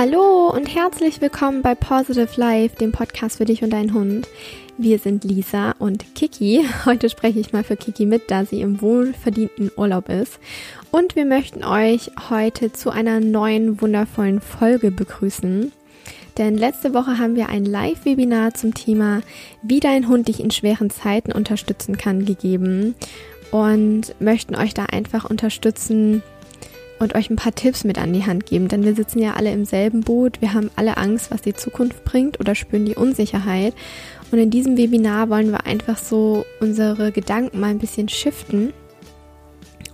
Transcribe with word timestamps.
Hallo 0.00 0.48
und 0.48 0.74
herzlich 0.74 1.20
willkommen 1.20 1.60
bei 1.60 1.74
Positive 1.74 2.30
Life, 2.36 2.74
dem 2.76 2.90
Podcast 2.90 3.36
für 3.36 3.44
dich 3.44 3.62
und 3.62 3.68
deinen 3.68 3.92
Hund. 3.92 4.26
Wir 4.78 4.98
sind 4.98 5.24
Lisa 5.24 5.72
und 5.78 6.14
Kiki. 6.14 6.64
Heute 6.86 7.10
spreche 7.10 7.38
ich 7.38 7.52
mal 7.52 7.64
für 7.64 7.76
Kiki 7.76 8.06
mit, 8.06 8.30
da 8.30 8.46
sie 8.46 8.62
im 8.62 8.80
wohlverdienten 8.80 9.70
Urlaub 9.76 10.08
ist. 10.08 10.38
Und 10.90 11.16
wir 11.16 11.26
möchten 11.26 11.64
euch 11.64 12.12
heute 12.30 12.72
zu 12.72 12.88
einer 12.88 13.20
neuen 13.20 13.82
wundervollen 13.82 14.40
Folge 14.40 14.90
begrüßen. 14.90 15.70
Denn 16.38 16.56
letzte 16.56 16.94
Woche 16.94 17.18
haben 17.18 17.36
wir 17.36 17.50
ein 17.50 17.66
Live-Webinar 17.66 18.54
zum 18.54 18.72
Thema, 18.72 19.20
wie 19.60 19.80
dein 19.80 20.08
Hund 20.08 20.28
dich 20.28 20.40
in 20.40 20.50
schweren 20.50 20.88
Zeiten 20.88 21.30
unterstützen 21.30 21.98
kann, 21.98 22.24
gegeben. 22.24 22.94
Und 23.50 24.14
möchten 24.18 24.54
euch 24.54 24.72
da 24.72 24.86
einfach 24.86 25.28
unterstützen, 25.28 26.22
und 27.00 27.14
euch 27.14 27.30
ein 27.30 27.36
paar 27.36 27.54
Tipps 27.54 27.82
mit 27.82 27.98
an 27.98 28.12
die 28.12 28.26
Hand 28.26 28.46
geben, 28.46 28.68
denn 28.68 28.84
wir 28.84 28.94
sitzen 28.94 29.18
ja 29.18 29.32
alle 29.32 29.50
im 29.50 29.64
selben 29.64 30.02
Boot, 30.02 30.40
wir 30.40 30.52
haben 30.52 30.70
alle 30.76 30.98
Angst, 30.98 31.30
was 31.30 31.40
die 31.40 31.54
Zukunft 31.54 32.04
bringt 32.04 32.38
oder 32.38 32.54
spüren 32.54 32.84
die 32.84 32.94
Unsicherheit. 32.94 33.74
Und 34.30 34.38
in 34.38 34.50
diesem 34.50 34.76
Webinar 34.76 35.28
wollen 35.30 35.50
wir 35.50 35.66
einfach 35.66 35.96
so 35.96 36.44
unsere 36.60 37.10
Gedanken 37.10 37.58
mal 37.58 37.70
ein 37.70 37.78
bisschen 37.78 38.08
shiften, 38.08 38.72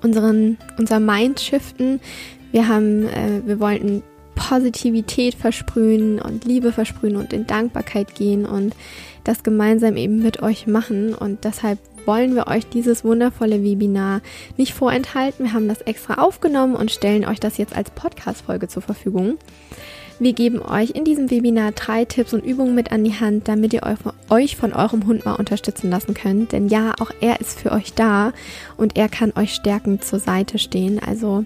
unseren, 0.03 0.59
unser 0.79 1.01
Mind 1.01 1.41
shiften. 1.41 2.01
Wir 2.51 2.69
haben, 2.69 3.07
äh, 3.07 3.41
wir 3.47 3.61
wollten 3.61 4.03
Positivität 4.35 5.35
versprühen 5.35 6.21
und 6.21 6.45
Liebe 6.45 6.73
versprühen 6.73 7.17
und 7.17 7.33
in 7.33 7.47
Dankbarkeit 7.47 8.15
gehen 8.15 8.45
und 8.45 8.75
das 9.25 9.43
gemeinsam 9.43 9.97
eben 9.97 10.23
mit 10.23 10.43
euch 10.43 10.67
machen. 10.67 11.15
Und 11.15 11.45
deshalb 11.45 11.79
wollen 12.07 12.35
wir 12.35 12.47
euch 12.47 12.67
dieses 12.69 13.05
wundervolle 13.05 13.63
Webinar 13.63 14.21
nicht 14.57 14.73
vorenthalten. 14.75 15.47
Wir 15.47 15.53
haben 15.53 15.69
das 15.69 15.83
extra 15.83 16.23
aufgenommen 16.23 16.77
und 16.77 16.91
stellen 16.91 17.25
euch 17.25 17.41
das 17.41 17.59
jetzt 17.59 17.77
als 17.77 17.91
Podcast-Folge 17.91 18.69
zur 18.69 18.83
Verfügung. 18.83 19.39
Wir 20.19 20.33
geben 20.33 20.63
euch 20.63 20.91
in 20.93 21.05
diesem 21.05 21.31
Webinar 21.31 21.73
drei 21.73 22.07
Tipps 22.07 22.33
und 22.33 22.43
Übungen 22.43 22.75
mit 22.75 22.91
an 22.91 23.05
die 23.05 23.21
Hand, 23.21 23.49
damit 23.49 23.75
ihr 23.75 23.83
euch 24.31 24.57
von 24.57 24.73
eurem 24.73 25.07
Hund 25.07 25.27
mal 25.27 25.35
unterstützen 25.35 25.91
lassen 25.91 26.15
könnt. 26.15 26.53
Denn 26.53 26.69
ja, 26.69 26.95
auch 27.01 27.11
er 27.21 27.39
ist 27.41 27.61
für 27.61 27.71
euch 27.71 27.93
da 27.93 28.33
und 28.79 28.97
er 28.97 29.11
kann 29.11 29.35
euch 29.37 29.53
stärkend 29.53 30.05
zur 30.05 30.19
Seite 30.19 30.59
stehen. 30.59 30.99
Also 30.99 31.45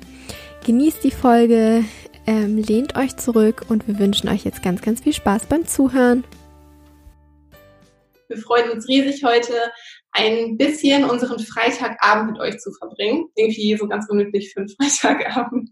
genießt 0.67 1.03
die 1.03 1.11
Folge, 1.11 1.85
ähm, 2.29 2.59
lehnt 2.59 2.97
euch 2.97 3.17
zurück 3.17 3.67
und 3.69 3.89
wir 3.89 3.99
wünschen 3.99 4.29
euch 4.29 4.45
jetzt 4.45 4.63
ganz, 4.63 4.83
ganz 4.83 5.01
viel 5.01 5.15
Spaß 5.15 5.47
beim 5.47 5.67
Zuhören. 5.67 6.23
Wir 8.29 8.39
freuen 8.39 8.71
uns 8.71 8.87
riesig 8.87 9.25
heute 9.25 9.53
ein 10.13 10.57
bisschen 10.57 11.05
unseren 11.09 11.39
Freitagabend 11.39 12.33
mit 12.33 12.41
euch 12.41 12.59
zu 12.59 12.73
verbringen. 12.73 13.29
Irgendwie 13.37 13.77
so 13.77 13.87
ganz 13.87 14.07
gemütlich 14.07 14.53
für 14.53 14.61
einen 14.61 14.69
Freitagabend. 14.79 15.71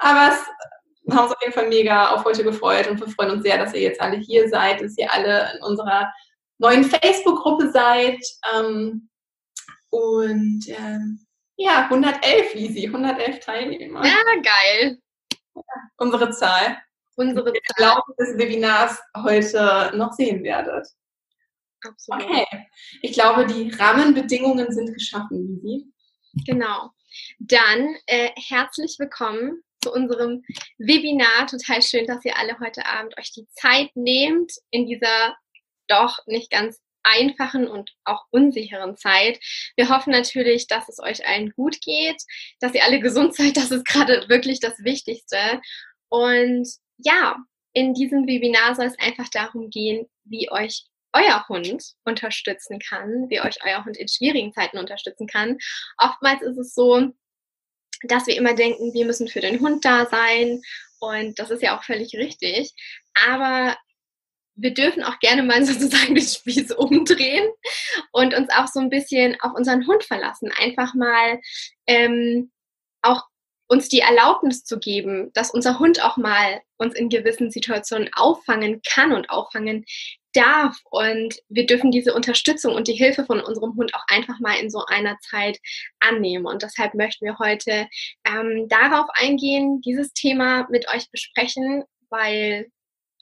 Aber 0.00 0.32
es 0.32 1.14
haben 1.14 1.24
uns 1.24 1.32
auf 1.32 1.40
jeden 1.40 1.52
Fall 1.52 1.68
mega 1.68 2.10
auf 2.10 2.24
heute 2.24 2.42
gefreut 2.42 2.88
und 2.88 3.00
wir 3.00 3.08
freuen 3.08 3.30
uns 3.30 3.44
sehr, 3.44 3.58
dass 3.58 3.74
ihr 3.74 3.80
jetzt 3.80 4.00
alle 4.00 4.16
hier 4.16 4.48
seid, 4.48 4.80
dass 4.80 4.98
ihr 4.98 5.12
alle 5.12 5.52
in 5.54 5.62
unserer 5.62 6.12
neuen 6.58 6.84
Facebook-Gruppe 6.84 7.70
seid. 7.70 8.18
Ähm, 8.54 9.08
und 9.90 10.64
ähm, 10.68 11.26
ja, 11.56 11.84
111, 11.84 12.54
Lisi, 12.54 12.86
111 12.86 13.40
Teilnehmer. 13.40 14.04
Ja, 14.04 14.16
geil. 14.42 14.98
Ja, 15.54 15.62
unsere 15.96 16.30
Zahl. 16.30 16.78
Unsere 17.14 17.46
Zahl. 17.46 17.54
Ich 17.54 17.76
glaube, 17.76 18.14
des 18.18 18.36
Webinars 18.36 19.00
heute 19.16 19.92
noch 19.94 20.12
sehen 20.12 20.42
werdet. 20.42 20.86
Absolut. 21.84 22.24
Okay. 22.24 22.46
Ich 23.02 23.12
glaube, 23.12 23.46
die 23.46 23.70
Rahmenbedingungen 23.70 24.72
sind 24.72 24.92
geschaffen, 24.92 25.60
Lisi. 25.62 25.86
Genau. 26.46 26.90
Dann 27.38 27.96
äh, 28.06 28.30
herzlich 28.36 28.96
willkommen 28.98 29.62
zu 29.82 29.92
unserem 29.92 30.42
Webinar. 30.78 31.46
Total 31.46 31.82
schön, 31.82 32.06
dass 32.06 32.24
ihr 32.24 32.36
alle 32.38 32.58
heute 32.60 32.86
Abend 32.86 33.16
euch 33.18 33.32
die 33.32 33.46
Zeit 33.52 33.90
nehmt 33.94 34.52
in 34.70 34.86
dieser 34.86 35.36
doch 35.88 36.18
nicht 36.26 36.50
ganz 36.50 36.80
einfachen 37.02 37.68
und 37.68 37.92
auch 38.04 38.24
unsicheren 38.30 38.96
Zeit. 38.96 39.38
Wir 39.76 39.88
hoffen 39.88 40.10
natürlich, 40.10 40.66
dass 40.66 40.88
es 40.88 40.98
euch 40.98 41.26
allen 41.26 41.50
gut 41.52 41.80
geht, 41.80 42.20
dass 42.60 42.74
ihr 42.74 42.84
alle 42.84 43.00
gesund 43.00 43.34
seid. 43.34 43.56
Das 43.56 43.70
ist 43.70 43.86
gerade 43.86 44.28
wirklich 44.28 44.60
das 44.60 44.78
Wichtigste. 44.80 45.60
Und 46.08 46.68
ja, 46.98 47.36
in 47.72 47.94
diesem 47.94 48.26
Webinar 48.26 48.74
soll 48.74 48.86
es 48.86 48.98
einfach 48.98 49.28
darum 49.28 49.70
gehen, 49.70 50.06
wie 50.24 50.50
euch 50.50 50.86
euer 51.16 51.46
Hund 51.48 51.82
unterstützen 52.04 52.78
kann, 52.78 53.26
wie 53.28 53.40
euch 53.40 53.58
euer 53.64 53.84
Hund 53.84 53.96
in 53.96 54.08
schwierigen 54.08 54.52
Zeiten 54.52 54.78
unterstützen 54.78 55.26
kann. 55.26 55.58
Oftmals 55.98 56.42
ist 56.42 56.58
es 56.58 56.74
so, 56.74 57.12
dass 58.02 58.26
wir 58.26 58.36
immer 58.36 58.54
denken, 58.54 58.92
wir 58.92 59.06
müssen 59.06 59.28
für 59.28 59.40
den 59.40 59.60
Hund 59.60 59.84
da 59.84 60.06
sein 60.06 60.60
und 61.00 61.38
das 61.38 61.50
ist 61.50 61.62
ja 61.62 61.76
auch 61.76 61.84
völlig 61.84 62.14
richtig. 62.14 62.72
Aber 63.14 63.76
wir 64.54 64.72
dürfen 64.72 65.02
auch 65.02 65.18
gerne 65.18 65.42
mal 65.42 65.64
sozusagen 65.64 66.14
den 66.14 66.26
Spieß 66.26 66.72
umdrehen 66.72 67.48
und 68.12 68.34
uns 68.34 68.50
auch 68.50 68.66
so 68.66 68.80
ein 68.80 68.90
bisschen 68.90 69.36
auf 69.40 69.52
unseren 69.54 69.86
Hund 69.86 70.04
verlassen. 70.04 70.50
Einfach 70.58 70.94
mal 70.94 71.40
ähm, 71.86 72.50
auch 73.02 73.22
uns 73.68 73.88
die 73.88 74.00
Erlaubnis 74.00 74.64
zu 74.64 74.78
geben, 74.78 75.32
dass 75.32 75.50
unser 75.50 75.78
Hund 75.78 76.02
auch 76.02 76.16
mal 76.16 76.62
uns 76.76 76.94
in 76.94 77.08
gewissen 77.08 77.50
Situationen 77.50 78.10
auffangen 78.14 78.80
kann 78.88 79.12
und 79.12 79.28
auffangen 79.28 79.84
darf. 80.36 80.76
Und 80.90 81.36
wir 81.48 81.66
dürfen 81.66 81.90
diese 81.90 82.14
Unterstützung 82.14 82.74
und 82.74 82.88
die 82.88 82.94
Hilfe 82.94 83.24
von 83.24 83.40
unserem 83.40 83.76
Hund 83.76 83.94
auch 83.94 84.04
einfach 84.08 84.38
mal 84.40 84.58
in 84.58 84.70
so 84.70 84.84
einer 84.86 85.18
Zeit 85.20 85.58
annehmen. 86.00 86.46
Und 86.46 86.62
deshalb 86.62 86.94
möchten 86.94 87.24
wir 87.24 87.38
heute 87.38 87.88
ähm, 88.26 88.68
darauf 88.68 89.06
eingehen, 89.14 89.80
dieses 89.80 90.12
Thema 90.12 90.66
mit 90.70 90.88
euch 90.92 91.10
besprechen, 91.10 91.84
weil 92.10 92.66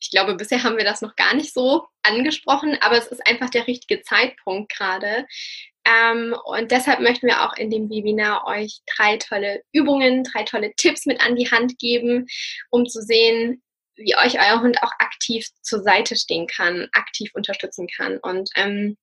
ich 0.01 0.11
glaube, 0.11 0.35
bisher 0.35 0.63
haben 0.63 0.77
wir 0.77 0.85
das 0.85 1.01
noch 1.01 1.17
gar 1.17 1.35
nicht 1.35 1.55
so 1.55 1.87
angesprochen, 2.03 2.77
aber 2.81 2.99
es 2.99 3.07
ist 3.07 3.27
einfach 3.27 3.49
der 3.49 3.67
richtige 3.67 4.03
Zeitpunkt 4.03 4.71
gerade. 4.71 5.27
Ähm, 5.87 6.35
und 6.45 6.71
deshalb 6.71 7.01
möchten 7.01 7.27
wir 7.27 7.43
auch 7.43 7.57
in 7.57 7.71
dem 7.71 7.89
Webinar 7.91 8.47
euch 8.47 8.81
drei 8.97 9.17
tolle 9.19 9.63
Übungen, 9.73 10.25
drei 10.25 10.45
tolle 10.45 10.73
Tipps 10.77 11.07
mit 11.07 11.21
an 11.25 11.37
die 11.37 11.51
Hand 11.51 11.79
geben, 11.79 12.27
um 12.71 12.87
zu 12.87 13.01
sehen, 13.03 13.63
wie 13.97 14.17
euch 14.17 14.39
euer 14.39 14.61
Hund 14.61 14.83
auch 14.83 14.93
aktiv 14.99 15.47
zur 15.63 15.83
Seite 15.83 16.17
stehen 16.17 16.47
kann, 16.47 16.89
aktiv 16.93 17.31
unterstützen 17.35 17.87
kann. 17.87 18.19
Und 18.19 18.51
ähm, 18.57 18.97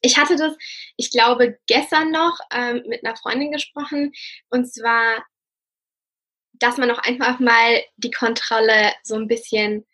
ich 0.00 0.18
hatte 0.18 0.36
das, 0.36 0.54
ich 0.96 1.10
glaube, 1.10 1.58
gestern 1.66 2.10
noch 2.10 2.38
ähm, 2.52 2.82
mit 2.86 3.04
einer 3.04 3.16
Freundin 3.16 3.52
gesprochen, 3.52 4.12
und 4.50 4.72
zwar, 4.72 5.24
dass 6.54 6.76
man 6.76 6.90
auch 6.90 6.98
einfach 6.98 7.40
mal 7.40 7.82
die 7.96 8.10
Kontrolle 8.10 8.92
so 9.02 9.14
ein 9.14 9.28
bisschen 9.28 9.86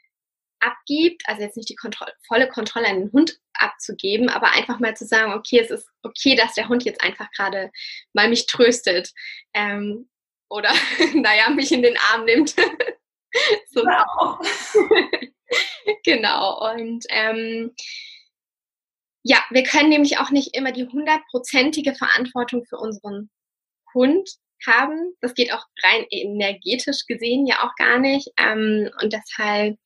abgibt, 0.61 1.23
also 1.27 1.43
jetzt 1.43 1.57
nicht 1.57 1.69
die 1.69 1.77
Kontrolle, 1.77 2.13
volle 2.27 2.49
Kontrolle 2.49 2.89
an 2.89 3.01
den 3.01 3.13
Hund 3.13 3.39
abzugeben, 3.55 4.29
aber 4.29 4.53
einfach 4.53 4.79
mal 4.81 4.97
zu 4.97 5.07
sagen, 5.07 5.33
okay, 5.33 5.61
es 5.61 5.71
ist 5.71 5.89
okay, 6.03 6.35
dass 6.35 6.55
der 6.55 6.69
Hund 6.69 6.85
jetzt 6.85 7.03
einfach 7.03 7.31
gerade 7.33 7.71
mal 8.13 8.29
mich 8.29 8.47
tröstet 8.47 9.13
ähm, 9.55 10.09
oder, 10.49 10.73
naja, 11.15 11.51
mich 11.51 11.71
in 11.73 11.83
den 11.83 11.97
Arm 12.11 12.25
nimmt. 12.25 12.55
so 13.71 13.83
genau. 13.83 14.39
genau. 16.05 16.71
Und 16.73 17.05
ähm, 17.11 17.75
ja, 19.23 19.39
wir 19.51 19.63
können 19.63 19.91
nämlich 19.91 20.19
auch 20.19 20.31
nicht 20.31 20.57
immer 20.57 20.73
die 20.73 20.87
hundertprozentige 20.87 21.95
Verantwortung 21.95 22.65
für 22.65 22.77
unseren 22.77 23.31
Hund 23.95 24.31
haben. 24.67 25.15
Das 25.21 25.35
geht 25.35 25.53
auch 25.53 25.65
rein 25.83 26.07
energetisch 26.11 27.07
gesehen 27.07 27.47
ja 27.47 27.63
auch 27.67 27.75
gar 27.77 27.99
nicht. 27.99 28.29
Ähm, 28.39 28.91
und 29.03 29.13
deshalb, 29.13 29.77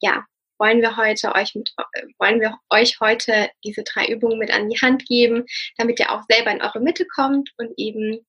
ja, 0.00 0.24
wollen 0.58 0.80
wir 0.80 0.96
heute 0.96 1.34
euch 1.34 1.54
mit, 1.54 1.72
wollen 2.18 2.40
wir 2.40 2.58
euch 2.70 2.98
heute 3.00 3.50
diese 3.64 3.84
drei 3.84 4.06
Übungen 4.06 4.38
mit 4.38 4.50
an 4.50 4.68
die 4.68 4.80
Hand 4.80 5.06
geben, 5.06 5.44
damit 5.76 6.00
ihr 6.00 6.10
auch 6.10 6.22
selber 6.28 6.50
in 6.50 6.62
eure 6.62 6.80
Mitte 6.80 7.06
kommt 7.06 7.50
und 7.58 7.72
eben 7.76 8.26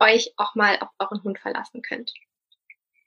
euch 0.00 0.32
auch 0.36 0.54
mal 0.54 0.78
auf 0.80 0.90
euren 0.98 1.22
Hund 1.22 1.38
verlassen 1.38 1.82
könnt. 1.82 2.12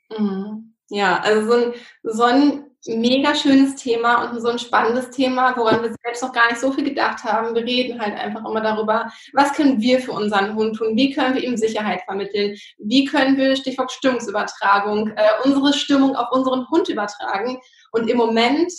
Mhm. 0.09 0.73
Ja, 0.89 1.19
also 1.19 1.51
so 1.51 1.53
ein, 1.57 1.73
so 2.03 2.23
ein 2.23 2.67
mega 2.85 3.35
schönes 3.35 3.75
Thema 3.75 4.29
und 4.29 4.39
so 4.39 4.47
ein 4.47 4.59
spannendes 4.59 5.09
Thema, 5.09 5.55
woran 5.57 5.81
wir 5.81 5.93
selbst 6.03 6.23
noch 6.23 6.31
gar 6.31 6.47
nicht 6.47 6.61
so 6.61 6.71
viel 6.71 6.85
gedacht 6.85 7.23
haben. 7.23 7.53
Wir 7.53 7.63
reden 7.65 7.99
halt 7.99 8.15
einfach 8.15 8.45
immer 8.45 8.61
darüber, 8.61 9.11
was 9.33 9.53
können 9.53 9.81
wir 9.81 9.99
für 9.99 10.13
unseren 10.13 10.55
Hund 10.55 10.77
tun, 10.77 10.95
wie 10.95 11.11
können 11.11 11.35
wir 11.35 11.43
ihm 11.43 11.57
Sicherheit 11.57 12.01
vermitteln, 12.05 12.55
wie 12.77 13.05
können 13.05 13.35
wir, 13.35 13.55
Stichwort 13.55 13.91
Stimmungsübertragung, 13.91 15.09
äh, 15.15 15.27
unsere 15.43 15.73
Stimmung 15.73 16.15
auf 16.15 16.31
unseren 16.31 16.69
Hund 16.69 16.87
übertragen. 16.87 17.59
Und 17.91 18.09
im 18.09 18.17
Moment 18.17 18.71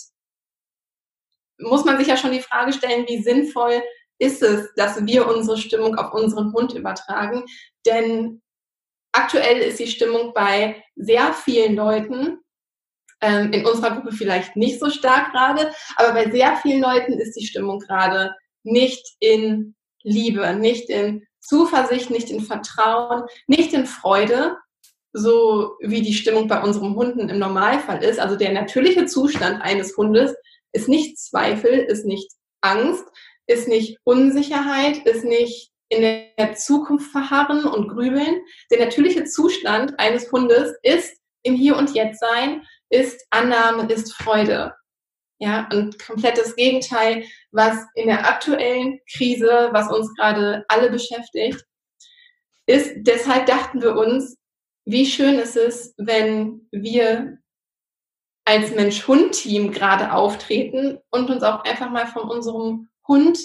muss 1.59 1.85
man 1.85 1.99
sich 1.99 2.07
ja 2.07 2.17
schon 2.17 2.33
die 2.33 2.41
Frage 2.41 2.73
stellen, 2.73 3.05
wie 3.09 3.23
sinnvoll 3.23 3.83
ist 4.19 4.43
es, 4.43 4.73
dass 4.75 5.05
wir 5.05 5.29
unsere 5.29 5.59
Stimmung 5.59 5.97
auf 5.97 6.13
unseren 6.13 6.53
Hund 6.53 6.73
übertragen. 6.73 7.45
Denn 7.87 8.41
aktuell 9.13 9.59
ist 9.59 9.79
die 9.79 9.87
Stimmung 9.87 10.33
bei 10.35 10.83
sehr 10.97 11.33
vielen 11.33 11.75
Leuten, 11.77 12.39
ähm, 13.21 13.53
in 13.53 13.67
unserer 13.67 13.97
Gruppe 13.97 14.13
vielleicht 14.13 14.57
nicht 14.57 14.79
so 14.79 14.91
stark 14.91 15.33
gerade, 15.33 15.73
aber 15.97 16.13
bei 16.13 16.31
sehr 16.31 16.57
vielen 16.57 16.81
Leuten 16.81 17.15
ist 17.15 17.35
die 17.35 17.47
Stimmung 17.47 17.81
gerade 17.81 18.35
nicht 18.63 19.17
in 19.21 19.75
Liebe, 20.03 20.55
nicht 20.55 20.89
in 20.91 21.27
Zuversicht, 21.41 22.11
nicht 22.11 22.31
in 22.31 22.41
Vertrauen, 22.41 23.25
nicht 23.47 23.73
in 23.73 23.87
Freude. 23.87 24.57
so 25.13 25.77
wie 25.81 26.03
die 26.03 26.15
Stimmung 26.15 26.49
bei 26.49 26.63
unserem 26.63 26.95
Hunden 26.95 27.29
im 27.29 27.39
Normalfall 27.39 28.05
ist. 28.05 28.21
Also 28.21 28.37
der 28.37 28.53
natürliche 28.53 29.07
Zustand 29.07 29.63
eines 29.63 29.97
Hundes 29.97 30.35
ist 30.73 30.89
nicht 30.89 31.19
Zweifel, 31.19 31.73
ist 31.73 32.05
nicht 32.05 32.31
Angst, 32.61 33.05
ist 33.47 33.69
nicht 33.69 33.99
Unsicherheit, 34.05 34.99
ist 35.07 35.25
nicht 35.25 35.71
in 35.89 36.03
der 36.03 36.55
Zukunft 36.55 37.11
verharren 37.11 37.65
und 37.65 37.89
grübeln. 37.89 38.43
Der 38.71 38.85
natürliche 38.85 39.25
Zustand 39.25 39.99
eines 39.99 40.31
Hundes 40.31 40.75
ist 40.83 41.17
im 41.43 41.55
Hier 41.55 41.77
und 41.77 41.95
Jetzt 41.95 42.21
sein, 42.21 42.67
ist 42.91 43.27
Annahme, 43.31 43.91
ist 43.93 44.13
Freude. 44.15 44.75
Ja, 45.41 45.69
und 45.73 45.99
komplettes 46.01 46.57
Gegenteil, 46.57 47.25
was 47.53 47.77
in 47.95 48.09
der 48.09 48.29
aktuellen 48.29 48.99
Krise, 49.13 49.69
was 49.73 49.91
uns 49.91 50.13
gerade 50.17 50.65
alle 50.69 50.91
beschäftigt, 50.91 51.65
ist, 52.67 52.93
deshalb 52.97 53.47
dachten 53.47 53.81
wir 53.81 53.97
uns, 53.97 54.37
wie 54.85 55.07
schön 55.07 55.39
ist 55.39 55.57
es, 55.57 55.95
wenn 55.97 56.67
wir 56.73 57.39
als 58.45 58.75
Mensch-Hund-Team 58.75 59.73
gerade 59.73 60.13
auftreten 60.13 60.99
und 61.11 61.31
uns 61.31 61.43
auch 61.43 61.65
einfach 61.65 61.91
mal 61.91 62.07
von 62.07 62.29
unserem 62.29 62.89
Hund 63.07 63.39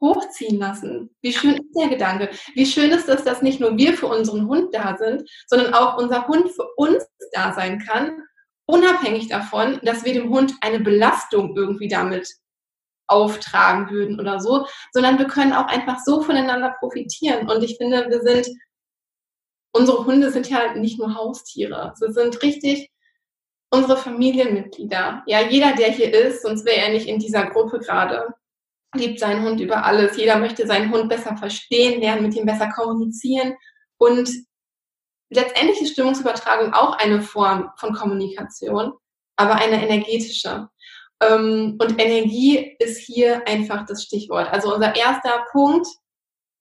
hochziehen 0.00 0.58
lassen. 0.58 1.14
Wie 1.22 1.32
schön 1.32 1.54
ist 1.54 1.74
der 1.76 1.88
Gedanke? 1.88 2.30
Wie 2.54 2.66
schön 2.66 2.90
ist 2.90 3.08
es, 3.08 3.24
dass 3.24 3.42
nicht 3.42 3.60
nur 3.60 3.76
wir 3.76 3.94
für 3.94 4.06
unseren 4.06 4.46
Hund 4.46 4.74
da 4.74 4.96
sind, 4.96 5.28
sondern 5.46 5.74
auch 5.74 5.98
unser 5.98 6.26
Hund 6.26 6.50
für 6.50 6.66
uns 6.76 7.06
da 7.32 7.52
sein 7.52 7.78
kann, 7.78 8.22
unabhängig 8.66 9.28
davon, 9.28 9.80
dass 9.82 10.04
wir 10.04 10.14
dem 10.14 10.30
Hund 10.30 10.54
eine 10.60 10.80
Belastung 10.80 11.56
irgendwie 11.56 11.88
damit 11.88 12.28
auftragen 13.06 13.90
würden 13.90 14.20
oder 14.20 14.40
so, 14.40 14.66
sondern 14.92 15.18
wir 15.18 15.26
können 15.26 15.52
auch 15.52 15.66
einfach 15.66 15.98
so 16.04 16.22
voneinander 16.22 16.74
profitieren. 16.78 17.50
Und 17.50 17.62
ich 17.62 17.76
finde, 17.76 18.06
wir 18.08 18.22
sind, 18.22 18.48
unsere 19.72 20.06
Hunde 20.06 20.30
sind 20.30 20.48
ja 20.48 20.74
nicht 20.74 20.98
nur 20.98 21.14
Haustiere. 21.14 21.92
Sie 21.96 22.12
sind 22.12 22.40
richtig 22.42 22.90
unsere 23.72 23.96
Familienmitglieder. 23.96 25.22
Ja, 25.26 25.40
jeder, 25.42 25.72
der 25.74 25.90
hier 25.90 26.12
ist, 26.12 26.42
sonst 26.42 26.64
wäre 26.64 26.80
er 26.80 26.92
nicht 26.92 27.06
in 27.06 27.18
dieser 27.18 27.46
Gruppe 27.46 27.78
gerade 27.78 28.34
liebt 28.94 29.20
seinen 29.20 29.44
Hund 29.44 29.60
über 29.60 29.84
alles. 29.84 30.16
Jeder 30.16 30.38
möchte 30.38 30.66
seinen 30.66 30.92
Hund 30.92 31.08
besser 31.08 31.36
verstehen, 31.36 32.00
lernen, 32.00 32.22
mit 32.22 32.34
ihm 32.34 32.46
besser 32.46 32.68
kommunizieren. 32.68 33.54
Und 33.98 34.30
letztendlich 35.30 35.80
ist 35.80 35.92
Stimmungsübertragung 35.92 36.72
auch 36.72 36.98
eine 36.98 37.22
Form 37.22 37.70
von 37.76 37.94
Kommunikation, 37.94 38.92
aber 39.36 39.54
eine 39.54 39.82
energetische. 39.82 40.68
Ähm, 41.22 41.76
und 41.80 42.00
Energie 42.00 42.76
ist 42.78 42.98
hier 42.98 43.46
einfach 43.46 43.86
das 43.86 44.02
Stichwort. 44.02 44.48
Also 44.52 44.74
unser 44.74 44.96
erster 44.96 45.44
Punkt 45.52 45.86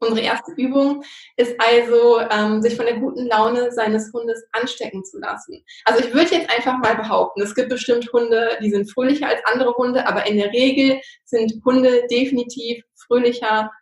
Unsere 0.01 0.21
erste 0.21 0.53
Übung 0.53 1.03
ist 1.35 1.59
also, 1.59 2.21
ähm, 2.31 2.61
sich 2.61 2.77
von 2.77 2.85
der 2.85 2.99
guten 2.99 3.27
Laune 3.27 3.73
seines 3.73 4.13
Hundes 4.13 4.47
anstecken 4.53 5.03
zu 5.03 5.19
lassen. 5.19 5.61
Also 5.83 6.05
ich 6.05 6.13
würde 6.13 6.35
jetzt 6.35 6.49
einfach 6.49 6.77
mal 6.77 6.95
behaupten, 6.95 7.41
es 7.41 7.53
gibt 7.53 7.67
bestimmt 7.69 8.09
Hunde, 8.13 8.57
die 8.61 8.71
sind 8.71 8.89
fröhlicher 8.89 9.27
als 9.27 9.41
andere 9.45 9.73
Hunde, 9.73 10.07
aber 10.07 10.25
in 10.25 10.37
der 10.37 10.53
Regel 10.53 11.01
sind 11.25 11.53
Hunde 11.65 12.07
definitiv 12.09 12.81
fröhlicher 12.95 13.73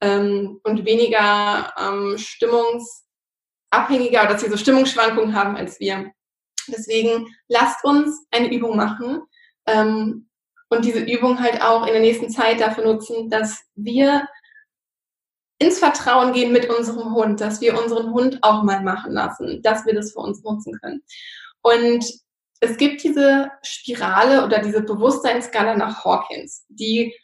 ähm, 0.00 0.58
und 0.64 0.84
weniger 0.84 1.72
ähm, 1.78 2.18
stimmungsabhängiger, 2.18 4.26
dass 4.26 4.40
sie 4.40 4.50
so 4.50 4.56
Stimmungsschwankungen 4.56 5.36
haben 5.36 5.56
als 5.56 5.78
wir. 5.78 6.10
Deswegen 6.66 7.28
lasst 7.48 7.84
uns 7.84 8.26
eine 8.32 8.52
Übung 8.52 8.76
machen 8.76 9.22
ähm, 9.66 10.28
und 10.68 10.84
diese 10.84 11.00
Übung 11.00 11.40
halt 11.40 11.62
auch 11.62 11.86
in 11.86 11.92
der 11.92 12.02
nächsten 12.02 12.30
Zeit 12.30 12.60
dafür 12.60 12.82
nutzen, 12.84 13.30
dass 13.30 13.62
wir 13.76 14.26
ins 15.60 15.78
Vertrauen 15.78 16.32
gehen 16.32 16.52
mit 16.52 16.68
unserem 16.70 17.14
Hund, 17.14 17.40
dass 17.40 17.60
wir 17.60 17.80
unseren 17.80 18.12
Hund 18.12 18.38
auch 18.42 18.62
mal 18.62 18.82
machen 18.82 19.12
lassen, 19.12 19.60
dass 19.62 19.84
wir 19.84 19.94
das 19.94 20.12
für 20.12 20.20
uns 20.20 20.42
nutzen 20.42 20.78
können. 20.80 21.02
Und 21.60 22.04
es 22.60 22.76
gibt 22.78 23.04
diese 23.04 23.50
Spirale 23.62 24.44
oder 24.44 24.60
diese 24.60 24.82
Bewusstseinsskala 24.82 25.76
nach 25.76 26.04
Hawkins, 26.04 26.64
die, 26.68 27.14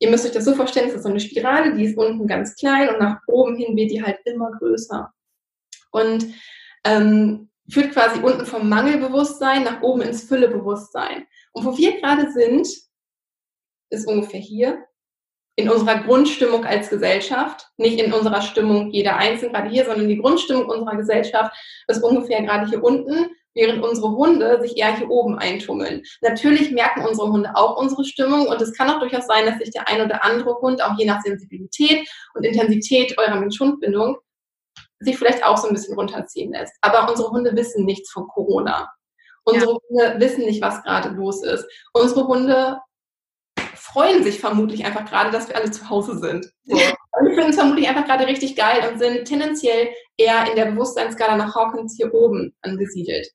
ihr 0.00 0.10
müsst 0.10 0.26
euch 0.26 0.32
das 0.32 0.44
so 0.44 0.54
vorstellen, 0.54 0.88
es 0.88 0.96
ist 0.96 1.04
so 1.04 1.08
eine 1.08 1.20
Spirale, 1.20 1.74
die 1.74 1.84
ist 1.84 1.96
unten 1.96 2.26
ganz 2.26 2.56
klein 2.56 2.88
und 2.88 2.98
nach 2.98 3.20
oben 3.28 3.56
hin 3.56 3.76
wird 3.76 3.92
die 3.92 4.02
halt 4.02 4.18
immer 4.24 4.50
größer. 4.58 5.12
Und 5.92 6.26
ähm, 6.84 7.50
führt 7.68 7.92
quasi 7.92 8.18
unten 8.20 8.46
vom 8.46 8.68
Mangelbewusstsein 8.68 9.62
nach 9.62 9.80
oben 9.82 10.02
ins 10.02 10.24
Füllebewusstsein. 10.24 11.24
Und 11.52 11.64
wo 11.64 11.76
wir 11.76 12.00
gerade 12.00 12.32
sind, 12.32 12.66
ist 13.90 14.08
ungefähr 14.08 14.40
hier 14.40 14.84
in 15.60 15.68
unserer 15.68 15.98
Grundstimmung 16.00 16.64
als 16.64 16.88
Gesellschaft, 16.88 17.68
nicht 17.76 18.00
in 18.00 18.12
unserer 18.12 18.40
Stimmung 18.40 18.90
jeder 18.90 19.16
Einzelne 19.16 19.52
gerade 19.52 19.68
hier, 19.68 19.84
sondern 19.84 20.08
die 20.08 20.18
Grundstimmung 20.18 20.66
unserer 20.66 20.96
Gesellschaft 20.96 21.54
ist 21.86 22.02
ungefähr 22.02 22.42
gerade 22.42 22.68
hier 22.68 22.82
unten, 22.82 23.26
während 23.54 23.84
unsere 23.84 24.10
Hunde 24.12 24.60
sich 24.62 24.76
eher 24.78 24.96
hier 24.96 25.10
oben 25.10 25.38
eintummeln. 25.38 26.02
Natürlich 26.22 26.70
merken 26.70 27.04
unsere 27.06 27.30
Hunde 27.30 27.50
auch 27.54 27.76
unsere 27.76 28.04
Stimmung 28.04 28.46
und 28.46 28.60
es 28.60 28.72
kann 28.72 28.88
auch 28.88 29.00
durchaus 29.00 29.26
sein, 29.26 29.44
dass 29.44 29.58
sich 29.58 29.70
der 29.70 29.86
ein 29.88 30.00
oder 30.00 30.24
andere 30.24 30.54
Hund, 30.60 30.82
auch 30.82 30.96
je 30.98 31.04
nach 31.04 31.20
Sensibilität 31.20 32.08
und 32.34 32.44
Intensität 32.44 33.16
eurer 33.18 33.36
Mensch-Hund-Bindung, 33.36 34.16
sich 35.00 35.18
vielleicht 35.18 35.44
auch 35.44 35.56
so 35.56 35.68
ein 35.68 35.74
bisschen 35.74 35.94
runterziehen 35.94 36.52
lässt. 36.52 36.74
Aber 36.80 37.10
unsere 37.10 37.30
Hunde 37.30 37.54
wissen 37.54 37.84
nichts 37.84 38.10
von 38.10 38.28
Corona. 38.28 38.90
Unsere 39.44 39.72
ja. 39.72 39.78
Hunde 39.88 40.20
wissen 40.20 40.44
nicht, 40.44 40.62
was 40.62 40.82
gerade 40.82 41.10
los 41.10 41.42
ist. 41.42 41.66
Unsere 41.92 42.26
Hunde 42.26 42.78
freuen 43.80 44.22
sich 44.22 44.40
vermutlich 44.40 44.84
einfach 44.84 45.06
gerade, 45.06 45.30
dass 45.30 45.48
wir 45.48 45.56
alle 45.56 45.70
zu 45.70 45.88
Hause 45.88 46.18
sind. 46.18 46.52
So. 46.64 46.76
Und 46.76 47.34
finden 47.34 47.50
es 47.50 47.56
vermutlich 47.56 47.88
einfach 47.88 48.06
gerade 48.06 48.26
richtig 48.26 48.54
geil 48.54 48.88
und 48.90 48.98
sind 48.98 49.24
tendenziell 49.24 49.88
eher 50.16 50.48
in 50.48 50.56
der 50.56 50.66
Bewusstseinsskala 50.66 51.36
nach 51.36 51.54
Hawkins 51.54 51.96
hier 51.96 52.12
oben 52.14 52.54
angesiedelt. 52.62 53.28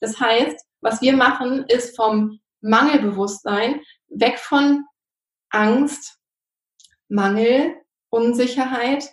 Das 0.00 0.18
heißt, 0.18 0.56
was 0.80 1.00
wir 1.00 1.16
machen, 1.16 1.64
ist 1.68 1.96
vom 1.96 2.40
Mangelbewusstsein 2.60 3.80
weg 4.08 4.38
von 4.38 4.84
Angst, 5.50 6.18
Mangel, 7.08 7.76
Unsicherheit, 8.10 9.08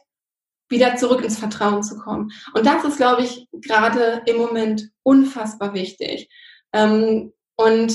wieder 0.70 0.96
zurück 0.96 1.24
ins 1.24 1.40
Vertrauen 1.40 1.84
zu 1.84 1.98
kommen. 1.98 2.32
Und 2.54 2.66
das 2.66 2.84
ist, 2.84 2.98
glaube 2.98 3.24
ich, 3.24 3.48
gerade 3.52 4.22
im 4.26 4.38
Moment 4.38 4.90
unfassbar 5.04 5.74
wichtig. 5.74 6.30
Ähm, 6.74 7.34
und 7.56 7.94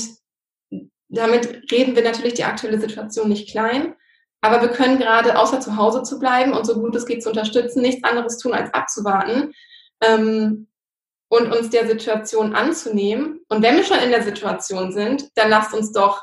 damit 1.17 1.71
reden 1.71 1.95
wir 1.95 2.03
natürlich 2.03 2.33
die 2.35 2.43
aktuelle 2.43 2.79
Situation 2.79 3.29
nicht 3.29 3.49
klein, 3.49 3.95
aber 4.41 4.61
wir 4.61 4.69
können 4.69 4.99
gerade, 4.99 5.39
außer 5.39 5.59
zu 5.59 5.75
Hause 5.75 6.03
zu 6.03 6.19
bleiben 6.19 6.53
und 6.53 6.65
so 6.65 6.75
gut 6.75 6.95
es 6.95 7.05
geht 7.05 7.23
zu 7.23 7.29
unterstützen, 7.29 7.81
nichts 7.81 8.03
anderes 8.03 8.37
tun, 8.37 8.53
als 8.53 8.73
abzuwarten 8.73 9.53
ähm, 10.03 10.67
und 11.29 11.51
uns 11.51 11.71
der 11.71 11.87
Situation 11.87 12.55
anzunehmen. 12.55 13.41
Und 13.49 13.63
wenn 13.63 13.75
wir 13.75 13.83
schon 13.83 13.99
in 13.99 14.11
der 14.11 14.23
Situation 14.23 14.91
sind, 14.91 15.29
dann 15.35 15.49
lasst 15.49 15.73
uns 15.73 15.91
doch 15.91 16.21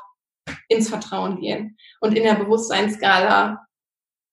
ins 0.68 0.88
Vertrauen 0.88 1.40
gehen 1.40 1.76
und 2.00 2.16
in 2.16 2.22
der 2.22 2.34
Bewusstseinsskala 2.34 3.66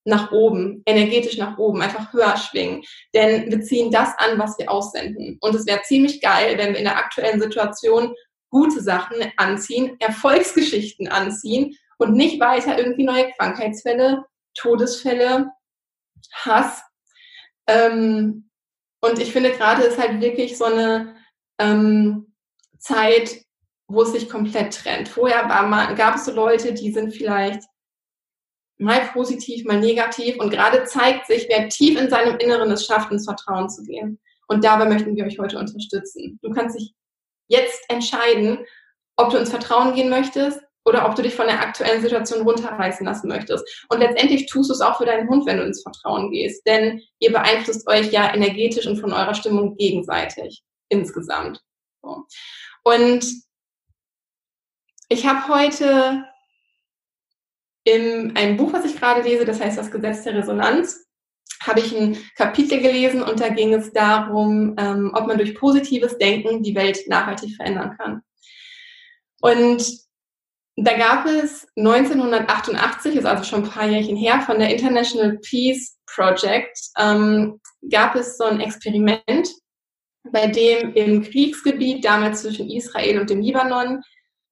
nach 0.05 0.31
oben, 0.31 0.81
energetisch 0.85 1.37
nach 1.37 1.57
oben, 1.57 1.81
einfach 1.81 2.13
höher 2.13 2.37
schwingen. 2.37 2.83
Denn 3.13 3.51
wir 3.51 3.61
ziehen 3.61 3.91
das 3.91 4.09
an, 4.17 4.39
was 4.39 4.57
wir 4.57 4.71
aussenden. 4.71 5.37
Und 5.41 5.55
es 5.55 5.65
wäre 5.65 5.81
ziemlich 5.81 6.21
geil, 6.21 6.57
wenn 6.57 6.71
wir 6.71 6.79
in 6.79 6.85
der 6.85 6.97
aktuellen 6.97 7.41
Situation 7.41 8.13
gute 8.49 8.81
Sachen 8.81 9.17
anziehen, 9.37 9.95
Erfolgsgeschichten 9.99 11.07
anziehen 11.07 11.75
und 11.97 12.13
nicht 12.13 12.39
weiter 12.39 12.77
irgendwie 12.77 13.03
neue 13.03 13.31
Krankheitsfälle, 13.37 14.25
Todesfälle, 14.55 15.51
Hass. 16.33 16.81
Ähm, 17.67 18.49
und 19.01 19.19
ich 19.19 19.31
finde 19.31 19.51
gerade 19.51 19.83
ist 19.83 19.99
halt 19.99 20.21
wirklich 20.21 20.57
so 20.57 20.65
eine 20.65 21.15
ähm, 21.59 22.33
Zeit, 22.79 23.43
wo 23.87 24.01
es 24.01 24.11
sich 24.11 24.29
komplett 24.29 24.73
trennt. 24.73 25.09
Vorher 25.09 25.47
war 25.49 25.67
mal, 25.67 25.95
gab 25.95 26.15
es 26.15 26.25
so 26.25 26.31
Leute, 26.31 26.73
die 26.73 26.91
sind 26.91 27.13
vielleicht 27.13 27.63
mal 28.77 29.01
positiv, 29.13 29.65
mal 29.65 29.79
negativ 29.79 30.39
und 30.39 30.51
gerade 30.51 30.85
zeigt 30.85 31.27
sich, 31.27 31.47
wer 31.49 31.69
tief 31.69 31.99
in 31.99 32.09
seinem 32.09 32.37
Inneren 32.37 32.71
es 32.71 32.85
schafft, 32.85 33.11
ins 33.11 33.25
Vertrauen 33.25 33.69
zu 33.69 33.83
gehen. 33.83 34.19
Und 34.47 34.63
dabei 34.63 34.85
möchten 34.85 35.15
wir 35.15 35.25
euch 35.25 35.37
heute 35.37 35.59
unterstützen. 35.59 36.39
Du 36.41 36.51
kannst 36.51 36.79
dich 36.79 36.93
jetzt 37.49 37.83
entscheiden, 37.89 38.65
ob 39.17 39.31
du 39.31 39.37
ins 39.37 39.49
Vertrauen 39.49 39.93
gehen 39.93 40.09
möchtest 40.09 40.61
oder 40.85 41.07
ob 41.07 41.15
du 41.15 41.21
dich 41.21 41.35
von 41.35 41.47
der 41.47 41.59
aktuellen 41.59 42.01
Situation 42.01 42.41
runterreißen 42.41 43.05
lassen 43.05 43.27
möchtest. 43.27 43.85
Und 43.89 43.99
letztendlich 43.99 44.47
tust 44.47 44.69
du 44.69 44.73
es 44.73 44.81
auch 44.81 44.97
für 44.97 45.05
deinen 45.05 45.29
Hund, 45.29 45.45
wenn 45.45 45.57
du 45.57 45.63
ins 45.63 45.83
Vertrauen 45.83 46.31
gehst, 46.31 46.65
denn 46.65 47.01
ihr 47.19 47.31
beeinflusst 47.31 47.87
euch 47.87 48.11
ja 48.11 48.33
energetisch 48.33 48.87
und 48.87 48.97
von 48.97 49.11
eurer 49.11 49.35
Stimmung 49.35 49.75
gegenseitig 49.75 50.63
insgesamt. 50.87 51.61
So. 52.01 52.25
Und 52.83 53.25
ich 55.09 55.25
habe 55.25 55.53
heute 55.53 56.23
in 57.83 58.35
einem 58.37 58.57
Buch, 58.57 58.71
was 58.73 58.85
ich 58.85 58.95
gerade 58.95 59.21
lese, 59.21 59.45
das 59.45 59.59
heißt 59.59 59.77
das 59.77 59.91
Gesetz 59.91 60.23
der 60.23 60.35
Resonanz, 60.35 61.08
habe 61.61 61.79
ich 61.79 61.95
ein 61.95 62.17
Kapitel 62.35 62.79
gelesen 62.81 63.21
und 63.21 63.39
da 63.39 63.49
ging 63.49 63.73
es 63.73 63.91
darum, 63.91 64.75
ähm, 64.77 65.11
ob 65.13 65.27
man 65.27 65.37
durch 65.37 65.55
positives 65.55 66.17
Denken 66.17 66.63
die 66.63 66.75
Welt 66.75 66.99
nachhaltig 67.07 67.55
verändern 67.55 67.95
kann. 67.97 68.21
Und 69.41 69.83
da 70.75 70.97
gab 70.97 71.25
es 71.25 71.67
1988, 71.75 73.15
ist 73.15 73.25
also 73.25 73.43
schon 73.43 73.63
ein 73.63 73.69
paar 73.69 73.87
Jährchen 73.87 74.15
her, 74.15 74.41
von 74.41 74.59
der 74.59 74.69
International 74.69 75.37
Peace 75.39 75.97
Project, 76.07 76.79
ähm, 76.97 77.59
gab 77.89 78.15
es 78.15 78.37
so 78.37 78.45
ein 78.45 78.61
Experiment, 78.61 79.49
bei 80.31 80.47
dem 80.47 80.93
im 80.93 81.23
Kriegsgebiet 81.23 82.05
damals 82.05 82.41
zwischen 82.41 82.69
Israel 82.69 83.19
und 83.19 83.29
dem 83.29 83.41
Libanon 83.41 84.01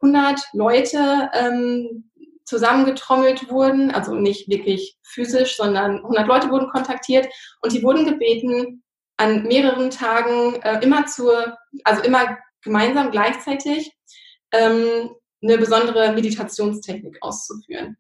100 0.02 0.42
Leute 0.54 1.30
ähm, 1.34 2.10
zusammengetrommelt 2.48 3.50
wurden, 3.50 3.92
also 3.92 4.16
nicht 4.16 4.48
wirklich 4.48 4.98
physisch, 5.04 5.58
sondern 5.58 5.98
100 5.98 6.28
Leute 6.28 6.50
wurden 6.50 6.70
kontaktiert 6.70 7.28
und 7.62 7.74
die 7.74 7.84
wurden 7.84 8.06
gebeten, 8.06 8.84
an 9.18 9.44
mehreren 9.44 9.90
Tagen 9.90 10.62
äh, 10.62 10.80
immer 10.82 11.06
zur, 11.08 11.58
also 11.84 12.04
immer 12.04 12.38
gemeinsam 12.62 13.12
gleichzeitig 13.12 13.92
ähm, 14.54 15.10
eine 15.42 15.58
besondere 15.58 16.14
Meditationstechnik 16.14 17.18
auszuführen. 17.22 17.98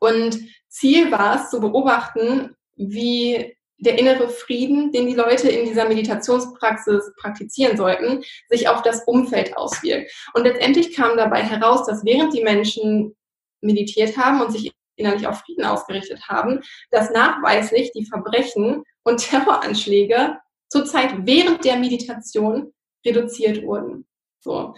Und 0.00 0.38
Ziel 0.68 1.10
war 1.10 1.36
es, 1.36 1.50
zu 1.50 1.60
beobachten, 1.60 2.54
wie 2.76 3.56
der 3.78 3.98
innere 3.98 4.28
Frieden, 4.28 4.92
den 4.92 5.06
die 5.06 5.14
Leute 5.14 5.48
in 5.48 5.66
dieser 5.66 5.88
Meditationspraxis 5.88 7.12
praktizieren 7.16 7.76
sollten, 7.76 8.22
sich 8.48 8.68
auf 8.68 8.82
das 8.82 9.04
Umfeld 9.04 9.56
auswirkt. 9.56 10.12
Und 10.34 10.44
letztendlich 10.44 10.94
kam 10.94 11.16
dabei 11.16 11.42
heraus, 11.42 11.86
dass 11.86 12.04
während 12.04 12.32
die 12.32 12.42
Menschen 12.42 13.16
meditiert 13.62 14.16
haben 14.16 14.40
und 14.40 14.52
sich 14.52 14.72
innerlich 14.96 15.26
auf 15.26 15.40
Frieden 15.40 15.64
ausgerichtet 15.64 16.28
haben, 16.28 16.60
dass 16.90 17.10
nachweislich 17.10 17.92
die 17.92 18.06
Verbrechen 18.06 18.84
und 19.04 19.18
Terroranschläge 19.28 20.38
zurzeit 20.68 21.26
während 21.26 21.64
der 21.64 21.76
Meditation 21.76 22.72
reduziert 23.04 23.62
wurden. 23.62 24.06
So. 24.40 24.74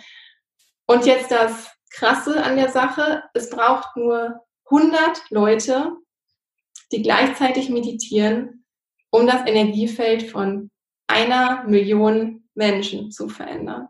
Und 0.86 1.06
jetzt 1.06 1.30
das 1.30 1.70
Krasse 1.90 2.42
an 2.42 2.56
der 2.56 2.70
Sache, 2.70 3.22
es 3.34 3.50
braucht 3.50 3.96
nur 3.96 4.40
100 4.70 5.30
Leute, 5.30 5.92
die 6.92 7.02
gleichzeitig 7.02 7.68
meditieren, 7.68 8.64
um 9.10 9.26
das 9.26 9.46
Energiefeld 9.46 10.30
von 10.30 10.70
einer 11.06 11.64
Million 11.64 12.48
Menschen 12.54 13.10
zu 13.10 13.28
verändern. 13.28 13.88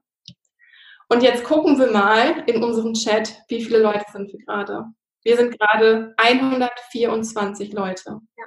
Und 1.08 1.22
jetzt 1.22 1.44
gucken 1.44 1.78
wir 1.78 1.90
mal 1.90 2.44
in 2.46 2.62
unserem 2.62 2.94
Chat, 2.94 3.42
wie 3.48 3.62
viele 3.62 3.78
Leute 3.78 4.04
sind 4.12 4.32
wir 4.32 4.38
gerade. 4.44 4.84
Wir 5.22 5.36
sind 5.36 5.58
gerade 5.58 6.14
124 6.16 7.72
Leute. 7.72 8.20
Ja. 8.36 8.44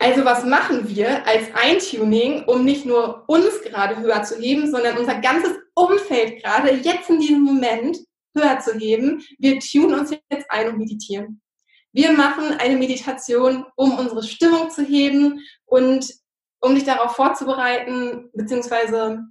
Also 0.00 0.24
was 0.24 0.44
machen 0.44 0.88
wir 0.88 1.26
als 1.26 1.52
Eintuning, 1.54 2.44
um 2.44 2.64
nicht 2.64 2.86
nur 2.86 3.24
uns 3.28 3.62
gerade 3.62 3.98
höher 3.98 4.22
zu 4.22 4.38
heben, 4.38 4.70
sondern 4.70 4.96
unser 4.96 5.16
ganzes 5.20 5.56
Umfeld 5.74 6.42
gerade 6.42 6.72
jetzt 6.72 7.10
in 7.10 7.18
diesem 7.18 7.42
Moment 7.42 7.98
höher 8.36 8.60
zu 8.60 8.74
heben? 8.78 9.24
Wir 9.38 9.58
tunen 9.58 9.98
uns 9.98 10.10
jetzt 10.10 10.50
ein 10.50 10.68
und 10.68 10.78
meditieren. 10.78 11.40
Wir 11.92 12.12
machen 12.12 12.52
eine 12.58 12.76
Meditation, 12.76 13.64
um 13.74 13.98
unsere 13.98 14.22
Stimmung 14.22 14.70
zu 14.70 14.84
heben 14.84 15.40
und 15.64 16.12
um 16.60 16.74
dich 16.74 16.84
darauf 16.84 17.16
vorzubereiten, 17.16 18.30
beziehungsweise 18.34 19.24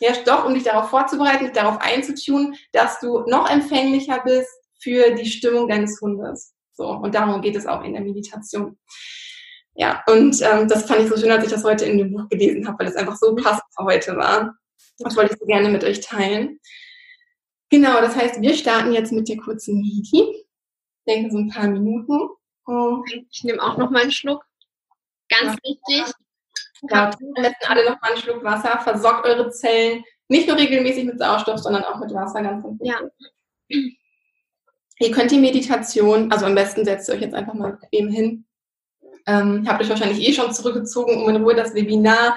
ja 0.00 0.12
doch, 0.24 0.46
um 0.46 0.54
dich 0.54 0.64
darauf 0.64 0.90
vorzubereiten, 0.90 1.44
dich 1.44 1.52
darauf 1.52 1.78
einzutunen, 1.80 2.56
dass 2.72 3.00
du 3.00 3.20
noch 3.26 3.48
empfänglicher 3.48 4.22
bist 4.24 4.50
für 4.80 5.14
die 5.14 5.26
Stimmung 5.26 5.68
deines 5.68 6.00
Hundes. 6.00 6.54
So, 6.72 6.88
und 6.88 7.14
darum 7.14 7.42
geht 7.42 7.56
es 7.56 7.66
auch 7.66 7.84
in 7.84 7.92
der 7.92 8.02
Meditation. 8.02 8.78
Ja, 9.74 10.02
und 10.08 10.40
ähm, 10.42 10.66
das 10.68 10.84
fand 10.84 11.02
ich 11.02 11.08
so 11.08 11.16
schön, 11.16 11.30
als 11.30 11.44
ich 11.44 11.50
das 11.50 11.64
heute 11.64 11.84
in 11.84 11.98
dem 11.98 12.12
Buch 12.12 12.28
gelesen 12.28 12.66
habe, 12.66 12.78
weil 12.80 12.88
es 12.88 12.96
einfach 12.96 13.16
so 13.16 13.34
passend 13.34 13.64
für 13.76 13.84
heute 13.84 14.16
war. 14.16 14.54
Das 14.98 15.16
wollte 15.16 15.34
ich 15.34 15.38
so 15.38 15.46
gerne 15.46 15.68
mit 15.68 15.84
euch 15.84 16.00
teilen. 16.00 16.58
Genau, 17.70 18.00
das 18.00 18.16
heißt, 18.16 18.40
wir 18.40 18.54
starten 18.54 18.92
jetzt 18.92 19.12
mit 19.12 19.28
der 19.28 19.36
kurzen 19.36 19.80
Midi. 19.80 20.22
Ich 20.22 20.44
denke 21.06 21.30
so 21.30 21.38
ein 21.38 21.48
paar 21.48 21.68
Minuten. 21.68 22.30
Oh. 22.66 23.02
Ich 23.30 23.44
nehme 23.44 23.62
auch 23.62 23.76
noch 23.78 23.90
mal 23.90 24.02
einen 24.02 24.12
Schluck. 24.12 24.44
Ganz 25.28 25.56
wichtig. 25.62 26.12
Ja, 26.88 27.10
am 27.10 27.42
besten 27.42 27.66
alle 27.68 27.84
noch 27.84 28.00
mal 28.00 28.10
einen 28.10 28.20
Schluck 28.20 28.42
Wasser. 28.42 28.80
Versorgt 28.80 29.26
eure 29.26 29.50
Zellen 29.50 30.02
nicht 30.28 30.48
nur 30.48 30.56
regelmäßig 30.56 31.04
mit 31.04 31.18
Sauerstoff, 31.18 31.58
sondern 31.58 31.84
auch 31.84 31.98
mit 31.98 32.14
Wasser 32.14 32.42
ganz 32.42 32.64
wichtig. 32.64 32.86
Ja. 32.86 33.00
Ihr 35.00 35.10
könnt 35.10 35.30
die 35.30 35.38
Meditation, 35.38 36.30
also 36.30 36.46
am 36.46 36.54
besten 36.54 36.84
setzt 36.84 37.08
ihr 37.08 37.14
euch 37.14 37.22
jetzt 37.22 37.34
einfach 37.34 37.54
mal 37.54 37.72
bequem 37.72 38.08
hin 38.08 38.46
ähm, 39.26 39.64
habt 39.66 39.82
euch 39.82 39.88
wahrscheinlich 39.88 40.26
eh 40.26 40.32
schon 40.32 40.52
zurückgezogen, 40.52 41.22
um 41.22 41.28
in 41.28 41.42
Ruhe 41.42 41.54
das 41.54 41.74
Webinar 41.74 42.36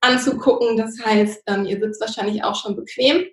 anzugucken. 0.00 0.76
Das 0.76 0.98
heißt, 1.04 1.42
ähm, 1.46 1.64
ihr 1.64 1.78
sitzt 1.80 2.00
wahrscheinlich 2.00 2.44
auch 2.44 2.54
schon 2.54 2.76
bequem. 2.76 3.24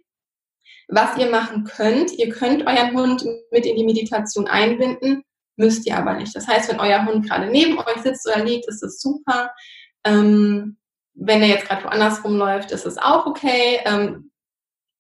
Was 0.87 1.17
ihr 1.17 1.29
machen 1.29 1.65
könnt, 1.65 2.11
ihr 2.13 2.29
könnt 2.29 2.65
euren 2.65 2.95
Hund 2.95 3.25
mit 3.51 3.65
in 3.65 3.75
die 3.75 3.85
Meditation 3.85 4.47
einbinden, 4.47 5.23
müsst 5.55 5.85
ihr 5.85 5.97
aber 5.97 6.15
nicht. 6.15 6.35
Das 6.35 6.47
heißt, 6.47 6.69
wenn 6.69 6.79
euer 6.79 7.05
Hund 7.05 7.27
gerade 7.27 7.47
neben 7.47 7.77
euch 7.77 8.01
sitzt 8.01 8.27
oder 8.27 8.43
liegt, 8.43 8.67
ist 8.67 8.81
das 8.81 8.99
super. 8.99 9.51
Ähm, 10.03 10.77
wenn 11.13 11.41
er 11.41 11.49
jetzt 11.49 11.67
gerade 11.67 11.83
woanders 11.83 12.23
rumläuft, 12.23 12.71
ist 12.71 12.85
es 12.85 12.97
auch 12.97 13.25
okay. 13.25 13.79
Ähm, 13.85 14.31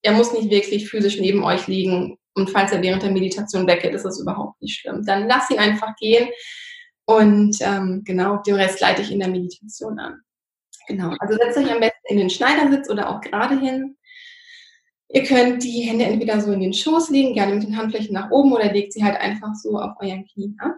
er 0.01 0.13
muss 0.13 0.33
nicht 0.33 0.49
wirklich 0.49 0.89
physisch 0.89 1.19
neben 1.19 1.43
euch 1.43 1.67
liegen. 1.67 2.17
Und 2.35 2.49
falls 2.49 2.71
er 2.71 2.81
während 2.81 3.03
der 3.03 3.11
Meditation 3.11 3.67
weggeht, 3.67 3.93
ist 3.93 4.05
das 4.05 4.19
überhaupt 4.19 4.61
nicht 4.61 4.79
schlimm. 4.79 5.05
Dann 5.05 5.27
lasst 5.27 5.51
ihn 5.51 5.59
einfach 5.59 5.95
gehen. 5.97 6.29
Und 7.05 7.57
ähm, 7.61 8.03
genau, 8.05 8.37
den 8.37 8.55
Rest 8.55 8.79
leite 8.81 9.01
ich 9.01 9.11
in 9.11 9.19
der 9.19 9.29
Meditation 9.29 9.97
an. 9.99 10.21
Genau, 10.87 11.13
also 11.19 11.35
setzt 11.35 11.57
euch 11.57 11.71
am 11.71 11.79
besten 11.79 12.07
in 12.07 12.17
den 12.17 12.29
Schneidersitz 12.29 12.89
oder 12.89 13.09
auch 13.09 13.21
gerade 13.21 13.59
hin. 13.59 13.95
Ihr 15.11 15.23
könnt 15.23 15.63
die 15.63 15.81
Hände 15.81 16.05
entweder 16.05 16.39
so 16.39 16.51
in 16.51 16.59
den 16.59 16.73
Schoß 16.73 17.09
legen, 17.09 17.33
gerne 17.33 17.55
mit 17.55 17.63
den 17.63 17.77
Handflächen 17.77 18.13
nach 18.13 18.29
oben 18.29 18.53
oder 18.53 18.71
legt 18.71 18.93
sie 18.93 19.03
halt 19.03 19.17
einfach 19.17 19.55
so 19.55 19.79
auf 19.79 19.95
euren 19.99 20.25
Knien 20.27 20.55
ab. 20.59 20.75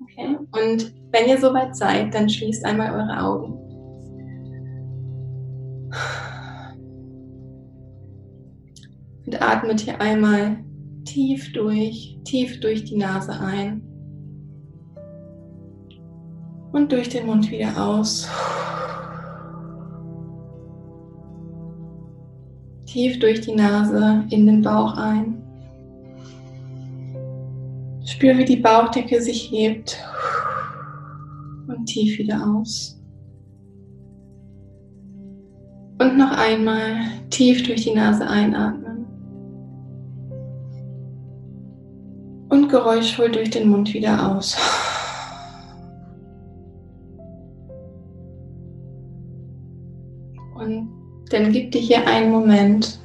Okay, 0.00 0.36
und 0.52 0.94
wenn 1.10 1.28
ihr 1.28 1.38
soweit 1.38 1.76
seid, 1.76 2.14
dann 2.14 2.28
schließt 2.28 2.64
einmal 2.64 2.92
eure 2.92 3.20
Augen. 3.20 3.52
Und 9.26 9.42
atmet 9.42 9.80
hier 9.80 10.00
einmal 10.00 10.64
tief 11.04 11.52
durch, 11.52 12.18
tief 12.24 12.60
durch 12.60 12.84
die 12.84 12.96
Nase 12.96 13.32
ein 13.32 13.82
und 16.72 16.92
durch 16.92 17.08
den 17.08 17.26
Mund 17.26 17.50
wieder 17.50 17.76
aus. 17.76 18.28
Tief 22.86 23.18
durch 23.18 23.40
die 23.40 23.54
Nase 23.54 24.24
in 24.30 24.46
den 24.46 24.62
Bauch 24.62 24.96
ein. 24.96 25.42
Spür, 28.08 28.38
wie 28.38 28.44
die 28.46 28.56
Bauchdecke 28.56 29.20
sich 29.20 29.52
hebt 29.52 30.02
und 31.66 31.84
tief 31.84 32.18
wieder 32.18 32.42
aus. 32.42 32.98
Und 36.00 36.16
noch 36.16 36.30
einmal 36.30 37.02
tief 37.28 37.64
durch 37.64 37.82
die 37.82 37.92
Nase 37.92 38.26
einatmen. 38.26 39.04
Und 42.48 42.70
geräuschvoll 42.70 43.30
durch 43.30 43.50
den 43.50 43.68
Mund 43.68 43.92
wieder 43.92 44.32
aus. 44.32 44.56
Und 50.54 50.88
dann 51.28 51.52
gib 51.52 51.72
dir 51.72 51.80
hier 51.82 52.06
einen 52.06 52.32
Moment, 52.32 53.00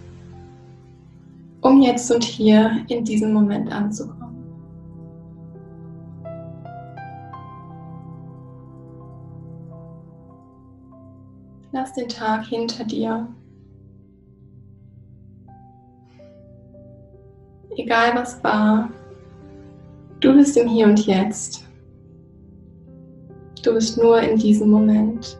um 1.59 1.81
jetzt 1.81 2.09
und 2.09 2.23
hier 2.23 2.85
in 2.87 3.03
diesem 3.03 3.33
Moment 3.33 3.69
anzukommen. 3.69 4.22
Lass 11.75 11.91
den 11.93 12.07
Tag 12.07 12.45
hinter 12.45 12.85
dir. 12.85 13.27
Egal 17.75 18.13
was 18.13 18.43
war, 18.43 18.91
du 20.19 20.35
bist 20.35 20.55
im 20.55 20.67
Hier 20.67 20.85
und 20.85 21.03
Jetzt. 21.07 21.67
Du 23.63 23.73
bist 23.73 23.97
nur 23.97 24.21
in 24.21 24.37
diesem 24.37 24.69
Moment. 24.69 25.39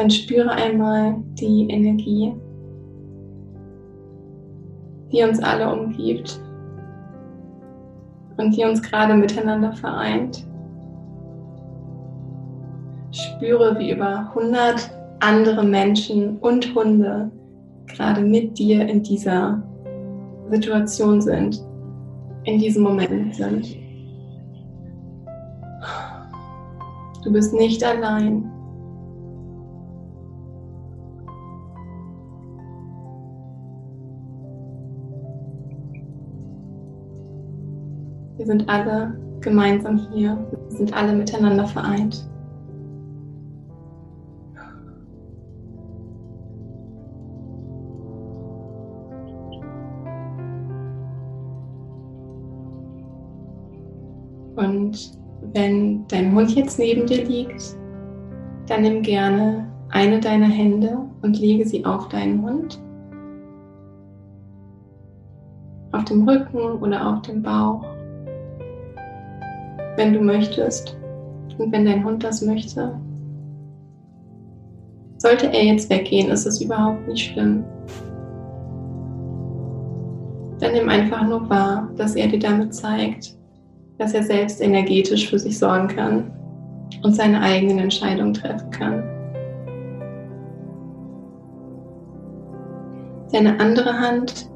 Dann 0.00 0.10
spüre 0.10 0.50
einmal 0.50 1.16
die 1.38 1.68
Energie, 1.68 2.32
die 5.12 5.22
uns 5.22 5.42
alle 5.42 5.70
umgibt 5.70 6.40
und 8.38 8.56
die 8.56 8.64
uns 8.64 8.80
gerade 8.80 9.12
miteinander 9.12 9.74
vereint. 9.74 10.46
Spüre, 13.12 13.78
wie 13.78 13.90
über 13.90 14.30
100 14.34 14.90
andere 15.20 15.64
Menschen 15.64 16.38
und 16.38 16.74
Hunde 16.74 17.30
gerade 17.86 18.22
mit 18.22 18.58
dir 18.58 18.88
in 18.88 19.02
dieser 19.02 19.62
Situation 20.50 21.20
sind 21.20 21.62
in 22.44 22.58
diesem 22.58 22.84
Moment 22.84 23.34
sind. 23.34 23.76
Du 27.22 27.30
bist 27.30 27.52
nicht 27.52 27.84
allein. 27.84 28.50
Wir 38.40 38.46
sind 38.46 38.66
alle 38.70 39.12
gemeinsam 39.42 39.98
hier. 40.14 40.34
Wir 40.50 40.78
sind 40.78 40.94
alle 40.94 41.12
miteinander 41.12 41.66
vereint. 41.66 42.26
Und 54.56 55.18
wenn 55.52 56.06
dein 56.08 56.34
Hund 56.34 56.54
jetzt 56.54 56.78
neben 56.78 57.06
dir 57.06 57.22
liegt, 57.22 57.76
dann 58.68 58.80
nimm 58.80 59.02
gerne 59.02 59.70
eine 59.90 60.18
deiner 60.18 60.46
Hände 60.46 60.96
und 61.20 61.38
lege 61.38 61.66
sie 61.66 61.84
auf 61.84 62.08
deinen 62.08 62.40
Hund. 62.40 62.80
Auf 65.92 66.04
dem 66.04 66.26
Rücken 66.26 66.80
oder 66.80 67.06
auf 67.06 67.20
dem 67.20 67.42
Bauch. 67.42 67.89
Wenn 70.00 70.14
du 70.14 70.20
möchtest 70.22 70.96
und 71.58 71.72
wenn 71.72 71.84
dein 71.84 72.02
Hund 72.02 72.24
das 72.24 72.40
möchte. 72.40 72.98
Sollte 75.18 75.52
er 75.52 75.62
jetzt 75.62 75.90
weggehen, 75.90 76.30
ist 76.30 76.46
es 76.46 76.62
überhaupt 76.62 77.06
nicht 77.06 77.30
schlimm. 77.30 77.64
Dann 80.58 80.72
nimm 80.72 80.88
einfach 80.88 81.28
nur 81.28 81.50
wahr, 81.50 81.90
dass 81.98 82.16
er 82.16 82.28
dir 82.28 82.38
damit 82.38 82.74
zeigt, 82.74 83.36
dass 83.98 84.14
er 84.14 84.22
selbst 84.22 84.62
energetisch 84.62 85.28
für 85.28 85.38
sich 85.38 85.58
sorgen 85.58 85.88
kann 85.88 86.32
und 87.02 87.14
seine 87.14 87.38
eigenen 87.42 87.80
Entscheidungen 87.80 88.32
treffen 88.32 88.70
kann. 88.70 89.02
Deine 93.30 93.60
andere 93.60 93.92
Hand 93.92 94.48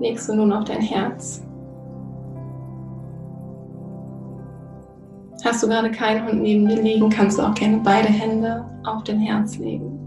legst 0.00 0.30
du 0.30 0.34
nun 0.34 0.50
auf 0.50 0.64
dein 0.64 0.80
Herz. 0.80 1.44
Hast 5.44 5.60
du 5.60 5.66
gerade 5.66 5.90
keinen 5.90 6.24
Hund 6.24 6.42
neben 6.42 6.68
dir 6.68 6.80
liegen, 6.80 7.10
kannst 7.10 7.38
du 7.38 7.42
auch 7.42 7.54
gerne 7.54 7.80
beide 7.82 8.08
Hände 8.08 8.64
auf 8.84 9.02
dein 9.02 9.18
Herz 9.18 9.58
legen. 9.58 9.98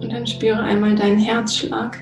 Und 0.00 0.12
dann 0.12 0.24
spüre 0.26 0.60
einmal 0.60 0.94
deinen 0.94 1.18
Herzschlag. 1.18 1.98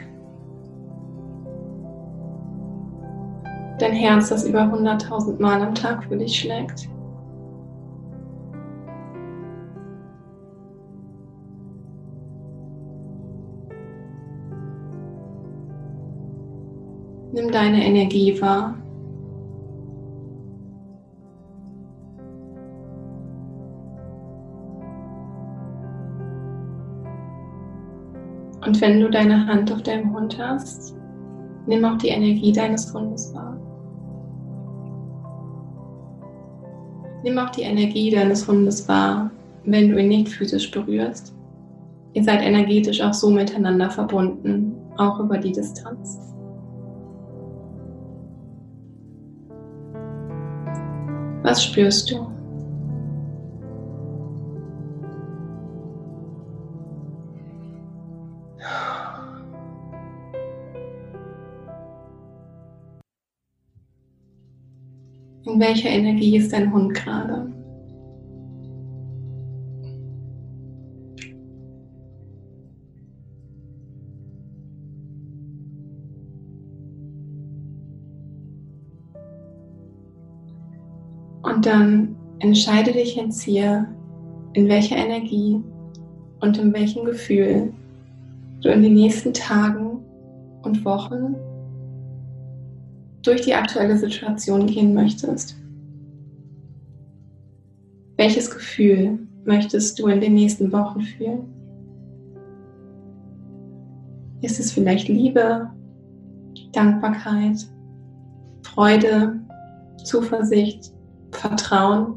Dein 3.79 3.93
Herz, 3.93 4.29
das 4.29 4.45
über 4.45 4.61
100.000 4.61 5.41
Mal 5.41 5.63
am 5.63 5.75
Tag 5.75 6.05
für 6.05 6.17
dich 6.17 6.41
schlägt. 6.41 6.92
Nimm 17.43 17.51
deine 17.51 17.85
Energie 17.85 18.41
wahr. 18.41 18.77
Und 28.65 28.81
wenn 28.81 29.01
du 29.01 29.11
deine 29.11 29.45
Hand 29.45 29.73
auf 29.73 29.83
deinem 29.83 30.15
Hund 30.15 30.39
hast, 30.39 30.95
nimm 31.67 31.85
auch 31.85 31.99
die 31.99 32.09
Energie 32.11 32.53
deines 32.53 32.95
Hundes 32.95 33.35
wahr. 33.35 33.59
Nimm 37.25 37.39
auch 37.39 37.51
die 37.51 37.63
Energie 37.63 38.13
deines 38.13 38.47
Hundes 38.47 38.87
wahr, 38.87 39.33
wenn 39.65 39.91
du 39.91 40.01
ihn 40.01 40.09
nicht 40.11 40.29
physisch 40.29 40.71
berührst. 40.71 41.35
Ihr 42.13 42.23
seid 42.23 42.43
energetisch 42.43 43.01
auch 43.01 43.15
so 43.15 43.31
miteinander 43.31 43.91
verbunden, 43.91 44.77
auch 44.97 45.19
über 45.19 45.39
die 45.39 45.51
Distanz. 45.51 46.32
Was 51.43 51.65
spürst 51.65 52.11
du? 52.11 52.31
In 65.45 65.59
welcher 65.59 65.89
Energie 65.91 66.37
ist 66.37 66.53
dein 66.53 66.73
Hund 66.73 66.95
gerade? 66.95 67.53
Dann 81.63 82.17
entscheide 82.41 82.93
dich 82.93 83.15
jetzt 83.15 83.43
hier, 83.43 83.87
in 84.55 84.69
welcher 84.69 84.97
Energie 84.97 85.63
und 86.41 86.59
in 86.59 86.73
welchem 86.75 87.05
Gefühl 87.05 87.73
du 88.61 88.69
in 88.69 88.83
den 88.83 88.95
nächsten 88.95 89.33
Tagen 89.33 90.01
und 90.63 90.85
Wochen 90.85 91.37
durch 93.23 93.43
die 93.43 93.55
aktuelle 93.55 93.97
Situation 93.97 94.67
gehen 94.67 94.93
möchtest. 94.93 95.57
Welches 98.17 98.51
Gefühl 98.51 99.21
möchtest 99.45 99.99
du 99.99 100.09
in 100.09 100.21
den 100.21 100.35
nächsten 100.35 100.73
Wochen 100.73 101.01
fühlen? 101.01 101.45
Ist 104.41 104.59
es 104.59 104.73
vielleicht 104.73 105.09
Liebe, 105.09 105.71
Dankbarkeit, 106.73 107.69
Freude, 108.63 109.41
Zuversicht, 110.03 110.92
Vertrauen? 111.43 112.15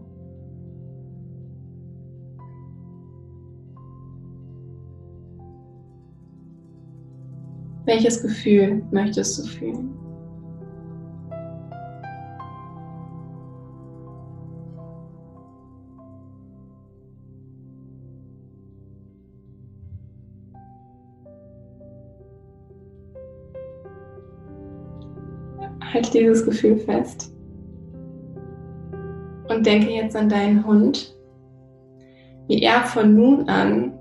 Welches 7.86 8.22
Gefühl 8.22 8.84
möchtest 8.92 9.40
du 9.40 9.48
fühlen? 9.48 9.98
Halt 25.82 26.14
dieses 26.14 26.46
Gefühl 26.46 26.78
fest. 26.78 27.35
Und 29.56 29.66
denke 29.66 29.90
jetzt 29.90 30.18
an 30.18 30.28
deinen 30.28 30.68
Hund, 30.68 31.16
wie 32.48 32.62
er 32.62 32.82
von 32.82 33.16
nun 33.16 33.48
an 33.48 33.94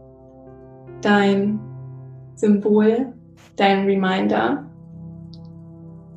dein 1.01 1.61
Symbol, 2.35 3.13
dein 3.55 3.87
Reminder 3.87 4.69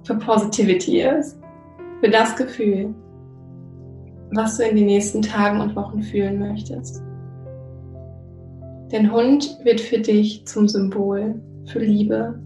für 0.03 0.15
Positivity 0.15 1.01
ist, 1.01 1.39
für 2.01 2.09
das 2.09 2.35
Gefühl, 2.35 2.95
was 4.31 4.57
du 4.57 4.63
in 4.63 4.75
den 4.75 4.87
nächsten 4.87 5.21
Tagen 5.21 5.61
und 5.61 5.75
Wochen 5.75 6.01
fühlen 6.01 6.39
möchtest. 6.39 7.03
Dein 8.89 9.11
Hund 9.11 9.59
wird 9.63 9.79
für 9.79 9.99
dich 9.99 10.47
zum 10.47 10.67
Symbol 10.67 11.39
für 11.67 11.79
Liebe, 11.79 12.39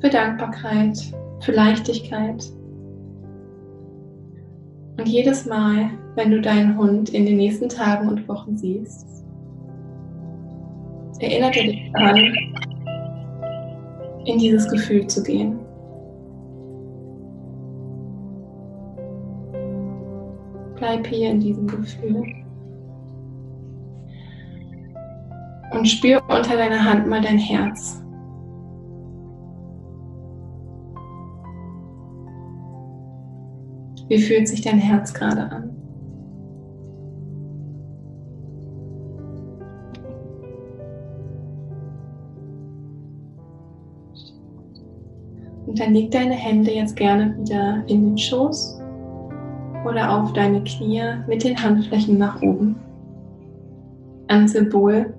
für 0.00 0.10
Dankbarkeit, 0.10 0.98
für 1.40 1.52
Leichtigkeit. 1.52 2.44
Und 4.96 5.08
jedes 5.08 5.46
Mal, 5.46 5.90
wenn 6.14 6.30
du 6.30 6.40
deinen 6.40 6.78
Hund 6.78 7.10
in 7.10 7.26
den 7.26 7.36
nächsten 7.36 7.68
Tagen 7.68 8.08
und 8.08 8.28
Wochen 8.28 8.56
siehst, 8.56 9.24
erinnert 11.18 11.56
er 11.56 11.64
dich 11.64 11.90
daran, 11.92 12.18
in 14.26 14.38
dieses 14.38 14.68
Gefühl 14.70 15.06
zu 15.06 15.22
gehen. 15.22 15.58
Bleib 20.76 21.06
hier 21.06 21.30
in 21.30 21.40
diesem 21.40 21.66
Gefühl. 21.66 22.24
Und 25.72 25.88
spür 25.88 26.22
unter 26.28 26.56
deiner 26.56 26.84
Hand 26.84 27.08
mal 27.08 27.20
dein 27.20 27.38
Herz. 27.38 28.03
Wie 34.08 34.18
fühlt 34.18 34.48
sich 34.48 34.60
dein 34.60 34.78
Herz 34.78 35.14
gerade 35.14 35.42
an? 35.42 35.70
Und 45.66 45.80
dann 45.80 45.94
leg 45.94 46.10
deine 46.10 46.34
Hände 46.34 46.70
jetzt 46.70 46.94
gerne 46.94 47.36
wieder 47.38 47.82
in 47.86 48.10
den 48.10 48.18
Schoß 48.18 48.80
oder 49.84 50.18
auf 50.18 50.32
deine 50.32 50.62
Knie 50.62 51.02
mit 51.26 51.42
den 51.42 51.60
Handflächen 51.60 52.18
nach 52.18 52.40
oben. 52.42 52.76
Ein 54.28 54.46
Symbol 54.46 55.14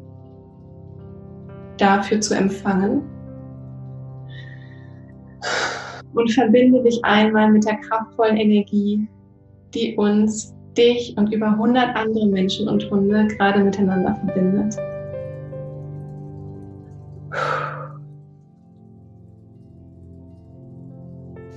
dafür 1.78 2.22
zu 2.22 2.36
empfangen, 2.36 3.02
und 6.16 6.32
verbinde 6.32 6.82
dich 6.82 7.00
einmal 7.04 7.52
mit 7.52 7.66
der 7.66 7.76
kraftvollen 7.78 8.38
Energie, 8.38 9.08
die 9.74 9.96
uns, 9.98 10.56
dich 10.78 11.14
und 11.18 11.34
über 11.34 11.48
100 11.48 11.96
andere 11.96 12.28
Menschen 12.28 12.68
und 12.68 12.90
Hunde 12.90 13.28
gerade 13.28 13.64
miteinander 13.64 14.16
verbindet. 14.16 14.78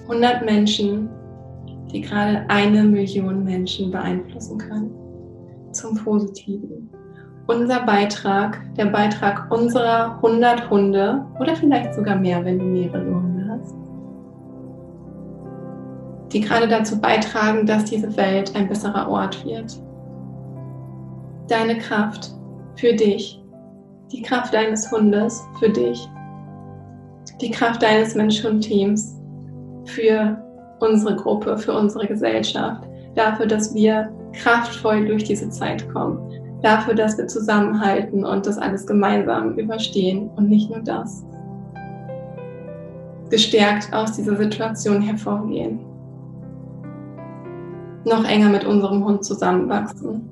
100 0.09 0.44
Menschen, 0.44 1.09
die 1.92 2.01
gerade 2.01 2.44
eine 2.49 2.83
Million 2.83 3.44
Menschen 3.44 3.90
beeinflussen 3.90 4.59
können 4.59 4.90
zum 5.73 5.97
Positiven. 5.97 6.88
Unser 7.47 7.85
Beitrag, 7.85 8.59
der 8.77 8.87
Beitrag 8.87 9.51
unserer 9.51 10.16
100 10.16 10.71
Hunde 10.71 11.25
oder 11.38 11.55
vielleicht 11.57 11.94
sogar 11.94 12.16
mehr, 12.16 12.44
wenn 12.44 12.59
du 12.59 12.64
mehrere 12.64 13.28
die 16.33 16.41
gerade 16.41 16.69
dazu 16.69 17.01
beitragen, 17.01 17.67
dass 17.67 17.85
diese 17.85 18.17
Welt 18.17 18.55
ein 18.55 18.69
besserer 18.69 19.09
Ort 19.09 19.45
wird. 19.45 19.81
Deine 21.49 21.79
Kraft 21.79 22.33
für 22.77 22.93
dich, 22.93 23.43
die 24.12 24.23
Kraft 24.23 24.53
deines 24.53 24.91
Hundes 24.91 25.43
für 25.59 25.71
dich, 25.71 26.09
die 27.41 27.51
Kraft 27.51 27.83
deines 27.83 28.14
Mensch-Hund-Teams 28.14 29.17
für 29.85 30.37
unsere 30.81 31.17
Gruppe, 31.17 31.57
für 31.57 31.73
unsere 31.73 32.07
Gesellschaft, 32.07 32.85
dafür, 33.14 33.47
dass 33.47 33.75
wir 33.75 34.11
kraftvoll 34.33 35.07
durch 35.07 35.25
diese 35.25 35.49
Zeit 35.51 35.88
kommen, 35.93 36.19
dafür, 36.62 36.95
dass 36.95 37.17
wir 37.17 37.27
zusammenhalten 37.27 38.25
und 38.25 38.47
das 38.47 38.59
alles 38.59 38.87
gemeinsam 38.87 39.59
überstehen 39.59 40.31
und 40.37 40.49
nicht 40.49 40.71
nur 40.71 40.81
das. 40.81 41.25
Gestärkt 43.31 43.93
aus 43.93 44.12
dieser 44.12 44.37
Situation 44.37 45.03
hervorgehen. 45.03 45.81
Noch 48.05 48.25
enger 48.25 48.49
mit 48.49 48.65
unserem 48.65 49.05
Hund 49.05 49.25
zusammenwachsen. 49.25 50.29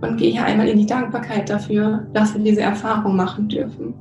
Und 0.00 0.16
gehe 0.18 0.32
hier 0.32 0.44
einmal 0.44 0.68
in 0.68 0.78
die 0.78 0.86
Dankbarkeit 0.86 1.48
dafür, 1.48 2.06
dass 2.12 2.34
wir 2.34 2.42
diese 2.42 2.60
Erfahrung 2.60 3.16
machen 3.16 3.48
dürfen. 3.48 3.94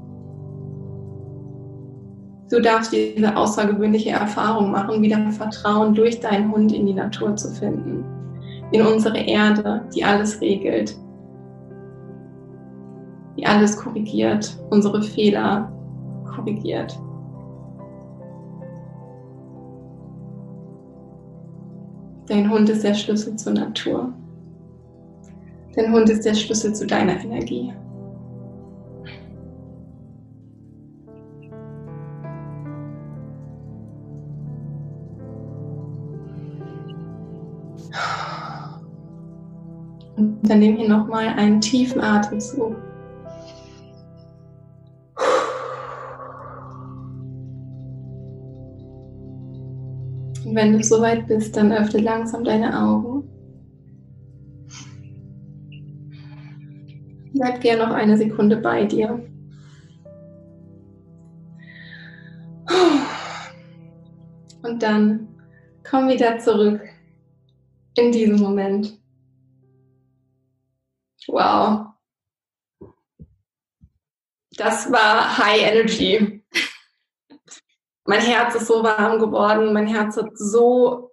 Du 2.51 2.61
darfst 2.61 2.93
diese 2.93 3.35
außergewöhnliche 3.35 4.11
Erfahrung 4.11 4.69
machen, 4.71 5.01
wieder 5.01 5.31
Vertrauen 5.31 5.95
durch 5.95 6.19
deinen 6.19 6.51
Hund 6.51 6.71
in 6.71 6.85
die 6.85 6.93
Natur 6.93 7.35
zu 7.35 7.49
finden. 7.49 8.05
In 8.71 8.85
unsere 8.85 9.17
Erde, 9.17 9.81
die 9.95 10.03
alles 10.03 10.39
regelt, 10.41 10.95
die 13.35 13.45
alles 13.45 13.77
korrigiert, 13.77 14.57
unsere 14.69 15.01
Fehler 15.01 15.71
korrigiert. 16.25 16.99
Dein 22.27 22.49
Hund 22.49 22.69
ist 22.69 22.83
der 22.83 22.95
Schlüssel 22.95 23.35
zur 23.35 23.53
Natur. 23.53 24.11
Dein 25.75 25.91
Hund 25.91 26.09
ist 26.09 26.25
der 26.25 26.33
Schlüssel 26.33 26.73
zu 26.73 26.87
deiner 26.87 27.19
Energie. 27.23 27.71
Und 40.17 40.39
dann 40.43 40.59
nehmen 40.59 40.77
hier 40.77 40.89
nochmal 40.89 41.27
einen 41.27 41.61
tiefen 41.61 42.01
Atemzug. 42.01 42.75
Wenn 50.55 50.73
du 50.73 50.83
soweit 50.83 51.27
bist, 51.27 51.55
dann 51.57 51.71
öffne 51.71 51.99
langsam 51.99 52.43
deine 52.43 52.81
Augen. 52.81 53.29
Bleib 57.33 57.59
gerne 57.59 57.85
noch 57.85 57.93
eine 57.93 58.17
Sekunde 58.17 58.55
bei 58.57 58.85
dir. 58.85 59.21
Und 64.63 64.81
dann 64.81 65.27
komm 65.83 66.07
wieder 66.07 66.39
zurück 66.39 66.81
in 67.97 68.11
diesen 68.13 68.39
Moment. 68.39 68.97
Wow. 71.27 71.87
Das 74.57 74.89
war 74.89 75.37
High 75.37 75.61
Energy. 75.61 76.44
Mein 78.05 78.21
Herz 78.21 78.55
ist 78.55 78.67
so 78.67 78.83
warm 78.83 79.19
geworden, 79.19 79.73
mein 79.73 79.87
Herz 79.87 80.17
hat 80.17 80.37
so 80.37 81.11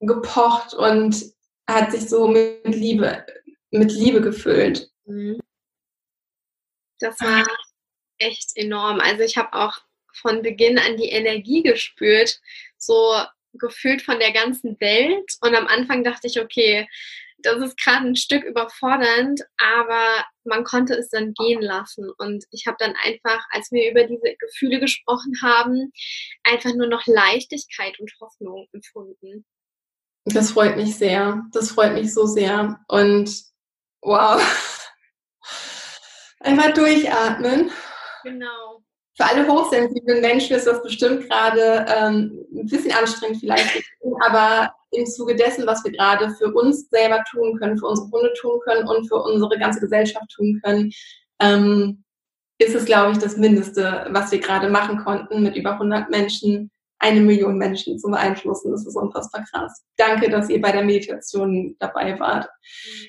gepocht 0.00 0.74
und 0.74 1.24
hat 1.68 1.90
sich 1.92 2.08
so 2.08 2.28
mit 2.28 2.64
Liebe, 2.64 3.26
mit 3.70 3.92
Liebe 3.92 4.20
gefüllt. 4.20 4.90
Mhm. 5.04 5.40
Das 6.98 7.20
war 7.20 7.44
echt 8.18 8.56
enorm. 8.56 9.00
Also 9.00 9.22
ich 9.22 9.36
habe 9.36 9.54
auch 9.54 9.78
von 10.12 10.42
Beginn 10.42 10.78
an 10.78 10.96
die 10.96 11.08
Energie 11.08 11.62
gespürt, 11.62 12.40
so 12.76 13.14
gefühlt 13.54 14.02
von 14.02 14.18
der 14.18 14.32
ganzen 14.32 14.78
Welt. 14.80 15.36
Und 15.40 15.54
am 15.54 15.66
Anfang 15.66 16.04
dachte 16.04 16.26
ich, 16.26 16.40
okay, 16.40 16.88
das 17.42 17.62
ist 17.62 17.78
gerade 17.78 18.06
ein 18.06 18.16
Stück 18.16 18.44
überfordernd, 18.44 19.40
aber 19.58 20.24
man 20.44 20.64
konnte 20.64 20.94
es 20.94 21.08
dann 21.10 21.32
gehen 21.34 21.60
lassen. 21.60 22.10
Und 22.18 22.44
ich 22.50 22.66
habe 22.66 22.76
dann 22.78 22.94
einfach, 23.02 23.44
als 23.50 23.70
wir 23.70 23.90
über 23.90 24.04
diese 24.04 24.34
Gefühle 24.38 24.80
gesprochen 24.80 25.32
haben, 25.42 25.92
einfach 26.44 26.74
nur 26.74 26.88
noch 26.88 27.06
Leichtigkeit 27.06 27.98
und 28.00 28.12
Hoffnung 28.20 28.66
empfunden. 28.72 29.44
Das 30.24 30.52
freut 30.52 30.76
mich 30.76 30.96
sehr. 30.96 31.42
Das 31.52 31.70
freut 31.70 31.94
mich 31.94 32.12
so 32.12 32.26
sehr. 32.26 32.78
Und 32.88 33.34
wow. 34.02 34.40
Einfach 36.40 36.72
durchatmen. 36.72 37.70
Genau. 38.22 38.82
Für 39.16 39.24
alle 39.26 39.46
hochsensiblen 39.46 40.20
Menschen 40.20 40.56
ist 40.56 40.66
das 40.66 40.82
bestimmt 40.82 41.28
gerade 41.28 41.84
ähm, 41.88 42.46
ein 42.54 42.66
bisschen 42.66 42.92
anstrengend 42.92 43.40
vielleicht, 43.40 43.84
aber 44.20 44.74
im 44.92 45.06
Zuge 45.06 45.36
dessen, 45.36 45.66
was 45.66 45.84
wir 45.84 45.92
gerade 45.92 46.30
für 46.30 46.52
uns 46.52 46.88
selber 46.90 47.22
tun 47.30 47.58
können, 47.58 47.78
für 47.78 47.86
unsere 47.86 48.10
Hunde 48.10 48.32
tun 48.40 48.60
können 48.64 48.88
und 48.88 49.06
für 49.08 49.22
unsere 49.22 49.58
ganze 49.58 49.80
Gesellschaft 49.80 50.30
tun 50.34 50.60
können, 50.64 50.92
ähm, 51.40 52.04
ist 52.58 52.74
es, 52.74 52.84
glaube 52.84 53.12
ich, 53.12 53.18
das 53.18 53.36
Mindeste, 53.36 54.06
was 54.10 54.30
wir 54.32 54.38
gerade 54.38 54.68
machen 54.68 54.98
konnten, 54.98 55.42
mit 55.42 55.56
über 55.56 55.72
100 55.72 56.10
Menschen 56.10 56.70
eine 57.00 57.20
Million 57.20 57.56
Menschen 57.56 57.98
zu 57.98 58.10
beeinflussen. 58.10 58.70
Das 58.70 58.86
ist 58.86 58.94
unfassbar 58.94 59.44
krass. 59.50 59.82
Danke, 59.96 60.30
dass 60.30 60.50
ihr 60.50 60.60
bei 60.60 60.70
der 60.70 60.84
Meditation 60.84 61.74
dabei 61.78 62.20
wart. 62.20 62.46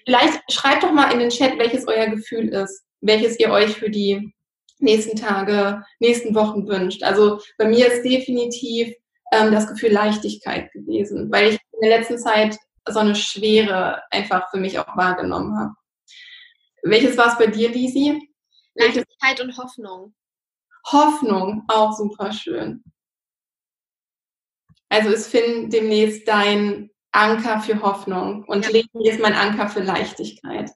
Vielleicht 0.05 0.39
schreibt 0.49 0.83
doch 0.83 0.93
mal 0.93 1.11
in 1.11 1.19
den 1.19 1.29
Chat, 1.29 1.59
welches 1.59 1.85
euer 1.87 2.07
Gefühl 2.07 2.47
ist, 2.49 2.85
welches 3.01 3.37
ihr 3.37 3.51
euch 3.51 3.75
für 3.75 3.89
die 3.89 4.33
nächsten 4.79 5.17
Tage, 5.17 5.83
nächsten 5.99 6.33
Wochen 6.33 6.67
wünscht. 6.67 7.03
Also 7.03 7.39
bei 7.57 7.67
mir 7.67 7.87
ist 7.87 8.03
definitiv 8.03 8.95
ähm, 9.33 9.51
das 9.51 9.67
Gefühl 9.67 9.91
Leichtigkeit 9.91 10.71
gewesen, 10.71 11.29
weil 11.31 11.49
ich 11.53 11.59
in 11.81 11.89
der 11.89 11.99
letzten 11.99 12.19
Zeit 12.19 12.57
so 12.87 12.99
eine 12.99 13.15
Schwere 13.15 14.03
einfach 14.11 14.49
für 14.51 14.57
mich 14.57 14.77
auch 14.77 14.95
wahrgenommen 14.95 15.57
habe. 15.57 15.73
Welches 16.83 17.17
war 17.17 17.27
es 17.27 17.37
bei 17.37 17.47
dir, 17.47 17.69
Lisi? 17.69 18.29
Leichtigkeit 18.75 19.41
und 19.41 19.57
Hoffnung. 19.57 20.15
Hoffnung, 20.87 21.63
auch 21.67 21.91
super 21.93 22.31
schön. 22.31 22.83
Also 24.89 25.09
ist 25.09 25.27
Finn 25.27 25.69
demnächst 25.69 26.27
dein 26.27 26.89
Anker 27.11 27.61
für 27.61 27.81
Hoffnung 27.81 28.45
und 28.45 28.65
ja. 28.65 28.71
Leni 28.71 29.09
ist 29.09 29.19
mein 29.19 29.33
Anker 29.33 29.67
für 29.67 29.81
Leichtigkeit. 29.81 30.71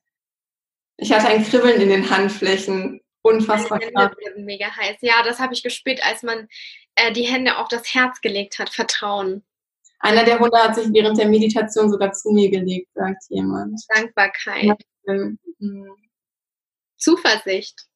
Ich 0.97 1.11
hatte 1.11 1.27
ein 1.27 1.43
Kribbeln 1.43 1.81
in 1.81 1.89
den 1.89 2.09
Handflächen. 2.09 3.01
Unfassbar 3.21 3.79
krass. 3.79 4.11
Mega 4.37 4.75
heiß. 4.75 4.97
Ja, 5.01 5.23
das 5.23 5.39
habe 5.39 5.53
ich 5.53 5.63
gespürt, 5.63 6.05
als 6.05 6.23
man 6.23 6.47
äh, 6.95 7.11
die 7.11 7.23
Hände 7.23 7.57
auf 7.57 7.67
das 7.67 7.93
Herz 7.93 8.21
gelegt 8.21 8.59
hat. 8.59 8.69
Vertrauen. 8.69 9.43
Einer 9.99 10.23
der 10.23 10.39
Hunde 10.39 10.57
hat 10.57 10.75
sich 10.75 10.91
während 10.91 11.17
der 11.17 11.27
Meditation 11.27 11.89
sogar 11.89 12.11
zu 12.11 12.31
mir 12.31 12.49
gelegt, 12.49 12.89
sagt 12.93 13.23
jemand. 13.29 13.79
Dankbarkeit. 13.93 14.81
Mhm. 15.05 15.37
Zuversicht. 16.97 17.87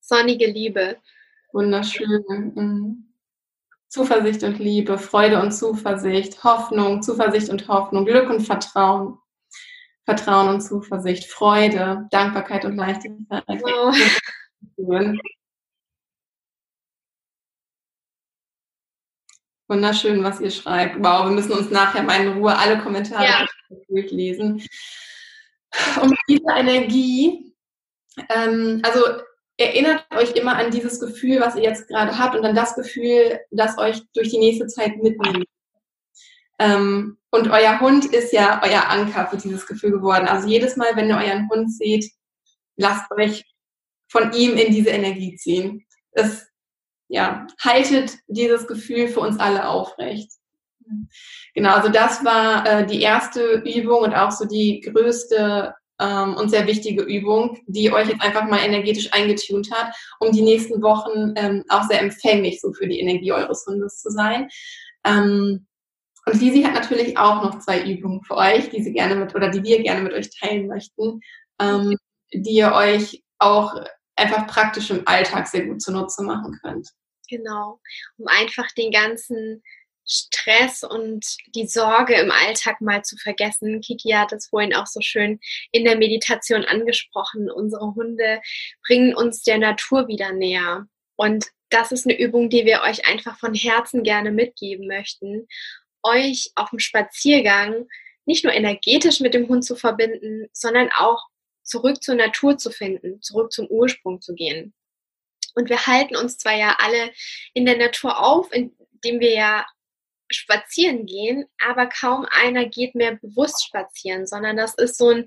Sonnige 0.00 0.46
Liebe. 0.46 0.98
Wunderschön. 1.52 2.24
Mhm. 2.28 3.06
Zuversicht 3.88 4.44
und 4.44 4.58
Liebe, 4.60 4.98
Freude 4.98 5.40
und 5.40 5.50
Zuversicht, 5.50 6.44
Hoffnung, 6.44 7.02
Zuversicht 7.02 7.48
und 7.48 7.66
Hoffnung, 7.66 8.04
Glück 8.04 8.30
und 8.30 8.40
Vertrauen. 8.40 9.18
Vertrauen 10.04 10.48
und 10.48 10.60
Zuversicht, 10.60 11.24
Freude, 11.24 12.06
Dankbarkeit 12.10 12.64
und 12.64 12.76
Leichtigkeit. 12.76 13.44
Wow. 13.46 13.96
Wunderschön, 19.70 20.24
was 20.24 20.40
ihr 20.40 20.50
schreibt. 20.50 20.96
Wow, 20.98 21.26
wir 21.26 21.30
müssen 21.30 21.52
uns 21.52 21.70
nachher 21.70 22.02
mal 22.02 22.20
in 22.20 22.32
Ruhe 22.32 22.58
alle 22.58 22.80
Kommentare 22.80 23.24
ja. 23.24 23.46
durchlesen. 23.88 24.60
Und 26.02 26.18
diese 26.28 26.50
Energie, 26.56 27.54
ähm, 28.34 28.82
also 28.82 29.00
erinnert 29.56 30.04
euch 30.10 30.34
immer 30.34 30.56
an 30.56 30.72
dieses 30.72 30.98
Gefühl, 30.98 31.40
was 31.40 31.54
ihr 31.54 31.62
jetzt 31.62 31.86
gerade 31.86 32.18
habt 32.18 32.34
und 32.34 32.44
an 32.44 32.56
das 32.56 32.74
Gefühl, 32.74 33.38
das 33.52 33.78
euch 33.78 34.02
durch 34.12 34.30
die 34.30 34.38
nächste 34.38 34.66
Zeit 34.66 34.96
mitnimmt. 34.96 35.44
Ähm, 36.58 37.18
und 37.30 37.48
euer 37.48 37.78
Hund 37.78 38.06
ist 38.06 38.32
ja 38.32 38.60
euer 38.64 38.88
Anker 38.88 39.28
für 39.28 39.36
dieses 39.36 39.68
Gefühl 39.68 39.92
geworden. 39.92 40.26
Also 40.26 40.48
jedes 40.48 40.76
Mal, 40.76 40.96
wenn 40.96 41.08
ihr 41.08 41.16
euren 41.16 41.48
Hund 41.48 41.72
seht, 41.72 42.10
lasst 42.76 43.08
euch 43.12 43.44
von 44.08 44.32
ihm 44.32 44.56
in 44.56 44.72
diese 44.72 44.90
Energie 44.90 45.36
ziehen. 45.36 45.86
Es 46.10 46.49
ja, 47.10 47.46
haltet 47.60 48.12
dieses 48.28 48.66
Gefühl 48.68 49.08
für 49.08 49.20
uns 49.20 49.38
alle 49.38 49.68
aufrecht. 49.68 50.30
Genau, 51.54 51.74
also 51.74 51.88
das 51.88 52.24
war 52.24 52.66
äh, 52.66 52.86
die 52.86 53.02
erste 53.02 53.62
Übung 53.64 54.02
und 54.02 54.14
auch 54.14 54.30
so 54.30 54.44
die 54.44 54.80
größte 54.80 55.74
ähm, 56.00 56.34
und 56.36 56.50
sehr 56.50 56.68
wichtige 56.68 57.02
Übung, 57.02 57.58
die 57.66 57.92
euch 57.92 58.08
jetzt 58.08 58.22
einfach 58.22 58.44
mal 58.44 58.60
energetisch 58.60 59.12
eingetunt 59.12 59.70
hat, 59.72 59.94
um 60.20 60.30
die 60.30 60.42
nächsten 60.42 60.82
Wochen 60.82 61.34
ähm, 61.36 61.64
auch 61.68 61.82
sehr 61.82 62.00
empfänglich 62.00 62.60
so 62.60 62.72
für 62.72 62.86
die 62.86 63.00
Energie 63.00 63.32
eures 63.32 63.66
Hundes 63.66 64.00
zu 64.00 64.10
sein. 64.10 64.48
Ähm, 65.04 65.66
und 66.26 66.40
Lisi 66.40 66.62
hat 66.62 66.74
natürlich 66.74 67.18
auch 67.18 67.42
noch 67.42 67.58
zwei 67.58 67.82
Übungen 67.82 68.22
für 68.22 68.36
euch, 68.36 68.70
die 68.70 68.82
sie 68.82 68.92
gerne 68.92 69.16
mit 69.16 69.34
oder 69.34 69.48
die 69.48 69.64
wir 69.64 69.82
gerne 69.82 70.02
mit 70.02 70.12
euch 70.12 70.30
teilen 70.38 70.68
möchten, 70.68 71.20
ähm, 71.60 71.96
die 72.32 72.52
ihr 72.52 72.72
euch 72.72 73.24
auch 73.38 73.74
einfach 74.14 74.46
praktisch 74.46 74.90
im 74.90 75.02
Alltag 75.06 75.48
sehr 75.48 75.66
gut 75.66 75.82
zunutze 75.82 76.22
machen 76.22 76.56
könnt. 76.62 76.88
Genau, 77.30 77.80
um 78.18 78.26
einfach 78.26 78.72
den 78.72 78.90
ganzen 78.90 79.62
Stress 80.04 80.82
und 80.82 81.24
die 81.54 81.68
Sorge 81.68 82.14
im 82.14 82.32
Alltag 82.32 82.80
mal 82.80 83.04
zu 83.04 83.16
vergessen. 83.16 83.80
Kiki 83.80 84.10
hat 84.10 84.32
es 84.32 84.48
vorhin 84.48 84.74
auch 84.74 84.86
so 84.86 85.00
schön 85.00 85.38
in 85.70 85.84
der 85.84 85.96
Meditation 85.96 86.64
angesprochen. 86.64 87.48
Unsere 87.48 87.94
Hunde 87.94 88.40
bringen 88.84 89.14
uns 89.14 89.44
der 89.44 89.58
Natur 89.58 90.08
wieder 90.08 90.32
näher. 90.32 90.86
Und 91.14 91.46
das 91.68 91.92
ist 91.92 92.06
eine 92.06 92.18
Übung, 92.18 92.50
die 92.50 92.64
wir 92.64 92.80
euch 92.82 93.06
einfach 93.06 93.38
von 93.38 93.54
Herzen 93.54 94.02
gerne 94.02 94.32
mitgeben 94.32 94.88
möchten. 94.88 95.46
Euch 96.02 96.50
auf 96.56 96.70
dem 96.70 96.80
Spaziergang 96.80 97.86
nicht 98.26 98.42
nur 98.42 98.52
energetisch 98.52 99.20
mit 99.20 99.34
dem 99.34 99.46
Hund 99.48 99.64
zu 99.64 99.76
verbinden, 99.76 100.48
sondern 100.52 100.90
auch 100.96 101.22
zurück 101.62 102.02
zur 102.02 102.16
Natur 102.16 102.58
zu 102.58 102.72
finden, 102.72 103.22
zurück 103.22 103.52
zum 103.52 103.68
Ursprung 103.68 104.20
zu 104.20 104.34
gehen. 104.34 104.74
Und 105.54 105.68
wir 105.68 105.86
halten 105.86 106.16
uns 106.16 106.38
zwar 106.38 106.54
ja 106.54 106.76
alle 106.78 107.12
in 107.54 107.66
der 107.66 107.76
Natur 107.76 108.18
auf, 108.20 108.52
indem 108.52 109.20
wir 109.20 109.32
ja 109.32 109.66
spazieren 110.30 111.06
gehen, 111.06 111.46
aber 111.58 111.86
kaum 111.88 112.26
einer 112.30 112.66
geht 112.66 112.94
mehr 112.94 113.16
bewusst 113.16 113.64
spazieren, 113.64 114.26
sondern 114.26 114.56
das 114.56 114.74
ist 114.74 114.96
so 114.96 115.10
ein, 115.10 115.26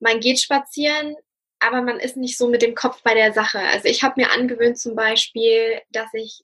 man 0.00 0.20
geht 0.20 0.40
spazieren, 0.40 1.16
aber 1.60 1.80
man 1.80 1.98
ist 1.98 2.16
nicht 2.16 2.36
so 2.36 2.48
mit 2.48 2.62
dem 2.62 2.74
Kopf 2.74 3.02
bei 3.02 3.14
der 3.14 3.32
Sache. 3.32 3.58
Also 3.58 3.88
ich 3.88 4.02
habe 4.02 4.20
mir 4.20 4.30
angewöhnt 4.30 4.78
zum 4.78 4.94
Beispiel, 4.94 5.80
dass 5.90 6.12
ich 6.12 6.42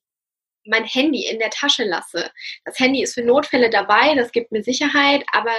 mein 0.65 0.85
Handy 0.85 1.27
in 1.27 1.39
der 1.39 1.51
Tasche 1.51 1.85
lasse. 1.85 2.31
Das 2.65 2.79
Handy 2.79 3.03
ist 3.03 3.15
für 3.15 3.23
Notfälle 3.23 3.71
dabei, 3.71 4.15
das 4.15 4.33
gibt 4.33 4.53
mir 4.53 4.63
Sicherheit, 4.63 5.25
aber 5.33 5.55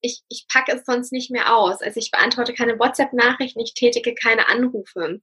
ich, 0.00 0.22
ich 0.28 0.46
packe 0.52 0.72
es 0.72 0.84
sonst 0.84 1.12
nicht 1.12 1.30
mehr 1.30 1.56
aus. 1.56 1.80
Also 1.80 1.98
ich 1.98 2.10
beantworte 2.10 2.52
keine 2.52 2.78
WhatsApp-Nachrichten, 2.78 3.60
ich 3.60 3.74
tätige 3.74 4.14
keine 4.14 4.48
Anrufe. 4.48 5.20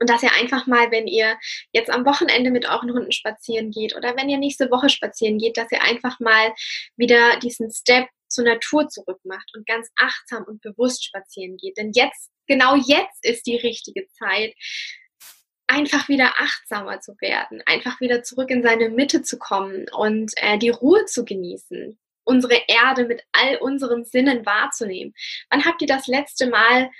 Und 0.00 0.08
dass 0.08 0.22
ihr 0.22 0.32
einfach 0.32 0.66
mal, 0.66 0.90
wenn 0.90 1.06
ihr 1.06 1.38
jetzt 1.72 1.90
am 1.90 2.06
Wochenende 2.06 2.50
mit 2.50 2.66
euren 2.66 2.90
Hunden 2.90 3.12
spazieren 3.12 3.70
geht 3.70 3.94
oder 3.94 4.16
wenn 4.16 4.30
ihr 4.30 4.38
nächste 4.38 4.70
Woche 4.70 4.88
spazieren 4.88 5.38
geht, 5.38 5.58
dass 5.58 5.70
ihr 5.70 5.82
einfach 5.82 6.18
mal 6.20 6.54
wieder 6.96 7.38
diesen 7.38 7.70
Step 7.70 8.08
zur 8.28 8.44
Natur 8.44 8.88
zurück 8.88 9.20
macht 9.24 9.50
und 9.54 9.66
ganz 9.66 9.90
achtsam 9.96 10.44
und 10.44 10.62
bewusst 10.62 11.04
spazieren 11.04 11.56
geht. 11.58 11.76
Denn 11.76 11.92
jetzt, 11.94 12.30
genau 12.46 12.76
jetzt 12.76 13.24
ist 13.24 13.46
die 13.46 13.56
richtige 13.56 14.08
Zeit, 14.08 14.54
einfach 15.66 16.08
wieder 16.08 16.32
achtsamer 16.38 17.00
zu 17.00 17.14
werden, 17.20 17.62
einfach 17.66 18.00
wieder 18.00 18.22
zurück 18.22 18.50
in 18.50 18.62
seine 18.62 18.88
Mitte 18.88 19.22
zu 19.22 19.38
kommen 19.38 19.86
und 19.92 20.32
äh, 20.36 20.58
die 20.58 20.70
Ruhe 20.70 21.04
zu 21.04 21.24
genießen, 21.24 21.98
unsere 22.24 22.60
Erde 22.66 23.04
mit 23.04 23.22
all 23.32 23.56
unseren 23.58 24.04
Sinnen 24.04 24.44
wahrzunehmen. 24.44 25.14
Wann 25.48 25.64
habt 25.64 25.80
ihr 25.82 25.88
das 25.88 26.06
letzte 26.06 26.48
Mal 26.48 26.90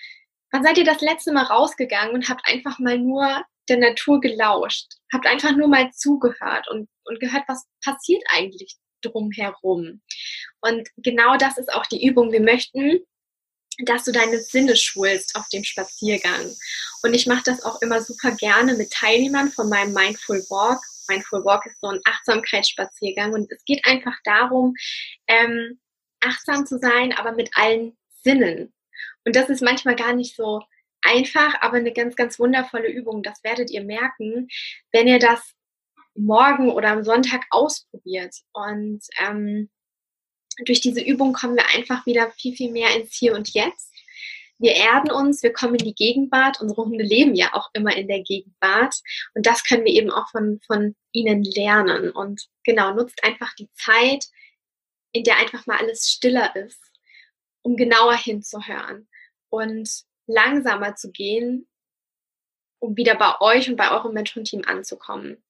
Wann 0.53 0.65
seid 0.65 0.79
ihr 0.79 0.85
das 0.85 1.01
letzte 1.01 1.33
Mal 1.33 1.45
rausgegangen 1.45 2.15
und 2.15 2.29
habt 2.29 2.43
einfach 2.47 2.79
mal 2.79 2.99
nur 2.99 3.45
der 3.69 3.79
Natur 3.79 4.21
gelauscht? 4.21 4.87
Habt 5.13 5.27
einfach 5.27 5.53
nur 5.57 5.69
mal 5.69 5.91
zugehört 5.93 6.69
und, 6.71 6.89
und 7.05 7.21
gehört, 7.21 7.45
was 7.47 7.67
passiert 7.85 8.23
eigentlich 8.31 8.77
drumherum? 9.03 10.03
Und 10.61 10.89
genau 10.97 11.37
das 11.37 11.57
ist 11.57 11.73
auch 11.73 11.87
die 11.87 12.05
Übung. 12.05 12.33
Wir 12.33 12.41
möchten, 12.41 13.01
dass 13.85 14.05
du 14.05 14.13
deine 14.13 14.39
Sinne 14.39 14.77
schulst 14.77 15.37
auf 15.37 15.49
dem 15.49 15.65
Spaziergang. 15.65 16.55
Und 17.03 17.15
ich 17.15 17.27
mache 17.27 17.45
das 17.45 17.63
auch 17.65 17.81
immer 17.81 18.03
super 18.03 18.33
gerne 18.33 18.75
mit 18.75 18.91
Teilnehmern 18.91 19.51
von 19.51 19.69
meinem 19.69 19.95
Mindful 19.95 20.45
Walk. 20.51 20.81
Mindful 21.09 21.45
Walk 21.45 21.67
ist 21.67 21.81
so 21.81 21.89
ein 21.89 22.01
Achtsamkeitsspaziergang 22.05 23.33
und 23.33 23.51
es 23.51 23.65
geht 23.65 23.85
einfach 23.85 24.17
darum, 24.25 24.75
ähm, 25.27 25.81
achtsam 26.21 26.67
zu 26.67 26.79
sein, 26.79 27.13
aber 27.13 27.33
mit 27.33 27.51
allen 27.55 27.97
Sinnen. 28.23 28.73
Und 29.31 29.37
das 29.37 29.49
ist 29.49 29.63
manchmal 29.63 29.95
gar 29.95 30.13
nicht 30.13 30.35
so 30.35 30.61
einfach, 31.03 31.55
aber 31.61 31.77
eine 31.77 31.93
ganz, 31.93 32.17
ganz 32.17 32.41
wundervolle 32.41 32.89
Übung. 32.89 33.23
Das 33.23 33.45
werdet 33.45 33.71
ihr 33.71 33.85
merken, 33.85 34.49
wenn 34.91 35.07
ihr 35.07 35.21
das 35.21 35.55
morgen 36.17 36.69
oder 36.69 36.89
am 36.89 37.05
Sonntag 37.05 37.43
ausprobiert. 37.51 38.35
Und 38.53 38.99
ähm, 39.21 39.71
durch 40.65 40.81
diese 40.81 41.01
Übung 41.01 41.33
kommen 41.33 41.55
wir 41.55 41.65
einfach 41.77 42.07
wieder 42.07 42.33
viel, 42.33 42.57
viel 42.57 42.73
mehr 42.73 42.93
ins 42.97 43.15
Hier 43.15 43.37
und 43.37 43.55
Jetzt. 43.55 43.93
Wir 44.59 44.75
erden 44.75 45.13
uns, 45.13 45.45
wir 45.45 45.53
kommen 45.53 45.77
in 45.77 45.85
die 45.85 45.95
Gegenwart. 45.95 46.61
Unsere 46.61 46.83
Hunde 46.83 47.05
leben 47.05 47.37
ja 47.37 47.55
auch 47.55 47.71
immer 47.73 47.97
in 47.97 48.09
der 48.09 48.25
Gegenwart. 48.25 48.97
Und 49.35 49.47
das 49.47 49.63
können 49.63 49.85
wir 49.85 49.93
eben 49.93 50.11
auch 50.11 50.29
von, 50.31 50.59
von 50.67 50.97
ihnen 51.13 51.45
lernen. 51.45 52.11
Und 52.11 52.49
genau, 52.65 52.95
nutzt 52.95 53.23
einfach 53.23 53.55
die 53.55 53.71
Zeit, 53.75 54.25
in 55.13 55.23
der 55.23 55.37
einfach 55.37 55.67
mal 55.67 55.79
alles 55.79 56.11
stiller 56.11 56.57
ist, 56.57 56.83
um 57.63 57.77
genauer 57.77 58.17
hinzuhören 58.17 59.07
und 59.51 59.89
langsamer 60.27 60.95
zu 60.95 61.11
gehen, 61.11 61.69
um 62.79 62.97
wieder 62.97 63.17
bei 63.17 63.41
euch 63.41 63.69
und 63.69 63.77
bei 63.77 63.91
eurem 63.91 64.15
Mentorenteam 64.15 64.63
anzukommen. 64.67 65.43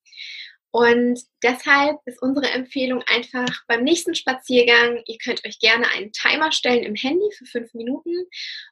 Und 0.73 1.21
deshalb 1.43 1.99
ist 2.05 2.23
unsere 2.23 2.49
Empfehlung 2.51 3.03
einfach 3.03 3.65
beim 3.67 3.83
nächsten 3.83 4.15
Spaziergang, 4.15 5.03
ihr 5.07 5.19
könnt 5.19 5.45
euch 5.45 5.59
gerne 5.59 5.89
einen 5.89 6.13
Timer 6.13 6.53
stellen 6.53 6.85
im 6.85 6.95
Handy 6.95 7.29
für 7.37 7.45
fünf 7.45 7.75
Minuten 7.75 8.15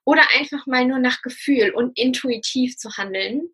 oder 0.04 0.22
einfach 0.36 0.66
mal 0.66 0.84
nur 0.84 1.00
nach 1.00 1.22
Gefühl 1.22 1.70
und 1.70 1.98
intuitiv 1.98 2.76
zu 2.76 2.96
handeln. 2.96 3.48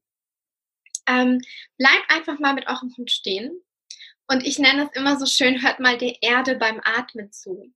Ähm, 1.06 1.40
bleibt 1.78 2.04
einfach 2.08 2.38
mal 2.38 2.54
mit 2.54 2.66
eurem 2.66 2.94
Hund 2.96 3.10
stehen. 3.10 3.62
Und 4.26 4.46
ich 4.46 4.58
nenne 4.58 4.84
es 4.84 4.98
immer 4.98 5.18
so 5.18 5.26
schön, 5.26 5.62
hört 5.62 5.80
mal 5.80 5.96
der 5.96 6.22
Erde 6.22 6.56
beim 6.56 6.80
Atmen 6.82 7.30
zu. 7.32 7.72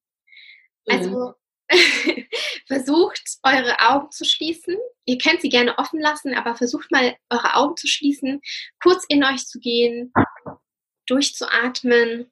Also 0.87 1.29
mhm. 1.29 1.35
versucht, 2.67 3.23
eure 3.43 3.79
Augen 3.81 4.11
zu 4.11 4.25
schließen. 4.25 4.77
Ihr 5.05 5.19
könnt 5.19 5.41
sie 5.41 5.49
gerne 5.49 5.77
offen 5.79 6.01
lassen, 6.01 6.35
aber 6.35 6.55
versucht 6.55 6.91
mal, 6.91 7.17
eure 7.31 7.55
Augen 7.55 7.77
zu 7.77 7.87
schließen, 7.87 8.41
kurz 8.83 9.05
in 9.09 9.25
euch 9.25 9.47
zu 9.47 9.59
gehen, 9.59 10.13
durchzuatmen. 11.07 12.31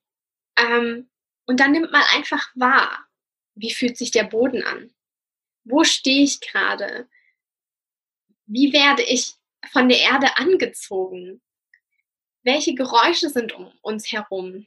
Ähm, 0.56 1.10
und 1.46 1.60
dann 1.60 1.72
nimmt 1.72 1.92
mal 1.92 2.04
einfach 2.14 2.48
wahr, 2.54 3.06
wie 3.54 3.72
fühlt 3.72 3.96
sich 3.96 4.10
der 4.10 4.24
Boden 4.24 4.62
an? 4.62 4.94
Wo 5.64 5.84
stehe 5.84 6.24
ich 6.24 6.40
gerade? 6.40 7.08
Wie 8.46 8.72
werde 8.72 9.02
ich 9.02 9.34
von 9.72 9.88
der 9.88 10.00
Erde 10.00 10.36
angezogen? 10.36 11.42
Welche 12.42 12.74
Geräusche 12.74 13.30
sind 13.30 13.52
um 13.52 13.72
uns 13.82 14.12
herum? 14.12 14.66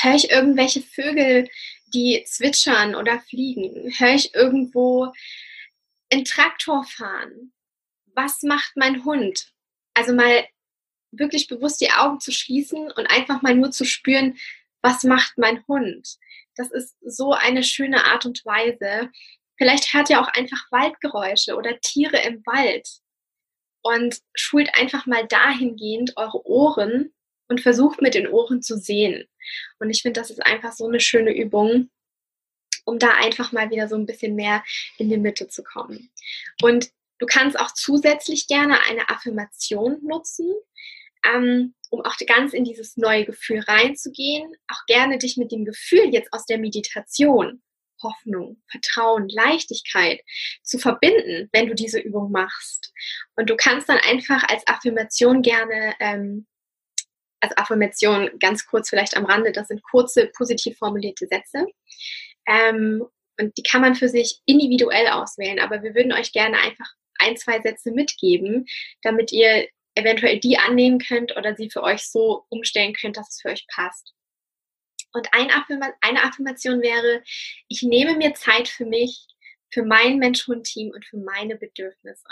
Höre 0.00 0.14
ich 0.14 0.30
irgendwelche 0.30 0.82
Vögel, 0.82 1.48
die 1.94 2.24
zwitschern 2.26 2.94
oder 2.94 3.20
fliegen? 3.20 3.92
Höre 3.96 4.14
ich 4.14 4.34
irgendwo 4.34 5.12
einen 6.10 6.24
Traktor 6.24 6.84
fahren? 6.84 7.52
Was 8.14 8.42
macht 8.42 8.72
mein 8.76 9.04
Hund? 9.04 9.52
Also 9.94 10.14
mal 10.14 10.46
wirklich 11.10 11.48
bewusst 11.48 11.80
die 11.80 11.90
Augen 11.90 12.20
zu 12.20 12.32
schließen 12.32 12.90
und 12.90 13.06
einfach 13.06 13.42
mal 13.42 13.54
nur 13.54 13.70
zu 13.70 13.84
spüren, 13.84 14.38
was 14.82 15.04
macht 15.04 15.38
mein 15.38 15.66
Hund? 15.66 16.16
Das 16.56 16.70
ist 16.70 16.96
so 17.00 17.32
eine 17.32 17.62
schöne 17.62 18.04
Art 18.04 18.26
und 18.26 18.44
Weise. 18.44 19.10
Vielleicht 19.56 19.92
hört 19.92 20.10
ihr 20.10 20.20
auch 20.20 20.28
einfach 20.28 20.70
Waldgeräusche 20.70 21.56
oder 21.56 21.80
Tiere 21.80 22.18
im 22.18 22.44
Wald 22.46 22.88
und 23.82 24.20
schult 24.34 24.74
einfach 24.74 25.06
mal 25.06 25.26
dahingehend 25.26 26.16
eure 26.16 26.46
Ohren 26.46 27.12
und 27.48 27.60
versucht 27.60 28.02
mit 28.02 28.14
den 28.14 28.28
Ohren 28.28 28.62
zu 28.62 28.76
sehen. 28.76 29.26
Und 29.78 29.90
ich 29.90 30.02
finde, 30.02 30.20
das 30.20 30.30
ist 30.30 30.44
einfach 30.44 30.72
so 30.72 30.86
eine 30.86 31.00
schöne 31.00 31.34
Übung, 31.34 31.90
um 32.84 32.98
da 32.98 33.10
einfach 33.10 33.52
mal 33.52 33.70
wieder 33.70 33.88
so 33.88 33.96
ein 33.96 34.06
bisschen 34.06 34.34
mehr 34.34 34.64
in 34.98 35.08
die 35.08 35.18
Mitte 35.18 35.48
zu 35.48 35.62
kommen. 35.62 36.10
Und 36.62 36.90
du 37.18 37.26
kannst 37.26 37.58
auch 37.58 37.72
zusätzlich 37.72 38.46
gerne 38.46 38.78
eine 38.88 39.08
Affirmation 39.08 39.98
nutzen. 40.02 40.54
ähm, 41.24 41.74
um 41.90 42.02
auch 42.02 42.16
ganz 42.26 42.52
in 42.52 42.64
dieses 42.64 42.96
neue 42.96 43.24
Gefühl 43.24 43.60
reinzugehen, 43.60 44.54
auch 44.68 44.84
gerne 44.86 45.18
dich 45.18 45.36
mit 45.36 45.52
dem 45.52 45.64
Gefühl 45.64 46.12
jetzt 46.12 46.32
aus 46.32 46.44
der 46.44 46.58
Meditation, 46.58 47.62
Hoffnung, 48.02 48.62
Vertrauen, 48.70 49.28
Leichtigkeit 49.28 50.20
zu 50.62 50.78
verbinden, 50.78 51.48
wenn 51.52 51.66
du 51.66 51.74
diese 51.74 51.98
Übung 51.98 52.30
machst. 52.30 52.92
Und 53.36 53.50
du 53.50 53.56
kannst 53.56 53.88
dann 53.88 53.98
einfach 53.98 54.44
als 54.48 54.66
Affirmation 54.66 55.42
gerne, 55.42 55.94
ähm, 55.98 56.46
als 57.40 57.56
Affirmation 57.56 58.30
ganz 58.38 58.66
kurz 58.66 58.90
vielleicht 58.90 59.16
am 59.16 59.24
Rande, 59.24 59.52
das 59.52 59.68
sind 59.68 59.82
kurze, 59.82 60.30
positiv 60.36 60.78
formulierte 60.78 61.26
Sätze. 61.26 61.66
Ähm, 62.46 63.04
und 63.40 63.56
die 63.56 63.62
kann 63.62 63.80
man 63.80 63.94
für 63.94 64.08
sich 64.08 64.40
individuell 64.46 65.08
auswählen, 65.08 65.60
aber 65.60 65.82
wir 65.82 65.94
würden 65.94 66.12
euch 66.12 66.32
gerne 66.32 66.58
einfach 66.58 66.88
ein, 67.20 67.36
zwei 67.36 67.60
Sätze 67.60 67.92
mitgeben, 67.92 68.66
damit 69.02 69.32
ihr 69.32 69.68
eventuell 69.94 70.38
die 70.38 70.58
annehmen 70.58 70.98
könnt 70.98 71.36
oder 71.36 71.56
sie 71.56 71.70
für 71.70 71.82
euch 71.82 72.08
so 72.08 72.44
umstellen 72.48 72.94
könnt, 72.94 73.16
dass 73.16 73.30
es 73.30 73.40
für 73.40 73.48
euch 73.48 73.66
passt. 73.68 74.14
Und 75.12 75.28
eine 75.32 76.22
Affirmation 76.22 76.82
wäre, 76.82 77.22
ich 77.68 77.82
nehme 77.82 78.16
mir 78.16 78.34
Zeit 78.34 78.68
für 78.68 78.84
mich, 78.84 79.26
für 79.70 79.84
mein 79.84 80.18
Mensch-Hund-Team 80.18 80.90
und 80.94 81.04
für 81.04 81.18
meine 81.18 81.56
Bedürfnisse. 81.56 82.24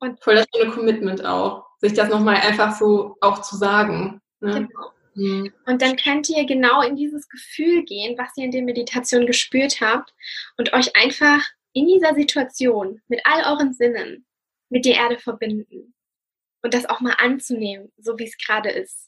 Und 0.00 0.22
Voll 0.22 0.36
das 0.36 0.46
schöne 0.54 0.70
Commitment 0.72 1.24
auch, 1.24 1.66
sich 1.78 1.92
das 1.92 2.08
nochmal 2.08 2.36
einfach 2.36 2.76
so 2.76 3.16
auch 3.20 3.42
zu 3.42 3.56
sagen. 3.56 4.20
Ne? 4.40 4.68
Genau. 4.68 4.90
Mhm. 5.14 5.52
Und 5.66 5.82
dann 5.82 5.96
könnt 5.96 6.28
ihr 6.30 6.44
genau 6.46 6.82
in 6.82 6.96
dieses 6.96 7.28
Gefühl 7.28 7.84
gehen, 7.84 8.16
was 8.16 8.36
ihr 8.36 8.44
in 8.44 8.50
der 8.50 8.62
Meditation 8.62 9.26
gespürt 9.26 9.80
habt 9.80 10.14
und 10.56 10.72
euch 10.72 10.96
einfach 10.96 11.42
in 11.72 11.86
dieser 11.86 12.14
Situation 12.14 13.00
mit 13.08 13.20
all 13.24 13.52
euren 13.52 13.72
Sinnen 13.72 14.26
mit 14.70 14.84
der 14.84 14.94
Erde 14.94 15.18
verbinden 15.18 15.94
und 16.62 16.74
das 16.74 16.86
auch 16.86 17.00
mal 17.00 17.16
anzunehmen, 17.18 17.92
so 17.98 18.18
wie 18.18 18.24
es 18.24 18.38
gerade 18.38 18.70
ist. 18.70 19.06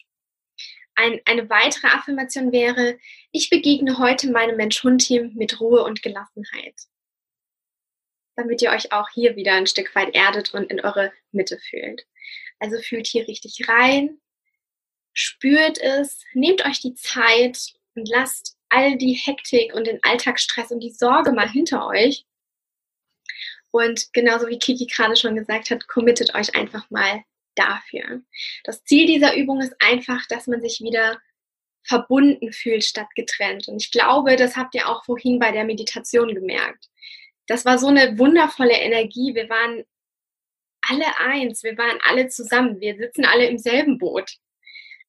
Ein, 0.95 1.21
eine 1.25 1.49
weitere 1.49 1.87
Affirmation 1.89 2.53
wäre, 2.53 2.99
ich 3.31 3.49
begegne 3.49 3.99
heute 3.99 4.31
meinem 4.31 4.57
Mensch-Hund-Team 4.57 5.33
mit 5.35 5.61
Ruhe 5.61 5.85
und 5.85 6.03
Gelassenheit. 6.03 6.75
Damit 8.37 8.63
ihr 8.63 8.71
euch 8.71 8.93
auch 8.93 9.09
hier 9.13 9.37
wieder 9.37 9.55
ein 9.55 9.67
Stück 9.67 9.95
weit 9.95 10.15
erdet 10.15 10.55
und 10.55 10.71
in 10.71 10.81
eure 10.81 11.13
Mitte 11.33 11.59
fühlt. 11.59 12.07
Also 12.59 12.79
fühlt 12.81 13.07
hier 13.07 13.27
richtig 13.29 13.69
rein, 13.69 14.21
spürt 15.13 15.79
es, 15.79 16.23
nehmt 16.33 16.65
euch 16.65 16.81
die 16.81 16.95
Zeit 16.95 17.59
und 17.95 18.09
lasst 18.09 18.57
all 18.69 18.97
die 18.97 19.15
Hektik 19.15 19.75
und 19.75 19.87
den 19.87 19.99
Alltagsstress 20.03 20.71
und 20.71 20.81
die 20.81 20.93
Sorge 20.93 21.33
mal 21.33 21.49
hinter 21.49 21.87
euch. 21.87 22.25
Und 23.71 24.13
genauso 24.13 24.49
wie 24.49 24.59
Kiki 24.59 24.87
gerade 24.87 25.17
schon 25.17 25.35
gesagt 25.35 25.71
hat, 25.71 25.89
committet 25.89 26.35
euch 26.35 26.55
einfach 26.55 26.91
mal 26.91 27.23
dafür. 27.55 28.23
Das 28.65 28.85
Ziel 28.85 29.07
dieser 29.07 29.35
Übung 29.35 29.61
ist 29.61 29.75
einfach, 29.81 30.27
dass 30.29 30.47
man 30.47 30.63
sich 30.63 30.81
wieder 30.81 31.21
verbunden 31.83 32.53
fühlt 32.53 32.85
statt 32.85 33.09
getrennt. 33.15 33.69
Und 33.69 33.83
ich 33.83 33.91
glaube, 33.91 34.37
das 34.37 34.57
habt 34.57 34.75
ihr 34.75 34.89
auch 34.89 35.05
vorhin 35.05 35.39
bei 35.39 35.53
der 35.53 35.65
Meditation 35.65 36.35
gemerkt. 36.35 36.89
Das 37.47 37.65
war 37.65 37.79
so 37.79 37.89
eine 37.89 38.19
wundervolle 38.19 38.75
Energie. 38.75 39.35
Wir 39.35 39.49
waren 39.49 39.85
alle 40.89 41.19
eins, 41.19 41.63
wir 41.63 41.77
waren 41.79 41.99
alle 42.05 42.29
zusammen, 42.29 42.81
wir 42.81 42.97
sitzen 42.97 43.25
alle 43.25 43.47
im 43.47 43.59
selben 43.59 43.99
Boot. 43.99 44.37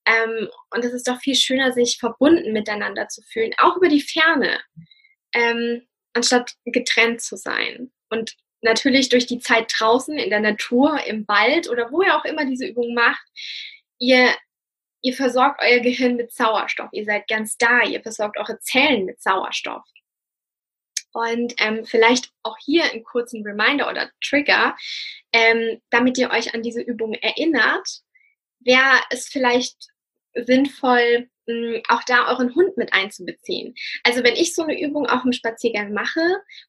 Ähm, 0.06 0.50
und 0.72 0.84
es 0.84 0.94
ist 0.94 1.08
doch 1.08 1.20
viel 1.20 1.36
schöner, 1.36 1.72
sich 1.72 1.98
verbunden 1.98 2.52
miteinander 2.52 3.08
zu 3.08 3.22
fühlen, 3.22 3.54
auch 3.58 3.78
über 3.78 3.88
die 3.88 4.02
Ferne, 4.02 4.60
ähm, 5.34 5.88
anstatt 6.14 6.54
getrennt 6.66 7.22
zu 7.22 7.38
sein. 7.38 7.92
Und 8.10 8.36
natürlich 8.62 9.10
durch 9.10 9.26
die 9.26 9.40
Zeit 9.40 9.72
draußen 9.78 10.18
in 10.18 10.30
der 10.30 10.40
Natur, 10.40 11.04
im 11.06 11.28
Wald 11.28 11.70
oder 11.70 11.92
wo 11.92 12.02
ihr 12.02 12.16
auch 12.16 12.26
immer 12.26 12.46
diese 12.46 12.68
Übung 12.68 12.94
macht, 12.94 13.24
ihr, 14.00 14.36
ihr 15.02 15.14
versorgt 15.14 15.62
euer 15.64 15.80
Gehirn 15.80 16.16
mit 16.16 16.32
Sauerstoff. 16.32 16.90
Ihr 16.92 17.06
seid 17.06 17.28
ganz 17.28 17.58
da, 17.58 17.84
ihr 17.84 18.02
versorgt 18.02 18.38
eure 18.38 18.60
Zellen 18.60 19.06
mit 19.06 19.22
Sauerstoff. 19.22 19.84
Und 21.14 21.54
ähm, 21.58 21.86
vielleicht 21.86 22.32
auch 22.42 22.58
hier 22.60 22.86
einen 22.86 23.04
kurzen 23.04 23.46
Reminder 23.46 23.90
oder 23.90 24.10
Trigger, 24.22 24.76
ähm, 25.32 25.80
damit 25.92 26.18
ihr 26.18 26.32
euch 26.32 26.54
an 26.54 26.64
diese 26.64 26.82
Übung 26.82 27.14
erinnert, 27.14 27.88
wäre 28.60 29.00
es 29.12 29.28
vielleicht 29.28 29.78
sinnvoll, 30.34 31.30
auch 31.90 32.04
da 32.04 32.30
euren 32.30 32.56
Hund 32.56 32.78
mit 32.78 32.94
einzubeziehen. 32.94 33.76
Also 34.04 34.24
wenn 34.24 34.36
ich 34.36 34.56
so 34.56 34.64
eine 34.64 34.80
Übung 34.80 35.08
auch 35.08 35.26
im 35.26 35.34
Spaziergang 35.34 35.94
mache 35.94 36.22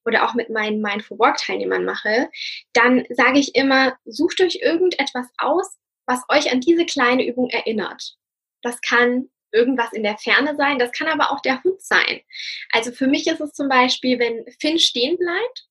oder 0.04 0.24
auch 0.24 0.34
mit 0.34 0.50
meinen 0.50 0.80
Mindful 0.80 1.18
Walk 1.18 1.36
Teilnehmern 1.36 1.84
mache, 1.84 2.28
dann 2.72 3.04
sage 3.10 3.38
ich 3.38 3.54
immer, 3.54 3.96
sucht 4.04 4.40
euch 4.40 4.56
irgendetwas 4.56 5.28
aus, 5.38 5.78
was 6.06 6.22
euch 6.28 6.50
an 6.52 6.60
diese 6.60 6.84
kleine 6.86 7.26
Übung 7.26 7.48
erinnert. 7.50 8.16
Das 8.62 8.80
kann 8.80 9.28
irgendwas 9.54 9.92
in 9.92 10.02
der 10.02 10.18
Ferne 10.18 10.56
sein, 10.56 10.78
das 10.78 10.92
kann 10.92 11.08
aber 11.08 11.30
auch 11.30 11.40
der 11.40 11.62
Hund 11.62 11.80
sein. 11.80 12.20
Also 12.72 12.92
für 12.92 13.06
mich 13.06 13.26
ist 13.26 13.40
es 13.40 13.52
zum 13.52 13.68
Beispiel, 13.68 14.18
wenn 14.18 14.44
Finn 14.60 14.78
stehen 14.78 15.16
bleibt 15.16 15.66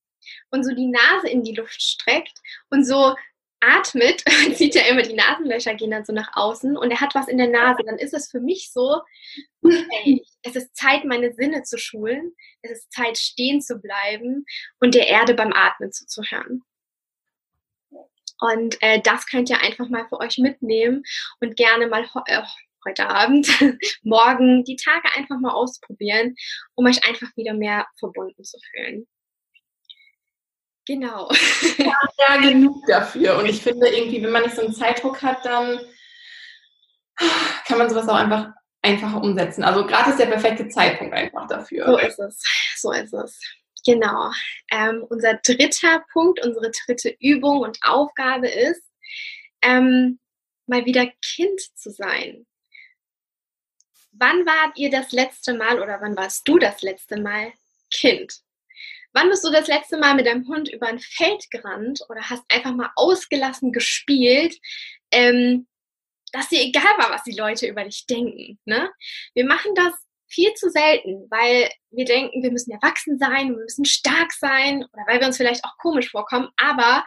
und 0.49 0.63
so 0.63 0.73
die 0.73 0.87
Nase 0.87 1.29
in 1.29 1.43
die 1.43 1.53
Luft 1.53 1.81
streckt 1.81 2.39
und 2.69 2.85
so 2.85 3.15
atmet, 3.63 4.23
sieht 4.55 4.75
ja 4.75 4.83
immer, 4.83 5.01
die 5.01 5.13
Nasenlöcher 5.13 5.75
gehen 5.75 5.91
dann 5.91 6.05
so 6.05 6.13
nach 6.13 6.31
außen 6.33 6.77
und 6.77 6.91
er 6.91 7.01
hat 7.01 7.15
was 7.15 7.27
in 7.27 7.37
der 7.37 7.49
Nase, 7.49 7.83
dann 7.85 7.97
ist 7.97 8.13
es 8.13 8.29
für 8.29 8.39
mich 8.39 8.71
so, 8.71 9.01
okay, 9.61 10.23
es 10.41 10.55
ist 10.55 10.75
Zeit, 10.75 11.05
meine 11.05 11.33
Sinne 11.33 11.63
zu 11.63 11.77
schulen, 11.77 12.33
es 12.61 12.71
ist 12.71 12.91
Zeit, 12.91 13.17
stehen 13.17 13.61
zu 13.61 13.79
bleiben 13.79 14.45
und 14.79 14.95
der 14.95 15.07
Erde 15.07 15.33
beim 15.33 15.53
Atmen 15.53 15.91
zuzuhören. 15.91 16.63
Und 18.39 18.81
äh, 18.81 18.99
das 19.01 19.25
könnt 19.25 19.49
ihr 19.49 19.61
einfach 19.61 19.87
mal 19.87 20.05
für 20.09 20.19
euch 20.19 20.37
mitnehmen 20.37 21.03
und 21.39 21.55
gerne 21.55 21.87
mal 21.87 22.05
äh, 22.25 22.41
heute 22.87 23.09
Abend, 23.09 23.47
morgen 24.03 24.63
die 24.63 24.75
Tage 24.75 25.07
einfach 25.15 25.39
mal 25.39 25.53
ausprobieren, 25.53 26.35
um 26.75 26.85
euch 26.85 27.07
einfach 27.07 27.29
wieder 27.35 27.53
mehr 27.53 27.85
verbunden 27.99 28.43
zu 28.43 28.57
fühlen. 28.71 29.07
Genau. 30.85 31.29
Ja, 31.77 31.97
ja, 32.19 32.37
genug 32.41 32.85
dafür. 32.87 33.37
Und 33.37 33.45
ich 33.45 33.61
finde 33.61 33.87
irgendwie, 33.87 34.21
wenn 34.21 34.31
man 34.31 34.43
nicht 34.43 34.55
so 34.55 34.63
einen 34.63 34.73
Zeitdruck 34.73 35.21
hat, 35.21 35.45
dann 35.45 35.79
kann 37.65 37.77
man 37.77 37.89
sowas 37.89 38.07
auch 38.09 38.15
einfach 38.15 38.51
einfacher 38.81 39.21
umsetzen. 39.21 39.63
Also 39.63 39.85
gerade 39.85 40.11
ist 40.11 40.19
der 40.19 40.25
perfekte 40.25 40.67
Zeitpunkt 40.67 41.13
einfach 41.13 41.47
dafür. 41.47 41.85
So 41.85 41.97
ist 41.97 42.19
es. 42.19 42.43
So 42.77 42.91
ist 42.91 43.13
es. 43.13 43.39
Genau. 43.85 44.31
Ähm, 44.71 45.05
unser 45.09 45.35
dritter 45.35 46.03
Punkt, 46.11 46.45
unsere 46.45 46.71
dritte 46.85 47.15
Übung 47.19 47.59
und 47.59 47.79
Aufgabe 47.83 48.47
ist, 48.47 48.83
ähm, 49.61 50.19
mal 50.67 50.85
wieder 50.85 51.07
Kind 51.21 51.59
zu 51.75 51.91
sein. 51.91 52.45
Wann 54.13 54.45
wart 54.45 54.78
ihr 54.78 54.91
das 54.91 55.12
letzte 55.12 55.56
Mal 55.56 55.82
oder 55.82 55.99
wann 56.02 56.15
warst 56.15 56.47
du 56.47 56.60
das 56.60 56.82
letzte 56.82 57.19
Mal 57.19 57.52
Kind? 57.91 58.41
Wann 59.12 59.30
bist 59.30 59.43
du 59.43 59.52
das 59.52 59.67
letzte 59.67 59.97
Mal 59.97 60.15
mit 60.15 60.28
deinem 60.28 60.47
Hund 60.47 60.69
über 60.69 60.88
ein 60.88 60.99
Feld 60.99 61.49
gerannt 61.52 62.02
oder 62.10 62.30
hast 62.30 62.43
einfach 62.49 62.73
mal 62.73 62.91
ausgelassen 62.95 63.71
gespielt, 63.71 64.56
ähm, 65.12 65.67
dass 66.32 66.49
dir 66.49 66.62
egal 66.62 66.97
war, 66.97 67.12
was 67.12 67.23
die 67.23 67.36
Leute 67.36 67.67
über 67.67 67.84
dich 67.84 68.06
denken? 68.08 68.60
Ne? 68.65 68.91
Wir 69.34 69.45
machen 69.45 69.73
das 69.76 69.93
viel 70.28 70.54
zu 70.56 70.69
selten, 70.69 71.28
weil 71.30 71.69
wir 71.91 72.06
denken, 72.06 72.41
wir 72.41 72.52
müssen 72.52 72.71
erwachsen 72.71 73.19
sein, 73.19 73.49
wir 73.49 73.63
müssen 73.63 73.86
stark 73.86 74.32
sein 74.34 74.84
oder 74.93 75.04
weil 75.08 75.19
wir 75.19 75.28
uns 75.28 75.38
vielleicht 75.38 75.63
auch 75.63 75.78
komisch 75.78 76.10
vorkommen. 76.10 76.49
Aber 76.58 77.06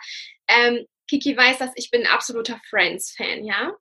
ähm, 0.48 0.86
Kiki 1.08 1.36
weiß, 1.36 1.58
dass 1.58 1.70
ich 1.74 1.90
bin 1.90 2.02
ein 2.02 2.12
absoluter 2.12 2.60
Friends-Fan, 2.68 3.44
ja. 3.44 3.72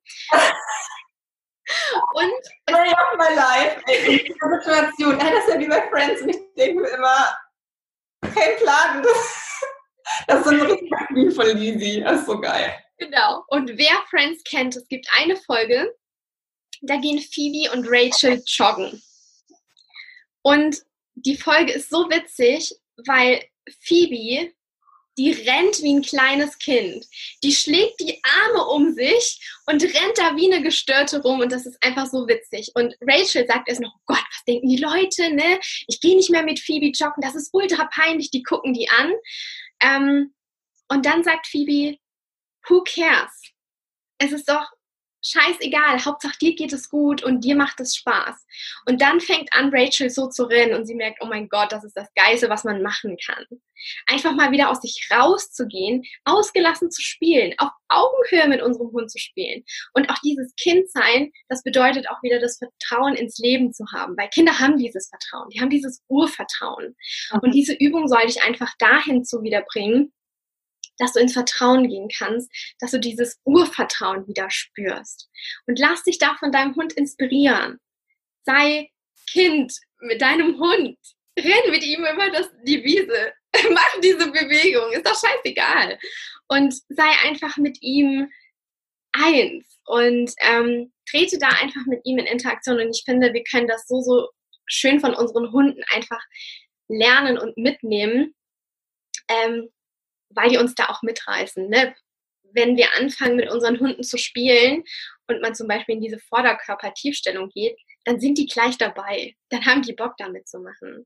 Und 2.14 2.32
Story 2.70 2.92
of 2.92 3.18
my 3.18 3.36
life. 3.36 3.82
In 3.88 4.18
dieser 4.20 4.60
Situation, 4.60 5.20
das 5.20 5.30
ist 5.30 5.50
ja 5.50 5.60
wie 5.60 5.68
bei 5.68 5.90
Friends 5.90 6.22
und 6.22 6.30
ich 6.30 6.38
denke 6.56 6.82
mir 6.82 6.90
immer, 6.90 7.38
kein 8.22 8.58
Plan. 8.58 9.06
Das 10.28 10.40
ist 10.40 10.46
so 10.46 10.52
ein 10.52 11.32
von 11.32 11.58
Lizzie. 11.58 12.02
Das 12.02 12.20
ist 12.20 12.28
so 12.28 12.40
geil. 12.40 12.76
Genau. 13.00 13.44
Und 13.48 13.76
wer 13.76 14.04
Friends 14.10 14.44
kennt, 14.44 14.76
es 14.76 14.88
gibt 14.88 15.08
eine 15.18 15.36
Folge, 15.36 15.96
da 16.82 16.98
gehen 16.98 17.20
Phoebe 17.20 17.72
und 17.72 17.88
Rachel 17.90 18.42
joggen. 18.46 19.02
Und 20.44 20.84
die 21.16 21.38
Folge 21.38 21.74
ist 21.74 21.90
so 21.90 22.08
witzig, 22.10 22.72
weil 23.08 23.44
Phoebe 23.80 24.54
die 25.18 25.32
rennt 25.32 25.82
wie 25.82 25.94
ein 25.94 26.02
kleines 26.02 26.58
Kind. 26.58 27.06
Die 27.44 27.54
schlägt 27.54 28.00
die 28.00 28.22
Arme 28.24 28.66
um 28.68 28.94
sich 28.94 29.40
und 29.66 29.82
rennt 29.84 30.18
da 30.18 30.36
wie 30.36 30.52
eine 30.52 30.64
Gestörte 30.64 31.22
rum 31.22 31.40
und 31.40 31.52
das 31.52 31.66
ist 31.66 31.82
einfach 31.82 32.08
so 32.08 32.28
witzig. 32.28 32.72
Und 32.76 32.96
Rachel 33.02 33.48
sagt 33.48 33.70
erst 33.70 33.82
noch, 33.82 33.94
oh 33.96 34.04
Gott, 34.06 34.24
was 34.30 34.44
denken 34.48 34.68
die 34.68 34.78
Leute, 34.78 35.34
ne? 35.34 35.60
Ich 35.88 36.02
gehe 36.02 36.16
nicht 36.16 36.30
mehr 36.30 36.44
mit 36.44 36.60
Phoebe 36.60 36.88
joggen, 36.88 37.22
das 37.22 37.36
ist 37.36 37.54
ultra 37.54 37.86
peinlich, 37.86 38.32
die 38.32 38.44
gucken 38.44 38.74
die 38.74 38.90
an. 38.90 39.14
Ähm, 39.82 40.34
und 40.90 41.06
dann 41.06 41.24
sagt 41.24 41.48
Phoebe, 41.48 41.98
who 42.68 42.84
cares? 42.84 43.42
Es 44.18 44.32
ist 44.32 44.50
doch 44.50 44.66
scheißegal, 45.26 46.06
Hauptsache 46.06 46.38
dir 46.40 46.56
geht 46.56 46.74
es 46.74 46.90
gut 46.90 47.24
und 47.24 47.44
dir 47.44 47.56
macht 47.56 47.80
es 47.80 47.96
Spaß. 47.96 48.46
Und 48.88 49.02
dann 49.02 49.20
fängt 49.20 49.52
an, 49.54 49.72
Rachel 49.74 50.10
so 50.10 50.28
zu 50.28 50.44
rennen 50.44 50.76
und 50.76 50.86
sie 50.86 50.96
merkt, 50.96 51.20
oh 51.22 51.26
mein 51.26 51.50
Gott, 51.50 51.72
das 51.72 51.84
ist 51.84 51.98
das 51.98 52.08
Geilste, 52.16 52.50
was 52.50 52.64
man 52.64 52.82
machen 52.82 53.18
kann. 53.26 53.46
Einfach 54.08 54.34
mal 54.34 54.52
wieder 54.52 54.70
aus 54.70 54.82
sich 54.82 55.08
rauszugehen, 55.12 56.04
ausgelassen 56.24 56.92
zu 56.92 57.02
spielen, 57.02 57.54
auf 57.58 57.70
Augenhöhe 57.88 58.48
mit 58.48 58.62
unserem 58.62 58.92
Hund 58.92 59.12
zu 59.12 59.20
spielen. 59.20 59.64
Und 59.94 60.10
auch 60.10 60.18
dieses 60.24 60.54
Kindsein, 60.56 61.32
das 61.50 61.64
bedeutet 61.64 62.10
auch 62.10 62.22
wieder 62.24 62.40
das 62.40 62.58
Vertrauen 62.58 63.16
ins 63.16 63.38
Leben 63.38 63.74
zu 63.74 63.86
haben, 63.94 64.16
weil 64.18 64.30
Kinder 64.30 64.60
haben 64.60 64.78
dieses 64.78 65.10
Vertrauen, 65.10 65.50
die 65.50 65.60
haben 65.60 65.70
dieses 65.70 66.04
Urvertrauen. 66.08 66.96
Und 67.42 67.54
diese 67.54 67.74
Übung 67.74 68.08
soll 68.08 68.26
dich 68.28 68.42
einfach 68.44 68.72
dahin 68.80 69.24
zu 69.24 69.44
wiederbringen, 69.44 70.14
dass 70.98 71.14
du 71.14 71.20
ins 71.20 71.34
Vertrauen 71.34 71.88
gehen 71.88 72.10
kannst, 72.16 72.50
dass 72.80 72.92
du 72.92 73.00
dieses 73.00 73.40
Urvertrauen 73.44 74.28
wieder 74.28 74.50
spürst. 74.50 75.30
Und 75.68 75.80
lass 75.80 76.04
dich 76.04 76.18
da 76.18 76.36
von 76.40 76.52
deinem 76.52 76.76
Hund 76.76 76.94
inspirieren. 76.94 77.80
Sei 78.46 78.92
Kind 79.30 79.74
mit 80.00 80.22
deinem 80.22 80.60
Hund. 80.60 80.98
Renn 81.38 81.72
mit 81.72 81.84
ihm 81.84 82.02
über 82.02 82.30
das, 82.32 82.50
die 82.64 82.84
Wiese. 82.84 83.34
Mach 83.72 84.00
diese 84.02 84.32
Bewegung. 84.32 84.92
Ist 84.92 85.06
doch 85.06 85.20
scheißegal. 85.20 86.00
Und 86.48 86.74
sei 86.90 87.10
einfach 87.24 87.58
mit 87.58 87.82
ihm 87.82 88.30
eins 89.14 89.80
und 89.86 90.32
ähm, 90.42 90.92
trete 91.10 91.38
da 91.38 91.50
einfach 91.50 91.86
mit 91.88 92.02
ihm 92.04 92.20
in 92.20 92.26
Interaktion. 92.26 92.80
Und 92.80 92.96
ich 92.96 93.04
finde, 93.06 93.34
wir 93.34 93.44
können 93.44 93.68
das 93.68 93.88
so, 93.88 94.02
so 94.02 94.30
schön 94.66 95.00
von 95.00 95.14
unseren 95.14 95.52
Hunden 95.52 95.84
einfach 95.94 96.22
lernen 96.88 97.38
und 97.38 97.58
mitnehmen. 97.58 98.34
Ähm, 99.28 99.70
weil 100.30 100.50
die 100.50 100.58
uns 100.58 100.76
da 100.76 100.90
auch 100.90 101.02
mitreißen. 101.02 101.70
Ne? 101.70 101.96
Wenn 102.54 102.78
wir 102.78 102.96
anfangen, 102.96 103.36
mit 103.36 103.50
unseren 103.50 103.80
Hunden 103.80 104.04
zu 104.04 104.18
spielen 104.18 104.84
und 105.28 105.42
man 105.42 105.56
zum 105.56 105.68
Beispiel 105.68 105.96
in 105.96 106.02
diese 106.02 106.20
Vorderkörper-Tiefstellung 106.20 107.50
geht, 107.50 107.78
dann 108.06 108.20
sind 108.20 108.38
die 108.38 108.46
gleich 108.46 108.78
dabei. 108.78 109.36
Dann 109.50 109.66
haben 109.66 109.82
die 109.82 109.94
Bock, 109.94 110.14
damit 110.18 110.48
zu 110.48 110.60
machen. 110.60 111.06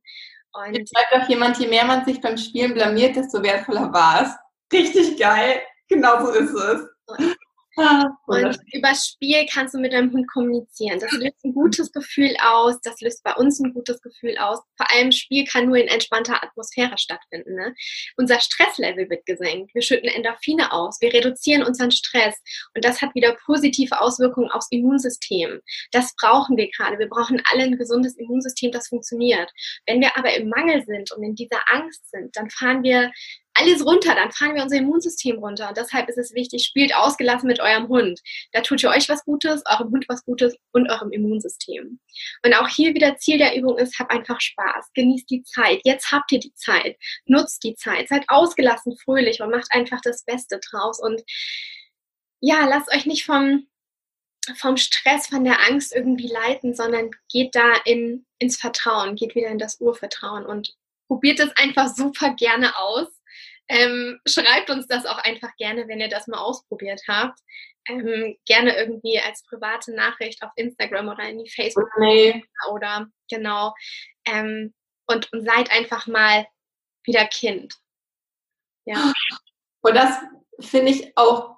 Und 0.51 0.78
Jetzt 0.78 0.93
sagt 0.93 1.13
auch 1.13 1.30
jemand, 1.30 1.57
je 1.59 1.67
mehr 1.67 1.86
man 1.86 2.05
sich 2.05 2.20
beim 2.22 2.38
Spielen 2.38 2.74
blamiert, 2.74 3.15
desto 3.15 3.41
wertvoller 3.41 3.91
war 3.93 4.24
es. 4.24 4.32
Richtig 4.72 5.17
geil. 5.20 5.61
Genau 5.88 6.26
so 6.26 6.32
ist 6.32 6.53
es. 6.53 6.82
Und 7.07 7.38
über 8.74 8.95
Spiel 8.95 9.45
kannst 9.51 9.74
du 9.74 9.80
mit 9.80 9.93
deinem 9.93 10.11
Hund 10.11 10.28
kommunizieren. 10.32 10.99
Das 10.99 11.11
löst 11.11 11.43
ein 11.43 11.53
gutes 11.53 11.91
Gefühl 11.91 12.36
aus, 12.43 12.80
das 12.82 12.99
löst 13.01 13.24
bei 13.24 13.34
uns 13.36 13.59
ein 13.59 13.74
gutes 13.74 14.01
Gefühl 14.01 14.38
aus. 14.38 14.59
Vor 14.76 14.91
allem 14.91 15.11
Spiel 15.11 15.45
kann 15.45 15.67
nur 15.67 15.78
in 15.78 15.88
entspannter 15.88 16.43
Atmosphäre 16.43 16.97
stattfinden. 16.97 17.55
Ne? 17.55 17.74
Unser 18.17 18.39
Stresslevel 18.39 19.09
wird 19.09 19.26
gesenkt. 19.26 19.74
Wir 19.74 19.82
schütten 19.82 20.09
Endorphine 20.09 20.72
aus. 20.72 20.99
Wir 20.99 21.13
reduzieren 21.13 21.63
unseren 21.63 21.91
Stress. 21.91 22.36
Und 22.76 22.84
das 22.84 23.01
hat 23.01 23.13
wieder 23.15 23.38
positive 23.45 23.99
Auswirkungen 24.01 24.51
aufs 24.51 24.67
Immunsystem. 24.72 25.61
Das 25.91 26.13
brauchen 26.15 26.57
wir 26.57 26.70
gerade. 26.72 26.99
Wir 26.99 27.09
brauchen 27.09 27.41
alle 27.51 27.63
ein 27.63 27.78
gesundes 27.78 28.17
Immunsystem, 28.17 28.72
das 28.72 28.88
funktioniert. 28.88 29.49
Wenn 29.86 30.01
wir 30.01 30.17
aber 30.17 30.34
im 30.36 30.49
Mangel 30.49 30.84
sind 30.86 31.11
und 31.11 31.24
in 31.24 31.36
dieser 31.36 31.61
Angst 31.67 32.09
sind, 32.09 32.36
dann 32.36 32.49
fahren 32.49 32.84
wir 32.84 33.11
alles 33.60 33.86
runter, 33.86 34.16
dann 34.16 34.32
fahren 34.32 34.55
wir 34.55 34.64
unser 34.64 34.78
Immunsystem 34.78 35.38
runter. 35.38 35.70
Und 35.70 35.78
deshalb 35.78 36.10
ist 36.10 36.18
es 36.18 36.34
wichtig, 36.34 36.64
spielt 36.64 36.95
ausgelassen 36.95 37.47
mit 37.47 37.60
eurem 37.60 37.88
Hund. 37.88 38.20
Da 38.53 38.62
tut 38.62 38.82
ihr 38.84 38.89
euch 38.89 39.10
was 39.10 39.26
Gutes, 39.26 39.64
eurem 39.66 39.91
Hund 39.91 40.05
was 40.07 40.24
Gutes 40.26 40.55
und 40.72 40.89
eurem 40.89 41.12
Immunsystem. 41.12 41.99
Und 42.45 42.53
auch 42.55 42.68
hier 42.68 42.93
wieder 42.93 43.18
Ziel 43.18 43.38
der 43.38 43.55
Übung 43.55 43.78
ist, 43.78 43.99
habt 43.99 44.12
einfach 44.12 44.39
Spaß, 44.39 44.91
genießt 44.93 45.30
die 45.30 45.43
Zeit. 45.43 45.82
Jetzt 45.84 46.12
habt 46.12 46.32
ihr 46.32 46.39
die 46.39 46.53
Zeit, 46.53 46.97
nutzt 47.26 47.64
die 47.64 47.76
Zeit, 47.76 48.07
seid 48.07 48.26
ausgelassen, 48.28 48.97
fröhlich 48.97 49.41
und 49.41 49.51
macht 49.51 49.68
einfach 49.72 49.99
das 50.01 50.24
Beste 50.24 50.60
draus. 50.60 50.99
Und 50.99 51.22
ja, 52.41 52.66
lasst 52.66 52.93
euch 52.93 53.05
nicht 53.05 53.26
vom, 53.26 53.68
vom 54.55 54.78
Stress, 54.78 55.28
von 55.28 55.43
der 55.43 55.60
Angst 55.70 55.93
irgendwie 55.93 56.28
leiten, 56.28 56.74
sondern 56.74 57.12
geht 57.32 57.55
da 57.55 57.76
in, 57.86 58.26
ins 58.39 58.57
Vertrauen, 58.57 59.16
geht 59.16 59.36
wieder 59.36 59.49
in 59.49 59.60
das 59.60 59.80
Urvertrauen 59.80 60.45
und 60.45 60.76
probiert 61.07 61.39
es 61.39 61.49
einfach 61.57 61.93
super 61.93 62.34
gerne 62.36 62.78
aus. 62.78 63.07
Ähm, 63.70 64.20
schreibt 64.28 64.70
uns 64.70 64.88
das 64.88 65.05
auch 65.05 65.20
einfach 65.20 65.55
gerne, 65.57 65.88
wenn 65.88 65.99
ihr 65.99 66.09
das 66.09 66.28
mal 66.28 66.39
ausprobiert 66.39 67.01
habt. 67.07 67.39
Ähm, 67.88 68.36
gerne 68.45 68.76
irgendwie 68.76 69.20
als 69.20 69.43
private 69.43 69.93
Nachricht 69.93 70.43
auf 70.43 70.51
Instagram 70.55 71.07
oder 71.07 71.24
in 71.30 71.43
die 71.43 71.49
Facebook 71.49 71.89
nee. 71.99 72.43
oder 72.72 73.07
genau. 73.30 73.74
Ähm, 74.26 74.74
und, 75.07 75.32
und 75.32 75.45
seid 75.45 75.72
einfach 75.72 76.07
mal 76.07 76.45
wieder 77.03 77.26
Kind. 77.26 77.76
Ja. 78.86 79.13
Und 79.82 79.95
das 79.95 80.17
finde 80.59 80.91
ich 80.91 81.15
auch 81.15 81.57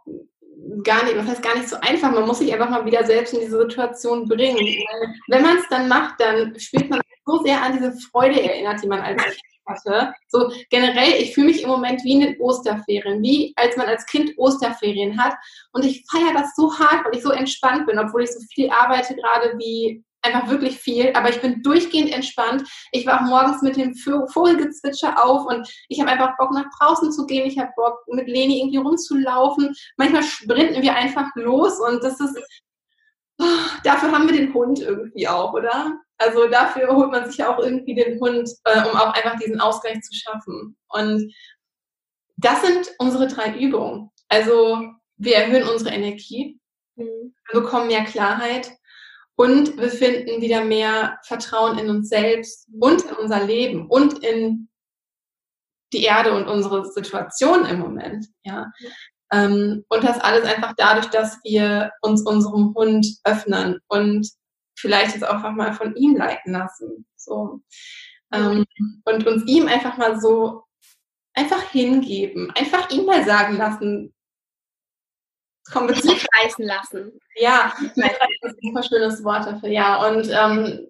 gar 0.83 1.03
nicht, 1.03 1.17
was 1.17 1.27
heißt 1.27 1.43
gar 1.43 1.55
nicht 1.55 1.69
so 1.69 1.77
einfach. 1.77 2.11
Man 2.11 2.25
muss 2.25 2.39
sich 2.39 2.53
einfach 2.53 2.69
mal 2.69 2.85
wieder 2.85 3.05
selbst 3.05 3.33
in 3.33 3.41
diese 3.41 3.57
Situation 3.57 4.27
bringen. 4.27 4.85
Wenn 5.27 5.41
man 5.41 5.57
es 5.57 5.67
dann 5.69 5.87
macht, 5.87 6.19
dann 6.19 6.57
spielt 6.59 6.89
man 6.89 7.01
so 7.25 7.43
sehr 7.43 7.61
an 7.61 7.73
diese 7.73 7.93
Freude 8.09 8.41
erinnert, 8.41 8.83
die 8.83 8.87
man 8.87 9.01
als 9.01 9.23
Kind 9.23 9.50
hatte. 9.67 10.13
So 10.27 10.51
generell, 10.69 11.13
ich 11.19 11.33
fühle 11.33 11.47
mich 11.47 11.63
im 11.63 11.69
Moment 11.69 12.03
wie 12.03 12.13
in 12.13 12.21
den 12.21 12.39
Osterferien, 12.39 13.21
wie 13.21 13.53
als 13.55 13.77
man 13.77 13.87
als 13.87 14.05
Kind 14.05 14.31
Osterferien 14.37 15.21
hat. 15.21 15.35
Und 15.73 15.85
ich 15.85 16.03
feiere 16.09 16.33
das 16.33 16.55
so 16.55 16.77
hart, 16.77 17.05
weil 17.05 17.15
ich 17.15 17.23
so 17.23 17.31
entspannt 17.31 17.87
bin, 17.87 17.99
obwohl 17.99 18.23
ich 18.23 18.31
so 18.31 18.39
viel 18.53 18.69
arbeite 18.69 19.15
gerade 19.15 19.57
wie 19.57 20.03
einfach 20.23 20.49
wirklich 20.49 20.77
viel, 20.77 21.11
aber 21.13 21.29
ich 21.29 21.41
bin 21.41 21.61
durchgehend 21.63 22.11
entspannt. 22.11 22.63
Ich 22.91 23.05
war 23.05 23.23
morgens 23.23 23.61
mit 23.61 23.75
dem 23.77 23.95
Vogelgezwitscher 23.95 25.23
auf 25.23 25.45
und 25.47 25.67
ich 25.89 25.99
habe 25.99 26.11
einfach 26.11 26.37
Bock 26.37 26.51
nach 26.51 26.67
draußen 26.79 27.11
zu 27.11 27.25
gehen. 27.25 27.47
Ich 27.47 27.57
habe 27.57 27.71
Bock 27.75 27.99
mit 28.07 28.27
Leni 28.27 28.59
irgendwie 28.59 28.77
rumzulaufen. 28.77 29.75
Manchmal 29.97 30.23
sprinten 30.23 30.81
wir 30.81 30.95
einfach 30.95 31.27
los 31.35 31.79
und 31.79 32.03
das 32.03 32.19
ist 32.19 32.39
oh, 33.41 33.79
dafür 33.83 34.11
haben 34.11 34.29
wir 34.29 34.37
den 34.37 34.53
Hund 34.53 34.79
irgendwie 34.79 35.27
auch, 35.27 35.53
oder? 35.53 35.99
Also 36.17 36.47
dafür 36.47 36.87
holt 36.95 37.11
man 37.11 37.25
sich 37.27 37.37
ja 37.37 37.53
auch 37.53 37.59
irgendwie 37.59 37.95
den 37.95 38.19
Hund, 38.19 38.49
äh, 38.65 38.81
um 38.87 38.95
auch 38.95 39.13
einfach 39.13 39.39
diesen 39.39 39.59
Ausgleich 39.59 40.01
zu 40.01 40.13
schaffen. 40.13 40.77
Und 40.89 41.33
das 42.37 42.61
sind 42.61 42.91
unsere 42.99 43.27
drei 43.27 43.57
Übungen. 43.57 44.11
Also 44.29 44.83
wir 45.17 45.35
erhöhen 45.35 45.67
unsere 45.67 45.91
Energie, 45.91 46.59
mhm. 46.95 47.33
wir 47.51 47.61
bekommen 47.61 47.87
mehr 47.87 48.03
Klarheit 48.05 48.71
und 49.35 49.77
wir 49.77 49.89
finden 49.89 50.41
wieder 50.41 50.63
mehr 50.63 51.19
Vertrauen 51.23 51.77
in 51.79 51.89
uns 51.89 52.09
selbst 52.09 52.67
und 52.79 53.03
in 53.03 53.15
unser 53.15 53.43
Leben 53.43 53.87
und 53.87 54.23
in 54.23 54.69
die 55.93 56.03
Erde 56.03 56.33
und 56.33 56.47
unsere 56.47 56.85
Situation 56.85 57.65
im 57.65 57.79
Moment. 57.79 58.27
Ja. 58.43 58.71
Ähm, 59.31 59.85
und 59.89 60.03
das 60.03 60.19
alles 60.19 60.45
einfach 60.45 60.73
dadurch, 60.77 61.07
dass 61.07 61.39
wir 61.43 61.91
uns 62.01 62.21
unserem 62.23 62.73
Hund 62.75 63.07
öffnen 63.23 63.79
und 63.87 64.29
vielleicht 64.77 65.13
jetzt 65.13 65.23
auch 65.23 65.35
einfach 65.35 65.51
mal 65.51 65.73
von 65.73 65.95
ihm 65.95 66.17
leiten 66.17 66.53
lassen. 66.53 67.05
So. 67.15 67.61
Ähm, 68.33 68.65
und 69.05 69.27
uns 69.27 69.43
ihm 69.47 69.67
einfach 69.67 69.97
mal 69.97 70.19
so 70.19 70.63
einfach 71.33 71.63
hingeben, 71.69 72.51
einfach 72.51 72.89
ihm 72.89 73.05
mal 73.05 73.23
sagen 73.23 73.57
lassen. 73.57 74.13
Komm, 75.71 75.85
mitreißen 75.87 76.65
lassen. 76.65 77.19
Ja, 77.35 77.73
mitreißen 77.79 78.37
ist 78.41 78.57
ein 78.61 78.73
super 78.73 78.83
schönes 78.83 79.23
Wort 79.23 79.45
dafür, 79.45 79.69
ja. 79.69 80.07
Und 80.07 80.29
ähm, 80.29 80.87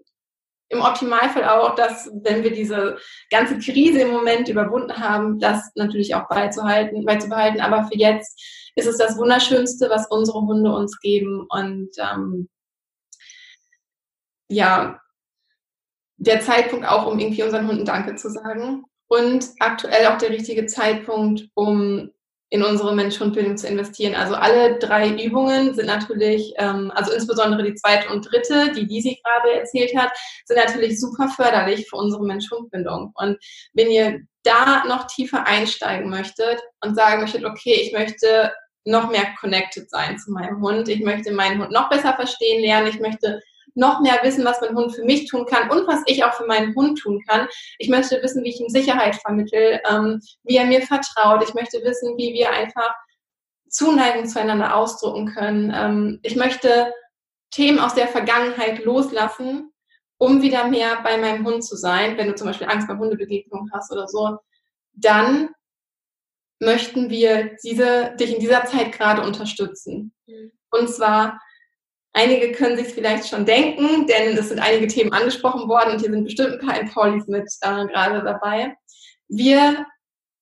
im 0.72 0.82
Optimalfall 0.82 1.44
auch, 1.46 1.76
dass, 1.76 2.10
wenn 2.24 2.44
wir 2.44 2.52
diese 2.52 2.98
ganze 3.30 3.60
Krise 3.60 4.02
im 4.02 4.12
Moment 4.12 4.48
überwunden 4.48 4.98
haben, 4.98 5.40
das 5.40 5.72
natürlich 5.76 6.16
auch 6.16 6.28
beizuhalten, 6.30 7.06
beizubehalten. 7.06 7.60
Aber 7.60 7.86
für 7.86 7.98
jetzt 7.98 8.42
ist 8.76 8.88
es 8.88 8.98
das 8.98 9.18
Wunderschönste, 9.18 9.90
was 9.90 10.08
unsere 10.08 10.40
Hunde 10.42 10.74
uns 10.74 11.00
geben. 11.00 11.46
Und 11.50 11.90
ähm, 11.98 12.50
ja, 14.50 15.00
der 16.18 16.42
Zeitpunkt 16.42 16.88
auch, 16.88 17.06
um 17.06 17.20
irgendwie 17.20 17.44
unseren 17.44 17.68
Hunden 17.68 17.86
Danke 17.86 18.16
zu 18.16 18.30
sagen. 18.30 18.86
Und 19.08 19.50
aktuell 19.60 20.08
auch 20.08 20.18
der 20.18 20.30
richtige 20.30 20.68
Zeitpunkt, 20.68 21.50
um 21.54 22.12
in 22.52 22.64
unsere 22.64 22.94
Mensch-Hund-Bildung 22.94 23.56
zu 23.56 23.66
investieren. 23.68 24.14
Also 24.14 24.36
alle 24.36 24.78
drei 24.78 25.10
Übungen 25.24 25.74
sind 25.74 25.86
natürlich, 25.86 26.54
ähm, 26.58 26.92
also 26.94 27.14
insbesondere 27.14 27.64
die 27.64 27.76
zweite 27.76 28.10
und 28.10 28.30
dritte, 28.30 28.74
die 28.74 29.02
sie 29.02 29.18
gerade 29.24 29.60
erzählt 29.60 29.96
hat, 29.98 30.12
sind 30.46 30.58
natürlich 30.58 31.00
super 31.00 31.30
förderlich 31.30 31.90
für 31.90 31.96
unsere 31.96 32.26
Mensch-Hund-Bindung. 32.26 33.14
Und 33.16 33.38
wenn 33.74 33.90
ihr 33.90 34.20
da 34.44 34.84
noch 34.86 35.08
tiefer 35.08 35.48
einsteigen 35.48 36.10
möchtet 36.10 36.60
und 36.82 36.96
sagen 36.96 37.22
möchtet, 37.22 37.46
okay, 37.46 37.74
ich 37.74 37.94
möchte 37.94 38.52
noch 38.84 39.10
mehr 39.10 39.28
connected 39.40 39.90
sein 39.90 40.18
zu 40.20 40.32
meinem 40.32 40.62
Hund, 40.62 40.90
ich 40.90 41.02
möchte 41.02 41.32
meinen 41.32 41.62
Hund 41.62 41.72
noch 41.72 41.90
besser 41.90 42.14
verstehen 42.16 42.62
lernen, 42.62 42.88
ich 42.88 43.00
möchte 43.00 43.42
noch 43.76 44.02
mehr 44.02 44.20
wissen, 44.24 44.46
was 44.46 44.62
mein 44.62 44.76
Hund 44.76 44.96
für 44.96 45.04
mich 45.04 45.30
tun 45.30 45.46
kann 45.46 45.70
und 45.70 45.88
was 45.88 46.02
ich 46.06 46.24
auch 46.24 46.34
für 46.34 46.46
meinen 46.46 46.76
Hund 46.76 47.00
tun 47.00 47.24
kann. 47.28 47.48
Ich 47.78 47.90
möchte 47.90 48.22
wissen, 48.22 48.44
wie 48.44 48.50
ich 48.50 48.60
ihm 48.60 48.70
Sicherheit 48.70 49.16
vermittel, 49.16 49.80
ähm, 49.90 50.22
wie 50.44 50.58
er 50.58 50.66
mir 50.66 50.82
vertraut. 50.82 51.44
Ich 51.48 51.54
möchte 51.54 51.82
wissen, 51.84 52.18
wie 52.18 52.34
wir 52.34 52.52
einfach 52.52 52.94
Zuneigung 53.70 54.28
zueinander 54.28 54.76
ausdrucken 54.76 55.28
können. 55.28 55.74
Ähm, 55.74 56.20
ich 56.24 56.36
möchte 56.36 56.94
Themen 57.52 57.80
aus 57.80 57.96
der 57.96 58.08
Vergangenheit 58.08 58.84
loslassen, 58.84 59.72
um 60.18 60.42
wieder 60.42 60.68
mehr 60.68 61.02
bei 61.04 61.18
meinem 61.18 61.46
Hund 61.46 61.64
zu 61.64 61.76
sein. 61.76 62.18
Wenn 62.18 62.28
du 62.28 62.36
zum 62.36 62.48
Beispiel 62.48 62.68
Angst 62.68 62.88
bei 62.88 62.98
Hundebegegnungen 62.98 63.72
hast 63.74 63.92
oder 63.92 64.08
so, 64.08 64.38
dann 64.94 65.50
möchten 66.60 67.10
wir 67.10 67.56
diese, 67.64 68.16
dich 68.20 68.36
in 68.36 68.40
dieser 68.40 68.66
Zeit 68.66 68.92
gerade 68.92 69.24
unterstützen. 69.24 70.14
Mhm. 70.28 70.52
Und 70.70 70.90
zwar 70.90 71.42
Einige 72.14 72.52
können 72.52 72.78
sich 72.78 72.94
vielleicht 72.94 73.28
schon 73.28 73.46
denken, 73.46 74.06
denn 74.06 74.38
es 74.38 74.50
sind 74.50 74.60
einige 74.60 74.88
Themen 74.88 75.14
angesprochen 75.14 75.70
worden 75.70 75.94
und 75.94 76.02
hier 76.02 76.12
sind 76.12 76.26
bestimmt 76.26 76.54
ein 76.54 76.68
paar 76.68 76.80
Empowlies 76.80 77.28
mit 77.28 77.50
äh, 77.62 77.86
gerade 77.86 78.22
dabei. 78.24 78.76
Wir 79.30 79.86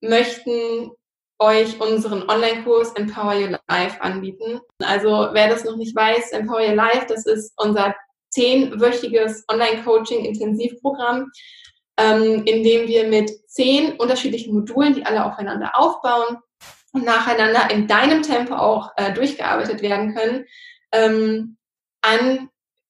möchten 0.01 0.91
euch 1.37 1.79
unseren 1.79 2.29
Online-Kurs 2.29 2.93
Empower 2.93 3.35
Your 3.35 3.59
Life 3.69 4.01
anbieten. 4.01 4.59
Also 4.83 5.29
wer 5.31 5.49
das 5.49 5.63
noch 5.63 5.77
nicht 5.77 5.95
weiß, 5.95 6.31
Empower 6.31 6.61
Your 6.61 6.75
Life, 6.75 7.05
das 7.07 7.25
ist 7.25 7.53
unser 7.57 7.95
zehnwöchiges 8.29 9.45
Online-Coaching-Intensivprogramm, 9.47 11.31
ähm, 11.97 12.43
in 12.45 12.63
dem 12.63 12.87
wir 12.87 13.07
mit 13.07 13.31
zehn 13.47 13.93
unterschiedlichen 13.93 14.53
Modulen, 14.53 14.95
die 14.95 15.05
alle 15.05 15.25
aufeinander 15.25 15.71
aufbauen 15.73 16.37
und 16.93 17.05
nacheinander 17.05 17.69
in 17.71 17.87
deinem 17.87 18.23
Tempo 18.23 18.55
auch 18.55 18.91
äh, 18.97 19.13
durchgearbeitet 19.13 19.81
werden 19.81 20.15
können, 20.15 20.45
ähm, 20.91 21.57
an 22.01 22.49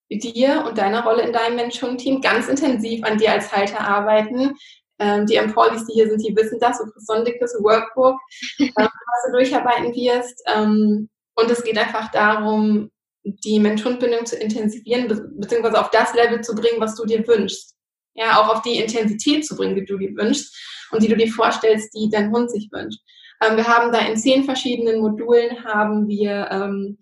dir 0.10 0.66
und 0.66 0.78
deiner 0.78 1.03
Rolle 1.03 1.24
in 1.24 1.34
deinem 1.34 1.55
Mensch-Hund-Team 1.55 2.22
ganz 2.22 2.47
intensiv 2.47 3.03
an 3.03 3.18
dir 3.18 3.32
als 3.32 3.51
Halter 3.51 3.82
arbeiten. 3.82 4.55
Ähm, 4.99 5.26
die 5.26 5.36
Employees, 5.36 5.86
die 5.86 5.93
hier 5.93 6.10
sind, 6.10 6.26
die 6.26 6.36
wissen 6.36 6.60
das, 6.60 6.82
so 6.97 7.14
ein 7.14 7.24
dickes 7.24 7.53
Workbook, 7.62 8.20
ähm, 8.60 8.72
was 8.76 9.26
du 9.26 9.32
durcharbeiten 9.34 9.93
wirst. 9.93 10.41
Ähm, 10.47 11.10
und 11.36 11.51
es 11.51 11.64
geht 11.64 11.78
einfach 11.78 12.12
darum, 12.12 12.91
die 13.24 13.60
Mensch-Hund-Bindung 13.60 14.26
zu 14.26 14.36
intensivieren, 14.38 15.07
be 15.07 15.30
beziehungsweise 15.38 15.80
auf 15.80 15.91
das 15.91 16.14
Level 16.14 16.41
zu 16.41 16.55
bringen, 16.55 16.80
was 16.80 16.95
du 16.95 17.05
dir 17.05 17.26
wünschst. 17.28 17.76
Ja, 18.16 18.41
auch 18.41 18.49
auf 18.49 18.62
die 18.62 18.80
Intensität 18.80 19.45
zu 19.45 19.55
bringen, 19.55 19.76
die 19.76 19.86
du 19.86 19.97
dir 19.97 20.16
wünschst 20.16 20.53
und 20.91 21.03
die 21.03 21.07
du 21.07 21.16
dir 21.16 21.32
vorstellst, 21.32 21.93
die 21.93 22.10
dein 22.10 22.32
Hund 22.32 22.51
sich 22.51 22.68
wünscht. 22.72 22.99
Ähm, 23.41 23.55
wir 23.55 23.68
haben 23.68 23.91
da 23.91 23.99
in 23.99 24.18
zehn 24.18 24.43
verschiedenen 24.43 24.99
Modulen 24.99 25.64
haben 25.64 26.07
wir 26.07 26.49
ähm, 26.51 26.97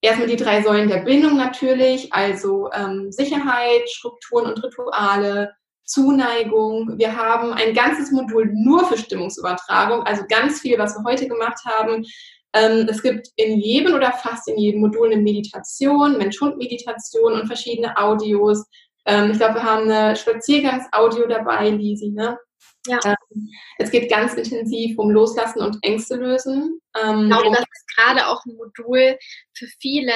erstmal 0.00 0.28
die 0.28 0.36
drei 0.36 0.62
Säulen 0.62 0.88
der 0.88 1.02
Bindung 1.02 1.36
natürlich, 1.36 2.12
also 2.12 2.70
ähm, 2.72 3.10
Sicherheit, 3.12 3.88
Strukturen 3.88 4.46
und 4.46 4.62
Rituale, 4.62 5.52
Zuneigung. 5.84 6.98
Wir 6.98 7.16
haben 7.16 7.52
ein 7.52 7.74
ganzes 7.74 8.12
Modul 8.12 8.50
nur 8.52 8.84
für 8.86 8.96
Stimmungsübertragung, 8.96 10.04
also 10.04 10.22
ganz 10.28 10.60
viel, 10.60 10.78
was 10.78 10.94
wir 10.94 11.04
heute 11.04 11.26
gemacht 11.26 11.58
haben. 11.64 12.04
Ähm, 12.52 12.86
es 12.88 13.02
gibt 13.02 13.28
in 13.36 13.58
jedem 13.58 13.94
oder 13.94 14.12
fast 14.12 14.48
in 14.48 14.58
jedem 14.58 14.80
Modul 14.80 15.12
eine 15.12 15.20
Meditation, 15.20 16.18
Mensch-Hund-Meditation 16.18 17.32
und 17.32 17.46
verschiedene 17.46 17.96
Audios. 17.96 18.64
Ähm, 19.04 19.32
ich 19.32 19.38
glaube, 19.38 19.56
wir 19.56 19.62
haben 19.62 19.90
eine 19.90 20.16
Spaziergangsaudio 20.16 21.26
dabei, 21.26 21.70
Lisi, 21.70 22.10
ne? 22.10 22.38
Ja. 22.86 22.98
Ähm, 23.04 23.50
es 23.78 23.90
geht 23.90 24.10
ganz 24.10 24.34
intensiv 24.34 24.98
um 24.98 25.10
Loslassen 25.10 25.60
und 25.60 25.78
Ängste 25.82 26.16
lösen. 26.16 26.80
Ähm, 26.96 27.22
ich 27.22 27.28
glaube, 27.28 27.50
das 27.50 27.60
ist 27.60 27.96
gerade 27.96 28.26
auch 28.26 28.44
ein 28.44 28.56
Modul 28.56 29.18
für 29.52 29.66
viele. 29.78 30.12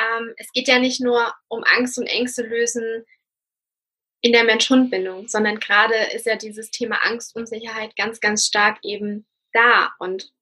Ähm, 0.00 0.32
es 0.36 0.50
geht 0.52 0.68
ja 0.68 0.78
nicht 0.78 1.00
nur 1.00 1.32
um 1.48 1.64
Angst 1.64 1.98
und 1.98 2.06
Ängste 2.06 2.42
lösen 2.42 3.04
in 4.20 4.32
der 4.32 4.44
Mensch-Hund-Bindung, 4.44 5.28
sondern 5.28 5.60
gerade 5.60 5.94
ist 6.14 6.26
ja 6.26 6.36
dieses 6.36 6.70
Thema 6.70 7.04
Angst, 7.04 7.36
Unsicherheit 7.36 7.96
ganz, 7.96 8.20
ganz 8.20 8.46
stark 8.46 8.78
eben 8.82 9.26
da. 9.52 9.92
Und 9.98 10.32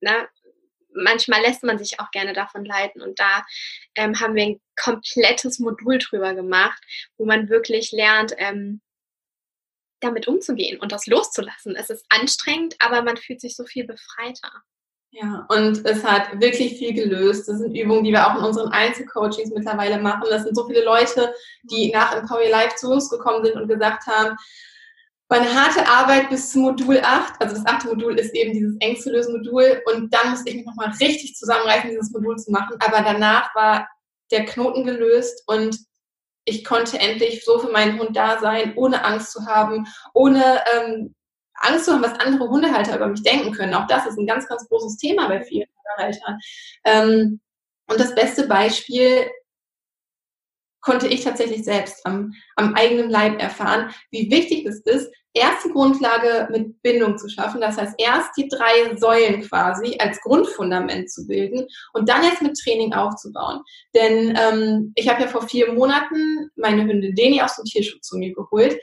ne, 0.00 0.28
manchmal 0.94 1.42
lässt 1.42 1.62
man 1.64 1.78
sich 1.78 2.00
auch 2.00 2.10
gerne 2.10 2.32
davon 2.32 2.64
leiten. 2.64 3.02
Und 3.02 3.18
da 3.18 3.44
ähm, 3.94 4.20
haben 4.20 4.34
wir 4.34 4.44
ein 4.44 4.60
komplettes 4.76 5.58
Modul 5.58 5.98
drüber 5.98 6.34
gemacht, 6.34 6.82
wo 7.18 7.24
man 7.24 7.48
wirklich 7.48 7.92
lernt, 7.92 8.34
ähm, 8.38 8.80
damit 10.02 10.28
umzugehen 10.28 10.80
und 10.80 10.92
das 10.92 11.06
loszulassen. 11.06 11.76
Es 11.76 11.90
ist 11.90 12.04
anstrengend, 12.08 12.76
aber 12.78 13.02
man 13.02 13.16
fühlt 13.16 13.40
sich 13.40 13.56
so 13.56 13.64
viel 13.64 13.84
befreiter. 13.84 14.50
Ja, 15.14 15.46
und 15.50 15.84
es 15.84 16.02
hat 16.04 16.40
wirklich 16.40 16.78
viel 16.78 16.94
gelöst. 16.94 17.46
Das 17.46 17.58
sind 17.58 17.76
Übungen, 17.76 18.02
die 18.02 18.12
wir 18.12 18.26
auch 18.26 18.38
in 18.38 18.44
unseren 18.44 18.72
Einzelcoachings 18.72 19.50
mittlerweile 19.54 20.00
machen. 20.00 20.24
Das 20.30 20.44
sind 20.44 20.56
so 20.56 20.66
viele 20.66 20.82
Leute, 20.84 21.34
die 21.64 21.90
nach 21.92 22.16
Empower 22.16 22.48
Life 22.48 22.76
zu 22.76 22.90
uns 22.90 23.10
gekommen 23.10 23.44
sind 23.44 23.56
und 23.56 23.68
gesagt 23.68 24.06
haben, 24.06 24.36
meine 25.28 25.52
harte 25.54 25.86
Arbeit 25.88 26.28
bis 26.28 26.50
zum 26.50 26.62
Modul 26.62 27.00
8, 27.02 27.40
also 27.40 27.54
das 27.56 27.64
achte 27.64 27.88
Modul 27.88 28.18
ist 28.18 28.34
eben 28.34 28.52
dieses 28.52 28.76
Ängste 28.80 29.10
lösen 29.10 29.38
Modul 29.38 29.80
und 29.86 30.12
dann 30.12 30.30
musste 30.30 30.50
ich 30.50 30.56
mich 30.56 30.66
nochmal 30.66 30.92
richtig 31.00 31.36
zusammenreißen, 31.36 31.88
dieses 31.88 32.10
Modul 32.10 32.36
zu 32.36 32.50
machen. 32.50 32.76
Aber 32.80 33.02
danach 33.02 33.54
war 33.54 33.88
der 34.30 34.44
Knoten 34.44 34.84
gelöst 34.84 35.42
und 35.46 35.78
ich 36.44 36.64
konnte 36.64 36.98
endlich 36.98 37.44
so 37.44 37.58
für 37.58 37.70
meinen 37.70 37.98
Hund 37.98 38.16
da 38.16 38.38
sein, 38.40 38.72
ohne 38.76 39.04
Angst 39.04 39.32
zu 39.32 39.46
haben, 39.46 39.86
ohne 40.12 40.62
ähm, 40.74 41.14
Angst 41.54 41.84
zu 41.84 41.92
haben, 41.92 42.02
was 42.02 42.18
andere 42.18 42.48
Hundehalter 42.48 42.96
über 42.96 43.06
mich 43.06 43.22
denken 43.22 43.52
können. 43.52 43.74
Auch 43.74 43.86
das 43.86 44.06
ist 44.06 44.18
ein 44.18 44.26
ganz, 44.26 44.48
ganz 44.48 44.68
großes 44.68 44.96
Thema 44.96 45.28
bei 45.28 45.42
vielen 45.42 45.68
Hundehaltern. 45.98 46.38
Ähm, 46.84 47.40
und 47.88 48.00
das 48.00 48.14
beste 48.14 48.46
Beispiel 48.46 49.30
konnte 50.82 51.06
ich 51.06 51.24
tatsächlich 51.24 51.64
selbst 51.64 52.04
am, 52.04 52.34
am 52.56 52.74
eigenen 52.74 53.08
Leib 53.08 53.40
erfahren, 53.40 53.90
wie 54.10 54.30
wichtig 54.30 54.66
es 54.66 54.80
ist, 54.80 55.10
erst 55.34 55.64
die 55.64 55.70
Grundlage 55.70 56.48
mit 56.50 56.82
Bindung 56.82 57.16
zu 57.16 57.28
schaffen. 57.28 57.60
Das 57.60 57.78
heißt, 57.78 57.94
erst 57.98 58.36
die 58.36 58.48
drei 58.48 58.94
Säulen 58.96 59.40
quasi 59.42 59.96
als 59.98 60.20
Grundfundament 60.20 61.10
zu 61.10 61.26
bilden 61.26 61.66
und 61.94 62.08
dann 62.08 62.22
erst 62.22 62.42
mit 62.42 62.56
Training 62.58 62.92
aufzubauen. 62.92 63.60
Denn 63.94 64.36
ähm, 64.38 64.92
ich 64.94 65.08
habe 65.08 65.22
ja 65.22 65.28
vor 65.28 65.48
vier 65.48 65.72
Monaten 65.72 66.50
meine 66.56 66.84
Hündin 66.84 67.14
Deni 67.14 67.40
aus 67.40 67.56
dem 67.56 67.64
Tierschutz 67.64 68.06
zu 68.08 68.18
mir 68.18 68.34
geholt 68.34 68.78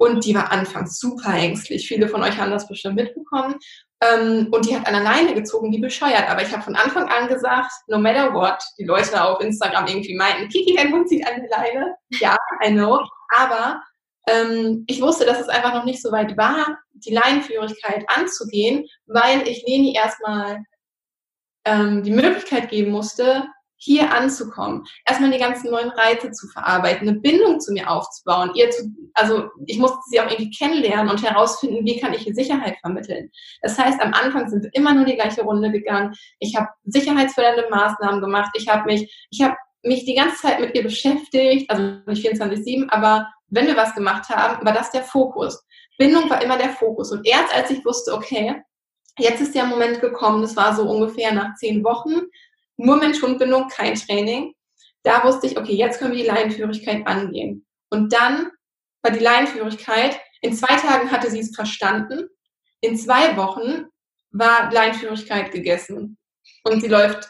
und 0.00 0.24
die 0.24 0.34
war 0.34 0.50
anfangs 0.50 0.98
super 0.98 1.34
ängstlich. 1.34 1.86
Viele 1.86 2.08
von 2.08 2.22
euch 2.22 2.38
haben 2.38 2.50
das 2.50 2.66
bestimmt 2.66 2.96
mitbekommen. 2.96 3.56
Ähm, 4.02 4.48
und 4.50 4.66
die 4.66 4.74
hat 4.74 4.86
an 4.86 4.94
der 4.94 5.02
Leine 5.02 5.34
gezogen, 5.34 5.70
wie 5.70 5.78
bescheuert. 5.78 6.26
Aber 6.26 6.40
ich 6.40 6.50
habe 6.50 6.62
von 6.62 6.74
Anfang 6.74 7.06
an 7.10 7.28
gesagt, 7.28 7.70
no 7.86 7.98
matter 7.98 8.32
what, 8.32 8.58
die 8.78 8.84
Leute 8.84 9.22
auf 9.22 9.42
Instagram 9.42 9.86
irgendwie 9.86 10.16
meinten, 10.16 10.48
Kiki, 10.48 10.74
dein 10.74 10.90
Hund 10.90 11.06
zieht 11.06 11.26
an 11.26 11.42
der 11.42 11.50
Leine. 11.50 11.94
Ja, 12.18 12.34
I 12.66 12.70
know. 12.70 13.04
Aber 13.36 13.82
ähm, 14.26 14.84
ich 14.86 15.02
wusste, 15.02 15.26
dass 15.26 15.38
es 15.38 15.50
einfach 15.50 15.74
noch 15.74 15.84
nicht 15.84 16.00
so 16.00 16.10
weit 16.12 16.34
war, 16.38 16.78
die 16.94 17.12
Leinenführigkeit 17.12 18.06
anzugehen, 18.08 18.86
weil 19.06 19.46
ich 19.46 19.66
Leni 19.66 19.94
erstmal 19.94 20.64
ähm, 21.66 22.02
die 22.02 22.12
Möglichkeit 22.12 22.70
geben 22.70 22.90
musste, 22.90 23.46
hier 23.82 24.12
anzukommen, 24.12 24.84
erstmal 25.06 25.30
die 25.30 25.38
ganzen 25.38 25.70
neuen 25.70 25.88
Reize 25.90 26.30
zu 26.32 26.48
verarbeiten, 26.48 27.08
eine 27.08 27.18
Bindung 27.18 27.60
zu 27.60 27.72
mir 27.72 27.90
aufzubauen, 27.90 28.50
ihr 28.54 28.70
zu, 28.70 28.94
also 29.14 29.48
ich 29.66 29.78
musste 29.78 29.98
sie 30.10 30.20
auch 30.20 30.30
irgendwie 30.30 30.50
kennenlernen 30.50 31.10
und 31.10 31.22
herausfinden, 31.22 31.86
wie 31.86 31.98
kann 31.98 32.12
ich 32.12 32.26
ihr 32.26 32.34
Sicherheit 32.34 32.76
vermitteln. 32.80 33.30
Das 33.62 33.78
heißt, 33.78 34.00
am 34.02 34.12
Anfang 34.12 34.50
sind 34.50 34.64
wir 34.64 34.70
immer 34.74 34.92
nur 34.92 35.06
die 35.06 35.14
gleiche 35.14 35.42
Runde 35.42 35.72
gegangen. 35.72 36.14
Ich 36.40 36.54
habe 36.56 36.68
sicherheitsfördernde 36.84 37.68
Maßnahmen 37.70 38.20
gemacht. 38.20 38.50
Ich 38.54 38.68
habe 38.68 38.84
mich, 38.84 39.26
ich 39.30 39.42
habe 39.42 39.56
mich 39.82 40.04
die 40.04 40.14
ganze 40.14 40.42
Zeit 40.42 40.60
mit 40.60 40.74
ihr 40.74 40.82
beschäftigt, 40.82 41.70
also 41.70 41.82
nicht 42.06 42.26
24/7, 42.26 42.90
aber 42.90 43.28
wenn 43.48 43.66
wir 43.66 43.76
was 43.76 43.94
gemacht 43.94 44.28
haben, 44.28 44.64
war 44.64 44.74
das 44.74 44.90
der 44.90 45.04
Fokus. 45.04 45.64
Bindung 45.96 46.28
war 46.28 46.42
immer 46.42 46.58
der 46.58 46.70
Fokus. 46.70 47.12
Und 47.12 47.26
erst 47.26 47.54
als 47.54 47.70
ich 47.70 47.84
wusste, 47.84 48.12
okay, 48.12 48.62
jetzt 49.18 49.40
ist 49.40 49.54
der 49.54 49.64
Moment 49.64 50.00
gekommen, 50.00 50.42
das 50.42 50.56
war 50.56 50.74
so 50.74 50.82
ungefähr 50.82 51.32
nach 51.32 51.54
zehn 51.56 51.82
Wochen, 51.82 52.20
nur 52.84 52.96
Mensch-Hund-Bindung, 52.96 53.68
kein 53.68 53.94
Training. 53.94 54.54
Da 55.02 55.24
wusste 55.24 55.46
ich, 55.46 55.58
okay, 55.58 55.74
jetzt 55.74 55.98
können 55.98 56.12
wir 56.12 56.22
die 56.22 56.28
Leinenführigkeit 56.28 57.06
angehen. 57.06 57.66
Und 57.90 58.12
dann 58.12 58.50
war 59.02 59.12
die 59.12 59.24
Leinenführigkeit, 59.24 60.18
in 60.42 60.54
zwei 60.54 60.76
Tagen 60.76 61.10
hatte 61.10 61.30
sie 61.30 61.40
es 61.40 61.54
verstanden, 61.54 62.28
in 62.80 62.96
zwei 62.96 63.36
Wochen 63.36 63.86
war 64.30 64.72
Leinenführigkeit 64.72 65.52
gegessen. 65.52 66.16
Und 66.64 66.80
sie 66.80 66.88
läuft 66.88 67.28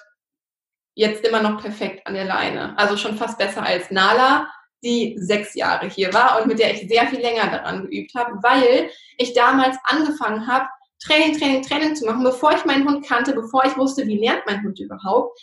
jetzt 0.94 1.24
immer 1.24 1.42
noch 1.42 1.62
perfekt 1.62 2.06
an 2.06 2.14
der 2.14 2.24
Leine. 2.24 2.76
Also 2.78 2.96
schon 2.96 3.16
fast 3.16 3.38
besser 3.38 3.62
als 3.62 3.90
Nala, 3.90 4.52
die 4.82 5.16
sechs 5.18 5.54
Jahre 5.54 5.88
hier 5.88 6.12
war 6.12 6.40
und 6.40 6.48
mit 6.48 6.58
der 6.58 6.72
ich 6.72 6.88
sehr 6.88 7.06
viel 7.06 7.20
länger 7.20 7.50
daran 7.50 7.86
geübt 7.86 8.14
habe, 8.14 8.42
weil 8.42 8.90
ich 9.18 9.34
damals 9.34 9.76
angefangen 9.84 10.46
habe, 10.46 10.68
Training, 11.02 11.38
Training, 11.38 11.62
Training 11.62 11.96
zu 11.96 12.06
machen, 12.06 12.24
bevor 12.24 12.52
ich 12.52 12.64
meinen 12.64 12.86
Hund 12.86 13.06
kannte, 13.06 13.32
bevor 13.32 13.64
ich 13.64 13.76
wusste, 13.76 14.06
wie 14.06 14.18
lernt 14.18 14.42
mein 14.46 14.62
Hund 14.62 14.78
überhaupt. 14.78 15.38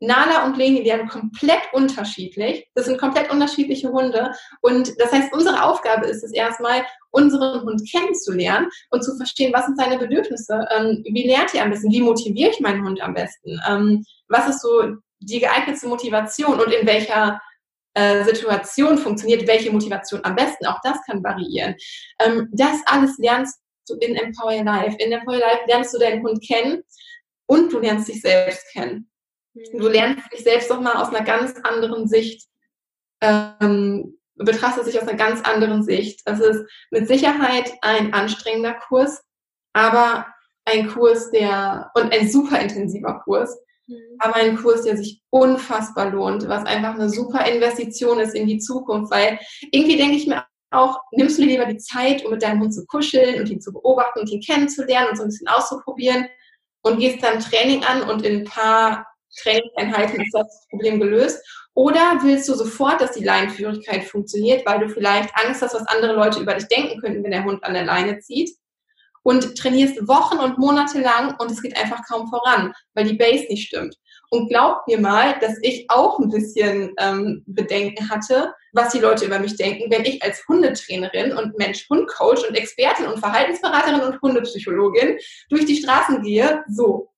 Nala 0.00 0.44
und 0.44 0.56
Leni 0.56 0.82
lernen 0.82 1.08
komplett 1.08 1.62
unterschiedlich. 1.72 2.68
Das 2.74 2.86
sind 2.86 2.98
komplett 2.98 3.30
unterschiedliche 3.30 3.90
Hunde. 3.90 4.32
Und 4.60 4.92
das 5.00 5.12
heißt, 5.12 5.32
unsere 5.32 5.64
Aufgabe 5.64 6.06
ist 6.06 6.22
es 6.22 6.32
erstmal, 6.32 6.84
unseren 7.10 7.62
Hund 7.62 7.88
kennenzulernen 7.90 8.68
und 8.90 9.02
zu 9.04 9.16
verstehen, 9.16 9.52
was 9.54 9.66
sind 9.66 9.78
seine 9.78 9.98
Bedürfnisse, 9.98 10.66
ähm, 10.76 11.04
wie 11.04 11.28
lernt 11.28 11.54
er 11.54 11.62
am 11.62 11.70
besten, 11.70 11.92
wie 11.92 12.00
motiviere 12.00 12.50
ich 12.50 12.60
meinen 12.60 12.84
Hund 12.84 13.00
am 13.00 13.14
besten, 13.14 13.60
ähm, 13.68 14.04
was 14.28 14.48
ist 14.48 14.62
so 14.62 14.96
die 15.20 15.40
geeignete 15.40 15.86
Motivation 15.86 16.60
und 16.60 16.72
in 16.72 16.86
welcher 16.86 17.40
äh, 17.94 18.24
Situation 18.24 18.98
funktioniert 18.98 19.46
welche 19.46 19.70
Motivation 19.70 20.20
am 20.24 20.34
besten. 20.34 20.66
Auch 20.66 20.80
das 20.82 20.98
kann 21.06 21.22
variieren. 21.22 21.76
Ähm, 22.20 22.48
das 22.52 22.78
alles 22.86 23.16
lernst 23.18 23.60
du 23.88 23.94
in 23.96 24.16
Empower 24.16 24.62
Life. 24.62 24.96
In 24.98 25.12
Empower 25.12 25.38
Life 25.38 25.62
lernst 25.66 25.94
du 25.94 25.98
deinen 25.98 26.22
Hund 26.22 26.42
kennen 26.46 26.82
und 27.46 27.72
du 27.72 27.78
lernst 27.78 28.08
dich 28.08 28.20
selbst 28.20 28.66
kennen. 28.72 29.10
Mhm. 29.54 29.78
Du 29.78 29.88
lernst 29.88 30.32
dich 30.32 30.42
selbst 30.42 30.70
doch 30.70 30.80
mal 30.80 30.96
aus 30.96 31.08
einer 31.08 31.24
ganz 31.24 31.54
anderen 31.62 32.08
Sicht, 32.08 32.46
ähm, 33.20 34.18
betrachtest 34.36 34.88
dich 34.88 35.00
aus 35.00 35.08
einer 35.08 35.18
ganz 35.18 35.42
anderen 35.42 35.82
Sicht. 35.82 36.20
Es 36.24 36.40
ist 36.40 36.64
mit 36.90 37.08
Sicherheit 37.08 37.72
ein 37.82 38.12
anstrengender 38.12 38.74
Kurs, 38.74 39.22
aber 39.72 40.26
ein 40.64 40.88
Kurs, 40.88 41.30
der 41.30 41.90
und 41.94 42.12
ein 42.12 42.28
super 42.28 42.58
intensiver 42.58 43.20
Kurs, 43.24 43.56
mhm. 43.86 43.98
aber 44.18 44.36
ein 44.36 44.56
Kurs, 44.56 44.82
der 44.82 44.96
sich 44.96 45.22
unfassbar 45.30 46.10
lohnt, 46.10 46.48
was 46.48 46.64
einfach 46.64 46.94
eine 46.94 47.10
super 47.10 47.46
Investition 47.46 48.18
ist 48.18 48.34
in 48.34 48.46
die 48.46 48.58
Zukunft, 48.58 49.12
weil 49.12 49.38
irgendwie 49.70 49.96
denke 49.96 50.16
ich 50.16 50.26
mir 50.26 50.44
auch, 50.74 51.00
nimmst 51.12 51.38
du 51.38 51.42
dir 51.42 51.48
lieber 51.48 51.66
die 51.66 51.78
Zeit, 51.78 52.24
um 52.24 52.32
mit 52.32 52.42
deinem 52.42 52.60
Hund 52.60 52.74
zu 52.74 52.84
kuscheln 52.86 53.40
und 53.40 53.48
ihn 53.48 53.60
zu 53.60 53.72
beobachten 53.72 54.20
und 54.20 54.30
ihn 54.30 54.40
kennenzulernen 54.40 55.10
und 55.10 55.16
so 55.16 55.22
ein 55.22 55.28
bisschen 55.28 55.48
auszuprobieren 55.48 56.26
und 56.82 56.98
gehst 56.98 57.22
dann 57.22 57.40
Training 57.40 57.84
an 57.84 58.02
und 58.02 58.24
in 58.24 58.40
ein 58.40 58.44
paar 58.44 59.06
Trainingseinheiten 59.42 60.20
ist 60.20 60.34
das 60.34 60.66
Problem 60.70 61.00
gelöst? 61.00 61.42
Oder 61.74 62.20
willst 62.22 62.48
du 62.48 62.54
sofort, 62.54 63.00
dass 63.00 63.12
die 63.12 63.24
Leinenführigkeit 63.24 64.04
funktioniert, 64.04 64.64
weil 64.64 64.80
du 64.80 64.88
vielleicht 64.88 65.34
Angst 65.34 65.60
hast, 65.60 65.74
was 65.74 65.86
andere 65.88 66.12
Leute 66.14 66.40
über 66.40 66.54
dich 66.54 66.68
denken 66.68 67.00
könnten, 67.00 67.24
wenn 67.24 67.32
der 67.32 67.44
Hund 67.44 67.64
an 67.64 67.74
der 67.74 67.84
Leine 67.84 68.20
zieht? 68.20 68.50
Und 69.22 69.56
trainierst 69.56 70.06
Wochen 70.06 70.38
und 70.38 70.58
Monate 70.58 71.00
lang 71.00 71.34
und 71.40 71.50
es 71.50 71.62
geht 71.62 71.76
einfach 71.76 72.02
kaum 72.06 72.28
voran, 72.28 72.74
weil 72.92 73.06
die 73.06 73.16
Base 73.16 73.46
nicht 73.48 73.66
stimmt. 73.66 73.96
Und 74.34 74.48
glaub 74.48 74.84
mir 74.88 75.00
mal, 75.00 75.38
dass 75.38 75.56
ich 75.62 75.86
auch 75.88 76.18
ein 76.18 76.28
bisschen 76.28 76.92
ähm, 76.98 77.44
Bedenken 77.46 78.10
hatte, 78.10 78.52
was 78.72 78.90
die 78.90 78.98
Leute 78.98 79.26
über 79.26 79.38
mich 79.38 79.56
denken, 79.56 79.88
wenn 79.92 80.04
ich 80.04 80.20
als 80.24 80.42
Hundetrainerin 80.48 81.36
und 81.36 81.56
Mensch-Hund-Coach 81.56 82.48
und 82.48 82.56
Expertin 82.56 83.06
und 83.06 83.20
Verhaltensberaterin 83.20 84.00
und 84.00 84.20
Hundepsychologin 84.20 85.18
durch 85.50 85.66
die 85.66 85.76
Straßen 85.76 86.20
gehe, 86.22 86.64
so, 86.68 87.12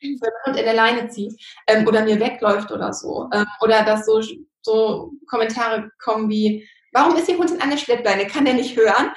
wenn 0.00 0.18
der 0.20 0.30
Hund 0.44 0.58
in 0.58 0.64
der 0.66 0.74
Leine 0.74 1.08
zieht 1.08 1.32
ähm, 1.66 1.86
oder 1.86 2.04
mir 2.04 2.20
wegläuft 2.20 2.70
oder 2.70 2.92
so. 2.92 3.30
Ähm, 3.32 3.46
oder 3.62 3.82
dass 3.84 4.04
so, 4.04 4.20
so 4.60 5.12
Kommentare 5.26 5.90
kommen 5.98 6.28
wie, 6.28 6.68
warum 6.92 7.16
ist 7.16 7.30
Ihr 7.30 7.38
Hund 7.38 7.50
in 7.50 7.62
einer 7.62 7.78
Schleppleine? 7.78 8.26
Kann 8.26 8.44
der 8.44 8.54
nicht 8.54 8.76
hören? 8.76 9.10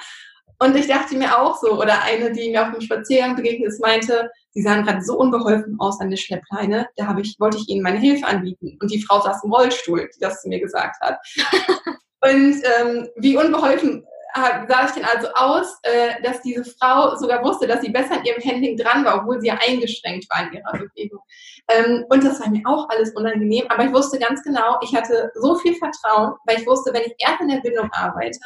Und 0.62 0.76
ich 0.76 0.86
dachte 0.86 1.16
mir 1.16 1.36
auch 1.36 1.60
so, 1.60 1.72
oder 1.72 2.02
eine, 2.04 2.30
die 2.30 2.52
mir 2.52 2.62
auf 2.62 2.70
dem 2.70 2.80
Spaziergang 2.80 3.34
begegnet 3.34 3.66
ist, 3.66 3.80
meinte, 3.80 4.30
sie 4.50 4.62
sahen 4.62 4.84
gerade 4.84 5.02
so 5.02 5.18
unbeholfen 5.18 5.74
aus 5.80 6.00
an 6.00 6.08
der 6.08 6.16
Schleppleine, 6.16 6.86
da 6.94 7.08
habe 7.08 7.20
ich, 7.20 7.34
wollte 7.40 7.58
ich 7.58 7.68
ihnen 7.68 7.82
meine 7.82 7.98
Hilfe 7.98 8.24
anbieten. 8.28 8.78
Und 8.80 8.92
die 8.92 9.02
Frau 9.02 9.20
saß 9.20 9.42
im 9.42 9.52
Rollstuhl, 9.52 10.08
die 10.14 10.20
das 10.20 10.40
zu 10.40 10.48
mir 10.48 10.60
gesagt 10.60 11.00
hat. 11.00 11.18
und 12.20 12.62
ähm, 12.78 13.08
wie 13.16 13.36
unbeholfen 13.36 14.06
sah 14.36 14.84
es 14.86 14.94
denn 14.94 15.04
also 15.04 15.26
aus, 15.34 15.78
äh, 15.82 16.22
dass 16.22 16.42
diese 16.42 16.64
Frau 16.64 17.16
sogar 17.16 17.44
wusste, 17.44 17.66
dass 17.66 17.80
sie 17.80 17.90
besser 17.90 18.12
an 18.12 18.24
ihrem 18.24 18.42
Handling 18.42 18.76
dran 18.76 19.04
war, 19.04 19.20
obwohl 19.20 19.40
sie 19.40 19.48
ja 19.48 19.58
eingeschränkt 19.66 20.26
war 20.30 20.46
in 20.46 20.52
ihrer 20.52 20.72
Bewegung. 20.72 21.20
Ähm, 21.66 22.04
und 22.08 22.22
das 22.22 22.40
war 22.40 22.48
mir 22.50 22.62
auch 22.66 22.88
alles 22.88 23.10
unangenehm, 23.16 23.64
aber 23.68 23.84
ich 23.84 23.92
wusste 23.92 24.20
ganz 24.20 24.44
genau, 24.44 24.78
ich 24.80 24.94
hatte 24.94 25.32
so 25.34 25.56
viel 25.56 25.74
Vertrauen, 25.74 26.34
weil 26.46 26.60
ich 26.60 26.66
wusste, 26.68 26.94
wenn 26.94 27.02
ich 27.02 27.14
erst 27.18 27.40
in 27.40 27.48
der 27.48 27.60
Bindung 27.62 27.90
arbeite 27.92 28.38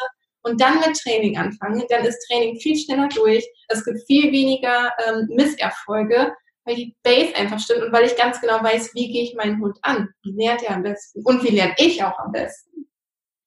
und 0.47 0.61
dann 0.61 0.78
mit 0.78 0.97
Training 0.97 1.36
anfange, 1.36 1.84
dann 1.88 2.05
ist 2.05 2.24
Training 2.28 2.59
viel 2.61 2.76
schneller 2.76 3.09
durch, 3.09 3.44
es 3.68 3.84
gibt 3.84 3.99
viel 4.07 4.30
weniger 4.30 4.92
ähm, 5.05 5.26
Misserfolge, 5.28 6.32
weil 6.64 6.76
die 6.76 6.97
Base 7.03 7.34
einfach 7.34 7.59
stimmt 7.59 7.82
und 7.82 7.92
weil 7.92 8.07
ich 8.07 8.16
ganz 8.16 8.40
genau 8.40 8.62
weiß, 8.62 8.94
wie 8.94 9.11
gehe 9.11 9.24
ich 9.24 9.34
meinen 9.34 9.61
Hund 9.61 9.76
an, 9.82 10.09
wie 10.22 10.32
lernt 10.32 10.62
er 10.62 10.76
am 10.76 10.84
besten 10.84 11.22
und 11.24 11.42
wie 11.42 11.55
lerne 11.55 11.74
ich 11.78 12.03
auch 12.05 12.16
am 12.18 12.30
besten. 12.30 12.88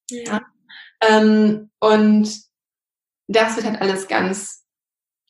Ja. 0.10 0.24
ja. 0.24 0.42
Ähm, 1.02 1.72
und 1.80 2.30
das 3.28 3.56
wird 3.56 3.66
halt 3.66 3.82
alles 3.82 4.08
ganz 4.08 4.66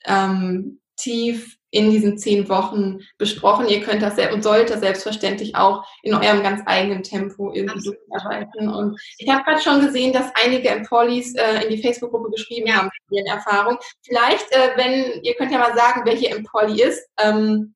ähm, 0.06 0.82
tief 0.98 1.59
in 1.72 1.92
diesen 1.92 2.18
zehn 2.18 2.50
Wochen 2.50 3.00
besprochen. 3.18 3.68
Ihr 3.68 3.82
könnt 3.82 4.02
das 4.02 4.16
und 4.34 4.44
sollt 4.44 4.70
das 4.70 4.80
selbstverständlich 4.80 5.56
auch 5.56 5.86
in 6.02 6.14
eurem 6.16 6.42
ganz 6.42 6.62
eigenen 6.66 7.04
Tempo 7.04 7.52
irgendwie 7.54 7.92
durcharbeiten. 8.10 8.70
Und 8.70 9.00
ich 9.18 9.30
habe 9.30 9.44
gerade 9.44 9.62
schon 9.62 9.82
gesehen, 9.82 10.14
dass 10.14 10.32
einige 10.44 10.70
Empolis 10.70 11.36
äh, 11.36 11.64
in 11.64 11.70
die 11.70 11.82
Facebook-Gruppe 11.82 12.32
geschrieben 12.32 12.68
ja. 12.68 12.76
haben 12.76 12.90
von 13.08 13.18
ihren 13.18 13.28
Erfahrungen. 13.28 13.78
Vielleicht, 14.04 14.52
äh, 14.52 14.72
wenn, 14.76 15.24
ihr 15.24 15.36
könnt 15.36 15.52
ja 15.52 15.60
mal 15.60 15.76
sagen, 15.76 16.06
welche 16.06 16.30
Empoli 16.30 16.82
ist. 16.82 17.08
Ähm, 17.22 17.76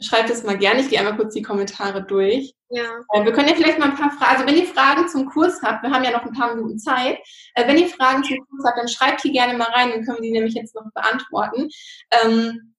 schreibt 0.00 0.30
es 0.30 0.42
mal 0.42 0.58
gerne. 0.58 0.80
Ich 0.80 0.90
gehe 0.90 0.98
einmal 0.98 1.16
kurz 1.16 1.34
die 1.34 1.42
Kommentare 1.42 2.02
durch. 2.02 2.54
Ja. 2.68 2.84
Äh, 3.12 3.24
wir 3.24 3.32
können 3.32 3.48
ja 3.48 3.54
vielleicht 3.54 3.78
mal 3.78 3.90
ein 3.90 3.96
paar 3.96 4.10
Fragen, 4.10 4.36
also 4.36 4.46
wenn 4.46 4.56
ihr 4.56 4.66
Fragen 4.66 5.08
zum 5.08 5.26
Kurs 5.26 5.62
habt, 5.62 5.82
wir 5.82 5.90
haben 5.90 6.04
ja 6.04 6.10
noch 6.10 6.24
ein 6.24 6.32
paar 6.32 6.54
Minuten 6.54 6.78
Zeit, 6.78 7.18
äh, 7.54 7.66
wenn 7.66 7.78
ihr 7.78 7.88
Fragen 7.88 8.24
zum 8.24 8.38
Kurs 8.38 8.64
habt, 8.66 8.78
dann 8.78 8.88
schreibt 8.88 9.24
die 9.24 9.32
gerne 9.32 9.56
mal 9.56 9.70
rein, 9.70 9.90
dann 9.90 10.04
können 10.04 10.18
wir 10.18 10.22
die 10.22 10.32
nämlich 10.32 10.54
jetzt 10.54 10.74
noch 10.74 10.84
beantworten. 10.92 11.68
Ähm, 12.10 12.74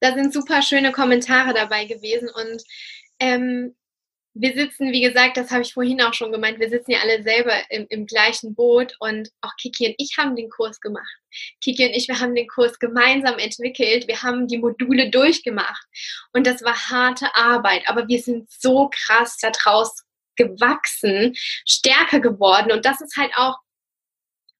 da 0.00 0.14
sind 0.14 0.32
super 0.32 0.62
schöne 0.62 0.92
Kommentare 0.92 1.54
dabei 1.54 1.84
gewesen 1.84 2.28
und 2.28 2.62
ähm, 3.20 3.74
wir 4.40 4.54
sitzen, 4.54 4.92
wie 4.92 5.00
gesagt, 5.00 5.36
das 5.36 5.50
habe 5.50 5.62
ich 5.62 5.74
vorhin 5.74 6.00
auch 6.00 6.14
schon 6.14 6.30
gemeint, 6.30 6.60
wir 6.60 6.68
sitzen 6.68 6.92
ja 6.92 7.00
alle 7.00 7.22
selber 7.22 7.54
im, 7.70 7.86
im, 7.88 8.06
gleichen 8.06 8.54
Boot 8.54 8.94
und 9.00 9.30
auch 9.40 9.56
Kiki 9.56 9.88
und 9.88 9.94
ich 9.98 10.16
haben 10.16 10.36
den 10.36 10.48
Kurs 10.48 10.80
gemacht. 10.80 11.08
Kiki 11.60 11.86
und 11.86 11.92
ich, 11.92 12.06
wir 12.06 12.20
haben 12.20 12.36
den 12.36 12.46
Kurs 12.46 12.78
gemeinsam 12.78 13.38
entwickelt, 13.38 14.06
wir 14.06 14.22
haben 14.22 14.46
die 14.46 14.58
Module 14.58 15.10
durchgemacht 15.10 15.84
und 16.32 16.46
das 16.46 16.62
war 16.62 16.76
harte 16.76 17.34
Arbeit, 17.34 17.82
aber 17.88 18.06
wir 18.06 18.20
sind 18.20 18.48
so 18.50 18.90
krass 18.92 19.38
daraus 19.38 20.04
gewachsen, 20.36 21.34
stärker 21.66 22.20
geworden 22.20 22.70
und 22.70 22.84
das 22.84 23.00
ist 23.00 23.16
halt 23.16 23.32
auch, 23.34 23.56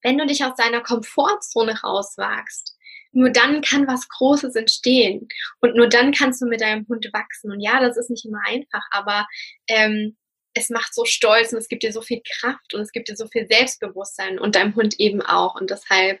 wenn 0.01 0.17
du 0.17 0.25
dich 0.25 0.43
aus 0.43 0.55
deiner 0.55 0.81
Komfortzone 0.81 1.79
rauswagst, 1.81 2.68
nur 3.11 3.29
dann 3.29 3.61
kann 3.61 3.87
was 3.87 4.07
Großes 4.07 4.55
entstehen. 4.55 5.27
Und 5.61 5.75
nur 5.75 5.87
dann 5.87 6.11
kannst 6.11 6.41
du 6.41 6.45
mit 6.45 6.61
deinem 6.61 6.87
Hund 6.87 7.07
wachsen. 7.13 7.51
Und 7.51 7.59
ja, 7.59 7.79
das 7.79 7.97
ist 7.97 8.09
nicht 8.09 8.25
immer 8.25 8.41
einfach, 8.45 8.83
aber 8.91 9.27
ähm, 9.67 10.15
es 10.53 10.69
macht 10.69 10.93
so 10.93 11.05
stolz 11.05 11.53
und 11.53 11.59
es 11.59 11.67
gibt 11.67 11.83
dir 11.83 11.93
so 11.93 12.01
viel 12.01 12.21
Kraft 12.39 12.73
und 12.73 12.81
es 12.81 12.91
gibt 12.91 13.07
dir 13.07 13.15
so 13.15 13.27
viel 13.27 13.47
Selbstbewusstsein 13.47 14.39
und 14.39 14.55
deinem 14.55 14.75
Hund 14.75 14.99
eben 14.99 15.21
auch. 15.21 15.55
Und 15.55 15.69
deshalb, 15.69 16.19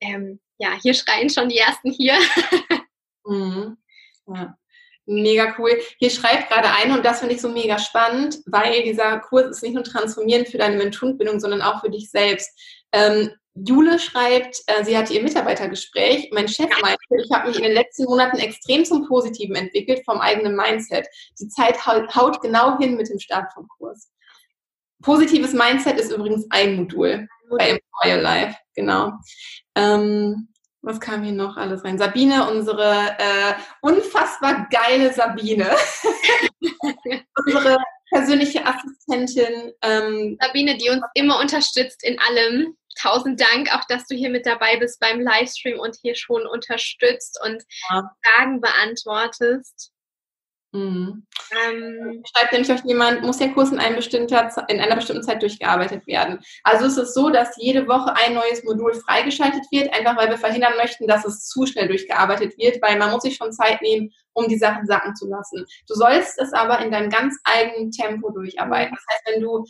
ähm, 0.00 0.40
ja, 0.58 0.72
hier 0.80 0.94
schreien 0.94 1.30
schon 1.30 1.48
die 1.48 1.58
ersten 1.58 1.90
hier. 1.90 2.18
mhm. 3.24 3.76
Ja. 4.26 4.56
Mega 5.10 5.54
cool. 5.58 5.70
Hier 5.98 6.10
schreibt 6.10 6.50
gerade 6.50 6.70
eine, 6.70 6.94
und 6.94 7.04
das 7.04 7.20
finde 7.20 7.34
ich 7.34 7.40
so 7.40 7.48
mega 7.48 7.78
spannend, 7.78 8.40
weil 8.44 8.82
dieser 8.82 9.18
Kurs 9.20 9.46
ist 9.46 9.62
nicht 9.62 9.72
nur 9.72 9.84
transformierend 9.84 10.48
für 10.48 10.58
deine 10.58 10.76
Mensch-Hund-Bindung, 10.76 11.40
sondern 11.40 11.62
auch 11.62 11.80
für 11.80 11.90
dich 11.90 12.10
selbst. 12.10 12.50
Ähm, 12.92 13.30
Jule 13.64 13.98
schreibt, 13.98 14.62
äh, 14.66 14.84
sie 14.84 14.96
hatte 14.96 15.14
ihr 15.14 15.22
Mitarbeitergespräch. 15.22 16.30
Mein 16.32 16.48
Chef 16.48 16.70
meinte, 16.82 16.98
ich 17.24 17.30
habe 17.32 17.48
mich 17.48 17.56
in 17.56 17.64
den 17.64 17.72
letzten 17.72 18.04
Monaten 18.04 18.38
extrem 18.38 18.84
zum 18.84 19.06
Positiven 19.06 19.56
entwickelt, 19.56 20.02
vom 20.04 20.18
eigenen 20.18 20.56
Mindset. 20.56 21.06
Die 21.40 21.48
Zeit 21.48 21.84
haut 21.86 22.40
genau 22.40 22.78
hin 22.78 22.96
mit 22.96 23.08
dem 23.08 23.18
Start 23.18 23.52
vom 23.52 23.66
Kurs. 23.78 24.10
Positives 25.02 25.52
Mindset 25.52 25.98
ist 25.98 26.10
übrigens 26.10 26.46
ein 26.50 26.76
Modul 26.76 27.28
bei 27.50 27.70
Employ 27.70 28.14
Your 28.14 28.22
Life, 28.22 28.56
genau. 28.74 29.12
Ähm, 29.74 30.48
was 30.82 31.00
kam 31.00 31.22
hier 31.22 31.32
noch 31.32 31.56
alles 31.56 31.84
rein? 31.84 31.98
Sabine, 31.98 32.50
unsere 32.50 33.16
äh, 33.18 33.54
unfassbar 33.82 34.68
geile 34.70 35.12
Sabine. 35.12 35.70
unsere 37.46 37.78
persönliche 38.10 38.64
Assistentin. 38.64 39.72
Ähm, 39.82 40.36
Sabine, 40.40 40.76
die 40.76 40.90
uns 40.90 41.02
immer 41.14 41.40
unterstützt 41.40 42.04
in 42.04 42.18
allem 42.18 42.76
tausend 43.00 43.40
Dank 43.40 43.74
auch, 43.74 43.84
dass 43.88 44.06
du 44.06 44.14
hier 44.14 44.30
mit 44.30 44.46
dabei 44.46 44.76
bist 44.76 45.00
beim 45.00 45.20
Livestream 45.20 45.78
und 45.78 45.96
hier 46.02 46.14
schon 46.14 46.46
unterstützt 46.46 47.38
und 47.44 47.62
ja. 47.90 48.10
Fragen 48.22 48.60
beantwortest. 48.60 49.92
Mhm. 50.72 51.26
Ähm, 51.66 52.22
Schreibt 52.30 52.52
nämlich 52.52 52.70
euch 52.70 52.84
jemand, 52.84 53.22
muss 53.22 53.38
der 53.38 53.52
Kurs 53.52 53.72
in, 53.72 53.78
ein 53.78 53.94
in, 53.94 54.80
einer 54.80 54.96
bestimmten 54.96 55.22
Zeit 55.22 55.40
durchgearbeitet 55.40 56.06
werden. 56.06 56.40
Also 56.62 56.84
es 56.84 56.98
ist 56.98 57.14
so, 57.14 57.30
dass 57.30 57.56
jede 57.56 57.88
Woche 57.88 58.14
ein 58.16 58.34
neues 58.34 58.62
Modul 58.64 58.92
freigeschaltet 58.92 59.62
wird, 59.70 59.92
einfach 59.94 60.16
weil 60.18 60.28
wir 60.28 60.36
verhindern 60.36 60.76
möchten, 60.76 61.06
dass 61.06 61.24
es 61.24 61.46
zu 61.46 61.64
schnell 61.64 61.88
durchgearbeitet 61.88 62.58
wird, 62.58 62.82
weil 62.82 62.98
man 62.98 63.10
muss 63.10 63.22
sich 63.22 63.36
schon 63.36 63.52
Zeit 63.52 63.80
nehmen, 63.80 64.12
um 64.34 64.46
die 64.46 64.58
Sachen 64.58 64.86
sacken 64.86 65.16
zu 65.16 65.26
lassen. 65.26 65.64
Du 65.88 65.94
sollst 65.94 66.38
es 66.38 66.52
aber 66.52 66.80
in 66.80 66.92
deinem 66.92 67.08
ganz 67.08 67.38
eigenen 67.44 67.90
Tempo 67.90 68.30
durcharbeiten. 68.30 68.94
Das 68.94 69.04
heißt, 69.10 69.34
wenn 69.34 69.42
du 69.42 69.64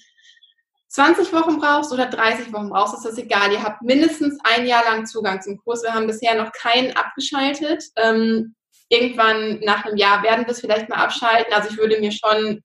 20 0.99 1.33
Wochen 1.33 1.61
brauchst 1.61 1.93
oder 1.93 2.07
30 2.07 2.53
Wochen 2.53 2.71
brauchst, 2.71 2.93
ist 2.95 3.05
das 3.05 3.19
egal. 3.19 3.53
Ihr 3.53 3.63
habt 3.63 3.83
mindestens 3.83 4.37
ein 4.43 4.67
Jahr 4.67 4.83
lang 4.83 5.07
Zugang 5.07 5.41
zum 5.41 5.57
Kurs. 5.59 5.85
Wir 5.85 5.95
haben 5.95 6.09
bisher 6.09 6.35
noch 6.35 6.51
keinen 6.51 6.91
abgeschaltet. 6.97 7.85
Ähm, 7.95 8.57
irgendwann 8.89 9.61
nach 9.61 9.85
einem 9.85 9.97
Jahr 9.97 10.25
werden 10.25 10.45
wir 10.45 10.51
es 10.51 10.61
vielleicht 10.61 10.89
mal 10.89 10.97
abschalten. 10.97 11.53
Also 11.53 11.69
ich 11.71 11.79
würde 11.79 12.01
mir 12.01 12.11
schon, 12.11 12.65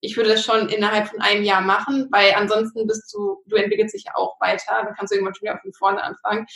ich 0.00 0.16
würde 0.16 0.30
das 0.30 0.44
schon 0.44 0.68
innerhalb 0.68 1.08
von 1.08 1.20
einem 1.20 1.42
Jahr 1.42 1.60
machen, 1.60 2.06
weil 2.12 2.32
ansonsten 2.36 2.86
bist 2.86 3.12
du, 3.12 3.42
du 3.46 3.56
entwickelst 3.56 3.96
dich 3.96 4.04
ja 4.04 4.12
auch 4.14 4.40
weiter. 4.40 4.84
Dann 4.84 4.94
kannst 4.94 5.10
du 5.10 5.16
irgendwann 5.16 5.34
schon 5.34 5.48
wieder 5.48 5.58
von 5.60 5.72
vorne 5.72 6.04
anfangen. 6.04 6.46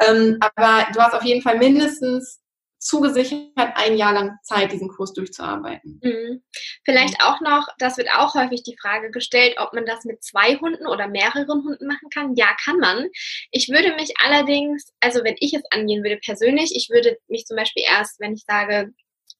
Ähm, 0.00 0.38
aber 0.40 0.86
du 0.92 0.98
hast 0.98 1.14
auf 1.14 1.22
jeden 1.22 1.42
Fall 1.42 1.58
mindestens 1.58 2.41
zugesichert, 2.82 3.48
ein 3.56 3.96
Jahr 3.96 4.12
lang 4.12 4.38
Zeit, 4.42 4.72
diesen 4.72 4.88
Kurs 4.88 5.12
durchzuarbeiten. 5.12 6.00
Mhm. 6.02 6.42
Vielleicht 6.84 7.22
auch 7.22 7.40
noch, 7.40 7.68
das 7.78 7.96
wird 7.96 8.08
auch 8.12 8.34
häufig 8.34 8.62
die 8.62 8.76
Frage 8.80 9.10
gestellt, 9.10 9.54
ob 9.58 9.72
man 9.72 9.86
das 9.86 10.04
mit 10.04 10.22
zwei 10.22 10.56
Hunden 10.56 10.86
oder 10.86 11.08
mehreren 11.08 11.64
Hunden 11.64 11.86
machen 11.86 12.08
kann. 12.12 12.34
Ja, 12.34 12.54
kann 12.64 12.78
man. 12.78 13.08
Ich 13.50 13.68
würde 13.68 13.94
mich 13.94 14.12
allerdings, 14.22 14.92
also 15.00 15.22
wenn 15.24 15.36
ich 15.38 15.54
es 15.54 15.62
angehen 15.70 16.02
würde 16.02 16.18
persönlich, 16.18 16.74
ich 16.74 16.88
würde 16.90 17.18
mich 17.28 17.44
zum 17.46 17.56
Beispiel 17.56 17.84
erst, 17.86 18.18
wenn 18.20 18.34
ich 18.34 18.44
sage, 18.46 18.92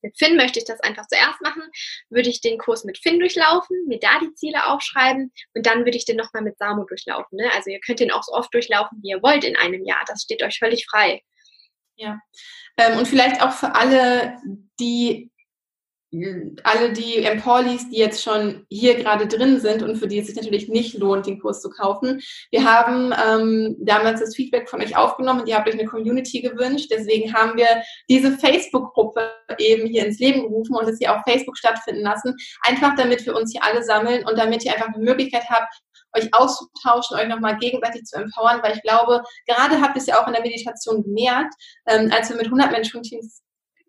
mit 0.03 0.19
Finn 0.19 0.37
möchte 0.37 0.59
ich 0.59 0.65
das 0.65 0.81
einfach 0.81 1.07
zuerst 1.07 1.41
machen, 1.43 1.63
würde 2.11 2.29
ich 2.29 2.41
den 2.41 2.59
Kurs 2.59 2.85
mit 2.85 2.99
Finn 2.99 3.21
durchlaufen, 3.21 3.77
mir 3.87 3.99
da 3.99 4.19
die 4.21 4.35
Ziele 4.35 4.67
aufschreiben 4.67 5.33
und 5.55 5.67
dann 5.67 5.85
würde 5.85 5.97
ich 5.97 6.05
den 6.05 6.17
nochmal 6.17 6.43
mit 6.43 6.59
Samo 6.59 6.85
durchlaufen. 6.85 7.37
Ne? 7.39 7.51
Also 7.55 7.71
ihr 7.71 7.81
könnt 7.81 8.01
den 8.01 8.11
auch 8.11 8.23
so 8.23 8.33
oft 8.33 8.53
durchlaufen, 8.53 8.99
wie 9.03 9.11
ihr 9.11 9.23
wollt 9.23 9.45
in 9.45 9.57
einem 9.57 9.85
Jahr. 9.85 10.05
Das 10.07 10.23
steht 10.23 10.43
euch 10.43 10.59
völlig 10.59 10.87
frei. 10.87 11.23
Ja. 11.97 12.19
Ähm, 12.77 12.99
und 12.99 13.07
vielleicht 13.07 13.43
auch 13.43 13.53
für 13.53 13.75
alle, 13.75 14.37
die 14.81 15.33
alle 16.63 16.93
die 16.93 17.25
Emporlis, 17.25 17.89
die 17.89 17.97
jetzt 17.97 18.23
schon 18.23 18.67
hier 18.69 18.97
gerade 18.97 19.27
drin 19.27 19.61
sind 19.61 19.83
und 19.83 19.97
für 19.97 20.07
die 20.07 20.19
es 20.19 20.27
sich 20.27 20.37
natürlich 20.37 20.69
nicht 20.69 20.99
lohnt, 20.99 21.27
den 21.27 21.41
Kurs 21.41 21.63
zu 21.63 21.71
kaufen. 21.71 22.21
Wir 22.51 22.65
haben 22.65 23.15
ähm, 23.27 23.77
damals 23.81 24.21
das 24.21 24.37
Feedback 24.37 24.69
von 24.69 24.83
euch 24.83 24.95
aufgenommen 24.95 25.47
ihr 25.47 25.57
habt 25.57 25.67
euch 25.69 25.75
eine 25.75 25.87
Community 25.87 26.43
gewünscht. 26.43 26.91
Deswegen 26.91 27.33
haben 27.33 27.57
wir 27.57 27.67
diese 28.11 28.33
Facebook-Gruppe 28.33 29.31
eben 29.57 29.87
hier 29.87 30.05
ins 30.05 30.19
Leben 30.19 30.43
gerufen 30.43 30.77
und 30.77 30.87
es 30.87 30.99
hier 30.99 31.17
auf 31.17 31.23
Facebook 31.27 31.57
stattfinden 31.57 32.03
lassen. 32.03 32.37
Einfach 32.63 32.95
damit 32.95 33.25
wir 33.25 33.35
uns 33.35 33.53
hier 33.53 33.65
alle 33.65 33.83
sammeln 33.83 34.23
und 34.27 34.39
damit 34.39 34.65
ihr 34.67 34.73
einfach 34.73 34.89
eine 34.89 35.03
Möglichkeit 35.03 35.45
habt, 35.49 35.73
euch 36.17 36.33
auszutauschen, 36.33 37.17
euch 37.17 37.29
nochmal 37.29 37.59
gegenseitig 37.59 38.05
zu 38.05 38.17
empowern, 38.17 38.63
weil 38.63 38.75
ich 38.75 38.83
glaube, 38.83 39.23
gerade 39.47 39.81
habt 39.81 39.97
ihr 39.97 40.01
es 40.01 40.07
ja 40.07 40.23
auch 40.23 40.27
in 40.27 40.35
der 40.35 40.43
Meditation 40.43 41.03
gemerkt, 41.03 41.55
ähm, 41.87 42.11
als 42.13 42.29
wir 42.29 42.37
mit 42.37 42.47
100 42.47 42.71
Menschen 42.71 43.03
Teams 43.03 43.43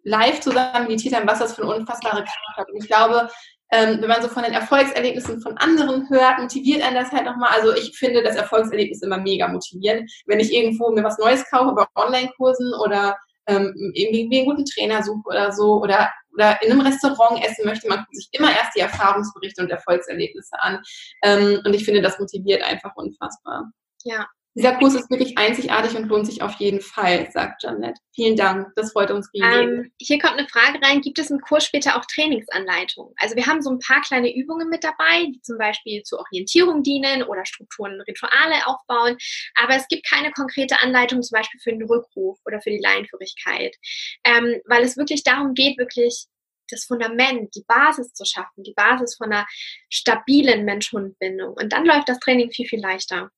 live 0.04 0.40
zusammen 0.42 0.88
meditiert 0.88 1.16
haben, 1.16 1.28
was 1.28 1.40
das 1.40 1.56
für 1.56 1.64
eine 1.64 1.76
unfassbare 1.76 2.24
Kraft 2.24 2.58
hat. 2.58 2.70
Und 2.70 2.84
ich 2.84 2.88
glaube, 2.88 3.30
ähm, 3.72 4.00
wenn 4.02 4.10
man 4.10 4.22
so 4.22 4.28
von 4.28 4.44
den 4.44 4.54
Erfolgserlebnissen 4.54 5.42
von 5.42 5.58
anderen 5.58 6.08
hört, 6.10 6.40
motiviert 6.40 6.84
einen 6.84 6.96
das 6.96 7.12
halt 7.12 7.26
nochmal. 7.26 7.50
Also 7.54 7.74
ich 7.74 7.98
finde 7.98 8.22
das 8.22 8.36
Erfolgserlebnis 8.36 9.02
immer 9.02 9.18
mega 9.18 9.48
motivierend. 9.48 10.12
Wenn 10.28 10.40
ich 10.40 10.54
irgendwo 10.54 10.92
mir 10.92 11.04
was 11.04 11.18
Neues 11.18 11.50
kaufe 11.50 11.74
bei 11.74 11.86
Online-Kursen 11.96 12.74
oder 12.76 13.18
ähm, 13.48 13.92
irgendwie 13.94 14.40
einen 14.40 14.50
guten 14.50 14.66
Trainer 14.66 15.04
suche 15.04 15.28
oder 15.28 15.52
so 15.52 15.82
oder, 15.82 16.12
oder 16.34 16.62
in 16.62 16.72
einem 16.72 16.82
Restaurant 16.82 17.44
essen 17.44 17.66
möchte, 17.66 17.88
man 17.88 18.00
guckt 18.00 18.16
sich 18.16 18.30
immer 18.32 18.52
erst 18.52 18.76
die 18.76 18.82
Erfahrungsberichte 18.82 19.62
und 19.62 19.72
Erfolgserlebnisse 19.72 20.60
an. 20.60 20.82
Ähm, 21.24 21.62
und 21.66 21.74
ich 21.74 21.86
finde, 21.86 22.02
das 22.02 22.20
motiviert 22.20 22.64
einfach 22.64 22.96
unfassbar. 22.96 23.72
Ja, 24.04 24.28
dieser 24.56 24.76
Kurs 24.76 24.94
ist 24.94 25.10
wirklich 25.10 25.38
einzigartig 25.38 25.96
und 25.96 26.08
lohnt 26.08 26.28
sich 26.28 26.42
auf 26.44 26.54
jeden 26.60 26.80
Fall, 26.80 27.30
sagt 27.32 27.64
Janet. 27.64 27.98
Vielen 28.14 28.36
Dank, 28.36 28.68
das 28.76 28.92
freut 28.92 29.10
uns 29.10 29.34
riesig. 29.34 29.50
Ähm, 29.52 29.92
hier 30.00 30.20
kommt 30.20 30.38
eine 30.38 30.48
Frage 30.48 30.80
rein, 30.82 31.02
gibt 31.02 31.18
es 31.18 31.32
im 31.32 31.40
Kurs 31.40 31.66
später 31.66 31.98
auch 31.98 32.06
Trainingsanleitungen? 32.06 33.14
Also 33.18 33.36
wir 33.36 33.48
haben 33.48 33.64
so 33.64 33.72
ein 33.72 33.80
paar 33.80 34.02
kleine 34.02 34.36
Übungen 34.36 34.70
mit 34.70 34.84
dabei, 34.84 35.26
die 35.34 35.42
zum 35.42 35.58
Beispiel 35.58 36.04
zur 36.04 36.20
Orientierung 36.20 36.84
dienen 36.84 37.24
oder 37.24 37.46
Strukturen, 37.46 38.00
Rituale 38.02 38.68
aufbauen, 38.68 39.18
aber 39.56 39.76
es 39.76 39.88
gibt 39.88 40.08
keine 40.08 40.32
konkrete 40.32 40.80
Anleitung 40.82 41.24
zum 41.24 41.38
Beispiel 41.38 41.60
für 41.60 41.72
den 41.72 41.84
Rückruf 41.84 42.38
oder 42.46 42.62
für 42.62 42.70
die 42.70 42.82
Laienführigkeit, 42.82 43.76
ähm, 44.24 44.62
weil 44.66 44.84
es 44.84 44.98
wirklich 44.98 45.24
darum 45.24 45.56
geht, 45.56 45.80
wirklich 45.80 46.28
das 46.70 46.86
Fundament, 46.86 47.56
die 47.56 47.64
Basis 47.68 48.14
zu 48.14 48.26
schaffen, 48.26 48.64
die 48.64 48.74
Basis 48.74 49.16
von 49.16 49.32
einer 49.32 49.46
stabilen 49.90 50.66
Mensch-Hund-Bindung. 50.66 51.54
Und 51.54 51.74
dann 51.74 51.86
läuft 51.86 52.10
das 52.10 52.20
Training 52.20 52.52
viel, 52.52 52.68
viel 52.68 52.80
leichter. 52.80 53.30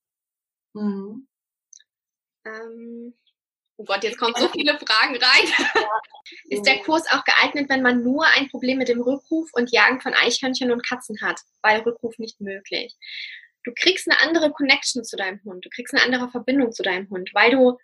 Mhm. 0.75 1.27
Ähm, 2.45 3.13
oh 3.77 3.85
Gott, 3.85 4.03
jetzt 4.03 4.17
kommen 4.17 4.35
so 4.37 4.49
viele 4.49 4.77
Fragen 4.77 5.17
rein. 5.17 5.47
Ist 6.49 6.65
der 6.65 6.79
Kurs 6.79 7.09
auch 7.09 7.23
geeignet, 7.23 7.69
wenn 7.69 7.81
man 7.81 8.03
nur 8.03 8.25
ein 8.27 8.49
Problem 8.49 8.77
mit 8.77 8.89
dem 8.89 9.01
Rückruf 9.01 9.49
und 9.53 9.71
Jagen 9.71 10.01
von 10.01 10.13
Eichhörnchen 10.13 10.71
und 10.71 10.85
Katzen 10.85 11.19
hat, 11.21 11.39
weil 11.61 11.81
Rückruf 11.81 12.17
nicht 12.19 12.41
möglich? 12.41 12.95
Du 13.63 13.71
kriegst 13.73 14.09
eine 14.09 14.19
andere 14.21 14.51
Connection 14.51 15.03
zu 15.03 15.15
deinem 15.15 15.41
Hund, 15.43 15.65
du 15.65 15.69
kriegst 15.69 15.93
eine 15.93 16.03
andere 16.03 16.29
Verbindung 16.29 16.71
zu 16.71 16.83
deinem 16.83 17.09
Hund, 17.09 17.31
weil 17.33 17.51
du 17.51 17.77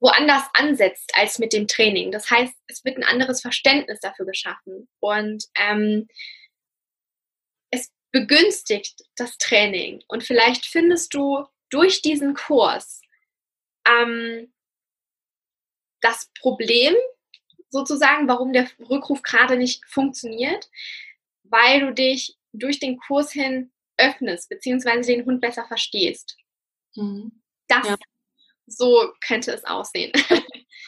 woanders 0.00 0.44
ansetzt 0.54 1.12
als 1.14 1.38
mit 1.38 1.52
dem 1.52 1.66
Training. 1.66 2.10
Das 2.10 2.30
heißt, 2.30 2.54
es 2.68 2.84
wird 2.84 2.96
ein 2.96 3.04
anderes 3.04 3.40
Verständnis 3.40 4.00
dafür 4.00 4.26
geschaffen 4.26 4.88
und 5.00 5.44
ähm, 5.56 6.08
es 7.70 7.92
begünstigt 8.12 9.02
das 9.16 9.36
Training. 9.38 10.02
Und 10.08 10.24
vielleicht 10.24 10.64
findest 10.66 11.12
du 11.14 11.44
durch 11.70 12.02
diesen 12.02 12.34
Kurs 12.34 13.00
ähm, 13.86 14.52
das 16.00 16.30
Problem 16.40 16.94
sozusagen, 17.70 18.28
warum 18.28 18.52
der 18.52 18.68
Rückruf 18.78 19.22
gerade 19.22 19.56
nicht 19.56 19.84
funktioniert, 19.86 20.68
weil 21.44 21.80
du 21.80 21.94
dich 21.94 22.36
durch 22.52 22.80
den 22.80 22.98
Kurs 22.98 23.32
hin 23.32 23.72
öffnest, 23.96 24.48
beziehungsweise 24.48 25.12
den 25.12 25.24
Hund 25.24 25.40
besser 25.40 25.66
verstehst. 25.66 26.36
Mhm. 26.96 27.42
Das, 27.68 27.86
ja. 27.86 27.96
so 28.66 29.12
könnte 29.26 29.52
es 29.52 29.64
aussehen. 29.64 30.12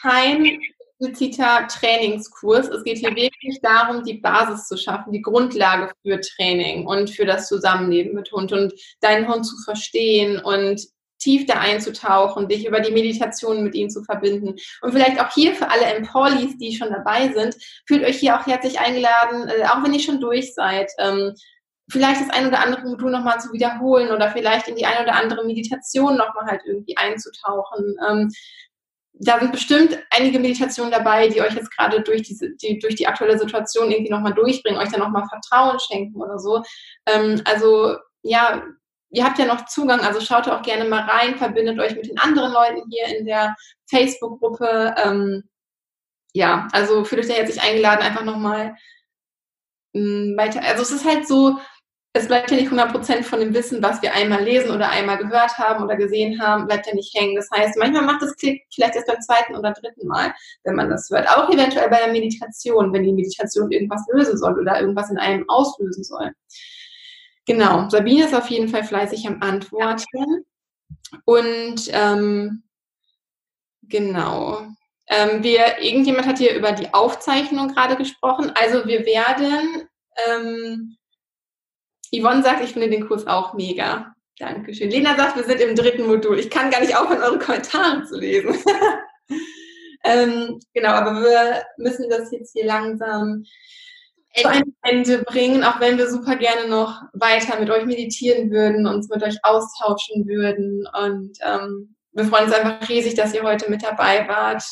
Kein 0.01 0.61
expliziter 1.03 1.67
Trainingskurs. 1.67 2.69
Es 2.69 2.83
geht 2.83 2.97
hier 2.97 3.15
wirklich 3.15 3.59
darum, 3.61 4.03
die 4.03 4.15
Basis 4.15 4.67
zu 4.67 4.77
schaffen, 4.77 5.11
die 5.11 5.21
Grundlage 5.21 5.91
für 6.01 6.19
Training 6.19 6.87
und 6.87 7.09
für 7.09 7.25
das 7.25 7.47
Zusammenleben 7.47 8.13
mit 8.13 8.31
Hund 8.31 8.51
und 8.51 8.73
deinen 9.01 9.27
Hund 9.27 9.45
zu 9.45 9.55
verstehen 9.63 10.39
und 10.39 10.81
tief 11.19 11.45
da 11.45 11.55
einzutauchen, 11.55 12.49
dich 12.49 12.65
über 12.65 12.79
die 12.79 12.91
Meditation 12.91 13.63
mit 13.63 13.75
ihm 13.75 13.89
zu 13.89 14.03
verbinden. 14.03 14.55
Und 14.81 14.91
vielleicht 14.91 15.21
auch 15.21 15.31
hier 15.33 15.55
für 15.55 15.69
alle 15.69 15.85
Empolis, 15.85 16.57
die 16.57 16.75
schon 16.75 16.89
dabei 16.89 17.31
sind, 17.31 17.55
fühlt 17.87 18.03
euch 18.03 18.17
hier 18.17 18.37
auch 18.37 18.45
herzlich 18.45 18.79
eingeladen, 18.79 19.47
äh, 19.47 19.65
auch 19.65 19.83
wenn 19.83 19.93
ihr 19.93 20.01
schon 20.01 20.19
durch 20.19 20.53
seid, 20.53 20.91
ähm, 20.99 21.33
vielleicht 21.89 22.21
das 22.21 22.29
ein 22.29 22.47
oder 22.47 22.59
andere 22.59 22.81
Modul 22.81 23.11
nochmal 23.11 23.39
zu 23.39 23.51
wiederholen 23.53 24.11
oder 24.11 24.31
vielleicht 24.31 24.67
in 24.67 24.75
die 24.75 24.85
ein 24.85 25.03
oder 25.03 25.15
andere 25.15 25.45
Meditation 25.45 26.17
nochmal 26.17 26.45
halt 26.45 26.61
irgendwie 26.65 26.97
einzutauchen. 26.97 27.95
Da 29.13 29.39
sind 29.39 29.51
bestimmt 29.51 29.97
einige 30.09 30.39
Meditationen 30.39 30.91
dabei, 30.91 31.27
die 31.27 31.41
euch 31.41 31.53
jetzt 31.53 31.75
gerade 31.75 32.01
durch 32.01 32.23
diese, 32.23 32.55
die, 32.55 32.79
durch 32.79 32.95
die 32.95 33.07
aktuelle 33.07 33.37
Situation 33.37 33.91
irgendwie 33.91 34.11
nochmal 34.11 34.33
durchbringen, 34.33 34.79
euch 34.79 34.89
dann 34.89 35.01
nochmal 35.01 35.27
Vertrauen 35.29 35.79
schenken 35.79 36.19
oder 36.21 36.39
so. 36.39 36.63
Ähm, 37.05 37.41
also 37.45 37.97
ja, 38.23 38.63
ihr 39.11 39.23
habt 39.23 39.37
ja 39.37 39.45
noch 39.45 39.65
Zugang, 39.65 39.99
also 39.99 40.19
schaut 40.19 40.49
auch 40.49 40.63
gerne 40.63 40.85
mal 40.89 41.03
rein, 41.03 41.37
verbindet 41.37 41.79
euch 41.79 41.95
mit 41.95 42.07
den 42.07 42.17
anderen 42.17 42.51
Leuten 42.51 42.89
hier 42.89 43.17
in 43.17 43.25
der 43.25 43.55
Facebook-Gruppe. 43.87 44.95
Ähm, 44.97 45.43
ja, 46.33 46.67
also 46.71 47.05
fühlt 47.05 47.21
euch 47.21 47.27
da 47.27 47.35
herzlich 47.35 47.61
eingeladen, 47.61 48.01
einfach 48.01 48.23
nochmal 48.23 48.75
hm, 49.93 50.35
weiter. 50.37 50.63
Also 50.63 50.81
es 50.81 50.91
ist 50.91 51.05
halt 51.05 51.27
so, 51.27 51.59
es 52.15 52.27
bleibt 52.27 52.51
ja 52.51 52.57
nicht 52.57 52.71
100% 52.71 53.23
von 53.23 53.39
dem 53.39 53.55
Wissen, 53.55 53.81
was 53.81 54.01
wir 54.03 54.13
einmal 54.13 54.43
lesen 54.43 54.69
oder 54.69 54.89
einmal 54.89 55.17
gehört 55.17 55.57
haben 55.57 55.83
oder 55.83 55.95
gesehen 55.95 56.39
haben, 56.39 56.67
bleibt 56.67 56.85
ja 56.85 56.93
nicht 56.93 57.13
hängen. 57.15 57.35
Das 57.35 57.49
heißt, 57.51 57.75
manchmal 57.77 58.03
macht 58.03 58.21
es 58.21 58.35
Klick 58.35 58.63
vielleicht 58.71 58.95
erst 58.95 59.07
beim 59.07 59.19
zweiten 59.19 59.55
oder 59.55 59.73
dritten 59.73 60.07
Mal, 60.07 60.31
wenn 60.63 60.75
man 60.75 60.89
das 60.89 61.09
hört. 61.09 61.27
Auch 61.27 61.49
eventuell 61.49 61.89
bei 61.89 61.97
der 61.97 62.11
Meditation, 62.11 62.93
wenn 62.93 63.03
die 63.03 63.13
Meditation 63.13 63.71
irgendwas 63.71 64.05
lösen 64.13 64.37
soll 64.37 64.59
oder 64.59 64.79
irgendwas 64.79 65.09
in 65.09 65.17
einem 65.17 65.43
auslösen 65.49 66.03
soll. 66.03 66.31
Genau, 67.47 67.89
Sabine 67.89 68.25
ist 68.25 68.35
auf 68.35 68.47
jeden 68.47 68.69
Fall 68.69 68.83
fleißig 68.83 69.27
am 69.27 69.41
Antworten. 69.41 70.45
Und 71.25 71.89
ähm, 71.91 72.63
genau. 73.81 74.67
Ähm, 75.07 75.43
wir, 75.43 75.79
irgendjemand 75.81 76.27
hat 76.27 76.37
hier 76.37 76.55
über 76.55 76.73
die 76.73 76.93
Aufzeichnung 76.93 77.69
gerade 77.69 77.95
gesprochen. 77.95 78.51
Also 78.55 78.85
wir 78.85 79.03
werden, 79.05 79.89
ähm, 80.27 80.95
Yvonne 82.13 82.43
sagt, 82.43 82.63
ich 82.63 82.73
finde 82.73 82.89
den 82.89 83.07
Kurs 83.07 83.27
auch 83.27 83.53
mega. 83.53 84.13
Dankeschön. 84.39 84.89
Lena 84.89 85.15
sagt, 85.15 85.35
wir 85.35 85.43
sind 85.43 85.61
im 85.61 85.75
dritten 85.75 86.07
Modul. 86.07 86.39
Ich 86.39 86.49
kann 86.49 86.71
gar 86.71 86.81
nicht 86.81 86.95
aufhören, 86.95 87.21
eure 87.21 87.39
Kommentare 87.39 88.03
zu 88.03 88.19
lesen. 88.19 88.55
ähm, 90.03 90.59
genau, 90.73 90.89
aber 90.89 91.21
wir 91.21 91.63
müssen 91.77 92.09
das 92.09 92.31
jetzt 92.31 92.53
hier 92.53 92.65
langsam 92.65 93.45
zu 94.35 94.47
einem 94.47 94.75
Ende 94.81 95.19
bringen, 95.19 95.63
auch 95.63 95.79
wenn 95.79 95.97
wir 95.97 96.09
super 96.09 96.35
gerne 96.35 96.67
noch 96.67 97.03
weiter 97.13 97.59
mit 97.59 97.69
euch 97.69 97.85
meditieren 97.85 98.49
würden, 98.49 98.87
uns 98.87 99.09
mit 99.09 99.21
euch 99.21 99.37
austauschen 99.43 100.27
würden. 100.27 100.87
Und 100.99 101.37
ähm, 101.41 101.95
wir 102.13 102.25
freuen 102.25 102.45
uns 102.45 102.53
einfach 102.53 102.89
riesig, 102.89 103.13
dass 103.13 103.33
ihr 103.33 103.43
heute 103.43 103.69
mit 103.69 103.83
dabei 103.83 104.27
wart. 104.27 104.63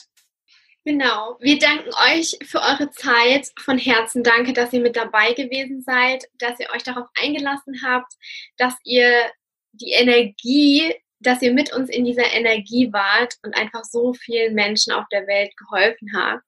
Genau. 0.83 1.37
Wir 1.39 1.59
danken 1.59 1.89
euch 2.11 2.37
für 2.43 2.59
eure 2.59 2.89
Zeit. 2.89 3.49
Von 3.59 3.77
Herzen 3.77 4.23
danke, 4.23 4.53
dass 4.53 4.73
ihr 4.73 4.81
mit 4.81 4.95
dabei 4.95 5.33
gewesen 5.33 5.81
seid, 5.83 6.25
dass 6.39 6.59
ihr 6.59 6.69
euch 6.73 6.83
darauf 6.83 7.07
eingelassen 7.21 7.81
habt, 7.85 8.11
dass 8.57 8.73
ihr 8.83 9.29
die 9.73 9.91
Energie 9.91 10.93
dass 11.21 11.41
ihr 11.41 11.53
mit 11.53 11.71
uns 11.73 11.89
in 11.89 12.03
dieser 12.03 12.33
Energie 12.33 12.91
wart 12.91 13.35
und 13.43 13.55
einfach 13.55 13.83
so 13.83 14.13
vielen 14.13 14.55
Menschen 14.55 14.91
auf 14.91 15.05
der 15.11 15.27
Welt 15.27 15.55
geholfen 15.55 16.09
habt 16.15 16.43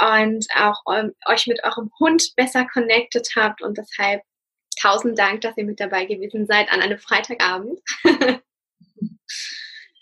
und 0.00 0.46
auch 0.54 0.82
euch 1.26 1.46
mit 1.46 1.64
eurem 1.64 1.90
Hund 1.98 2.34
besser 2.36 2.66
connected 2.66 3.26
habt 3.36 3.62
und 3.62 3.78
deshalb 3.78 4.22
tausend 4.80 5.18
Dank, 5.18 5.40
dass 5.40 5.56
ihr 5.56 5.64
mit 5.64 5.80
dabei 5.80 6.04
gewesen 6.04 6.46
seid 6.46 6.70
an 6.70 6.80
einem 6.82 6.98
Freitagabend. 6.98 7.80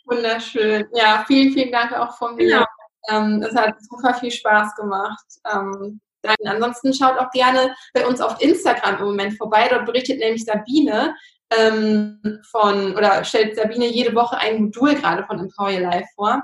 Wunderschön. 0.04 0.86
Ja, 0.92 1.24
vielen, 1.26 1.52
vielen 1.52 1.70
Dank 1.70 1.92
auch 1.92 2.16
von 2.18 2.34
mir. 2.34 2.44
Genau. 2.48 2.66
Ähm, 3.08 3.42
es 3.42 3.54
hat 3.54 3.74
super 3.82 4.14
viel 4.14 4.30
Spaß 4.30 4.74
gemacht. 4.76 5.26
Ähm, 5.52 6.00
dann 6.22 6.36
ansonsten 6.46 6.92
schaut 6.92 7.18
auch 7.18 7.30
gerne 7.30 7.74
bei 7.94 8.06
uns 8.06 8.20
auf 8.20 8.40
Instagram 8.40 8.98
im 8.98 9.06
Moment 9.06 9.38
vorbei. 9.38 9.68
Dort 9.68 9.86
berichtet 9.86 10.18
nämlich 10.18 10.44
Sabine 10.44 11.14
ähm, 11.56 12.40
von, 12.50 12.94
oder 12.96 13.24
stellt 13.24 13.56
Sabine 13.56 13.86
jede 13.86 14.14
Woche 14.14 14.38
ein 14.38 14.62
Modul 14.64 14.94
gerade 14.94 15.24
von 15.24 15.38
Empower 15.38 15.72
Your 15.72 15.80
Life 15.80 16.08
vor. 16.14 16.42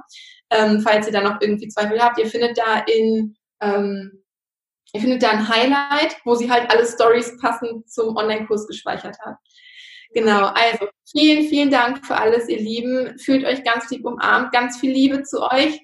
Ähm, 0.51 0.81
falls 0.81 1.07
ihr 1.07 1.13
da 1.13 1.21
noch 1.21 1.41
irgendwie 1.41 1.69
Zweifel 1.69 2.01
habt, 2.01 2.19
ihr 2.19 2.27
findet 2.27 2.57
da 2.57 2.79
in, 2.87 3.37
ähm, 3.61 4.23
ihr 4.93 5.01
findet 5.01 5.23
da 5.23 5.31
ein 5.31 5.49
Highlight, 5.49 6.17
wo 6.25 6.35
sie 6.35 6.51
halt 6.51 6.71
alle 6.71 6.87
Stories 6.87 7.37
passend 7.41 7.91
zum 7.91 8.17
Online-Kurs 8.17 8.67
gespeichert 8.67 9.19
hat. 9.21 9.37
Genau, 10.15 10.47
also 10.47 10.87
vielen, 11.11 11.49
vielen 11.49 11.71
Dank 11.71 12.07
für 12.07 12.17
alles, 12.17 12.49
ihr 12.49 12.61
Lieben. 12.61 13.19
Fühlt 13.19 13.45
euch 13.45 13.65
ganz 13.65 13.91
lieb 13.91 14.05
umarmt, 14.05 14.53
ganz 14.53 14.79
viel 14.79 14.93
Liebe 14.93 15.25
zu 15.25 15.43
euch. 15.43 15.83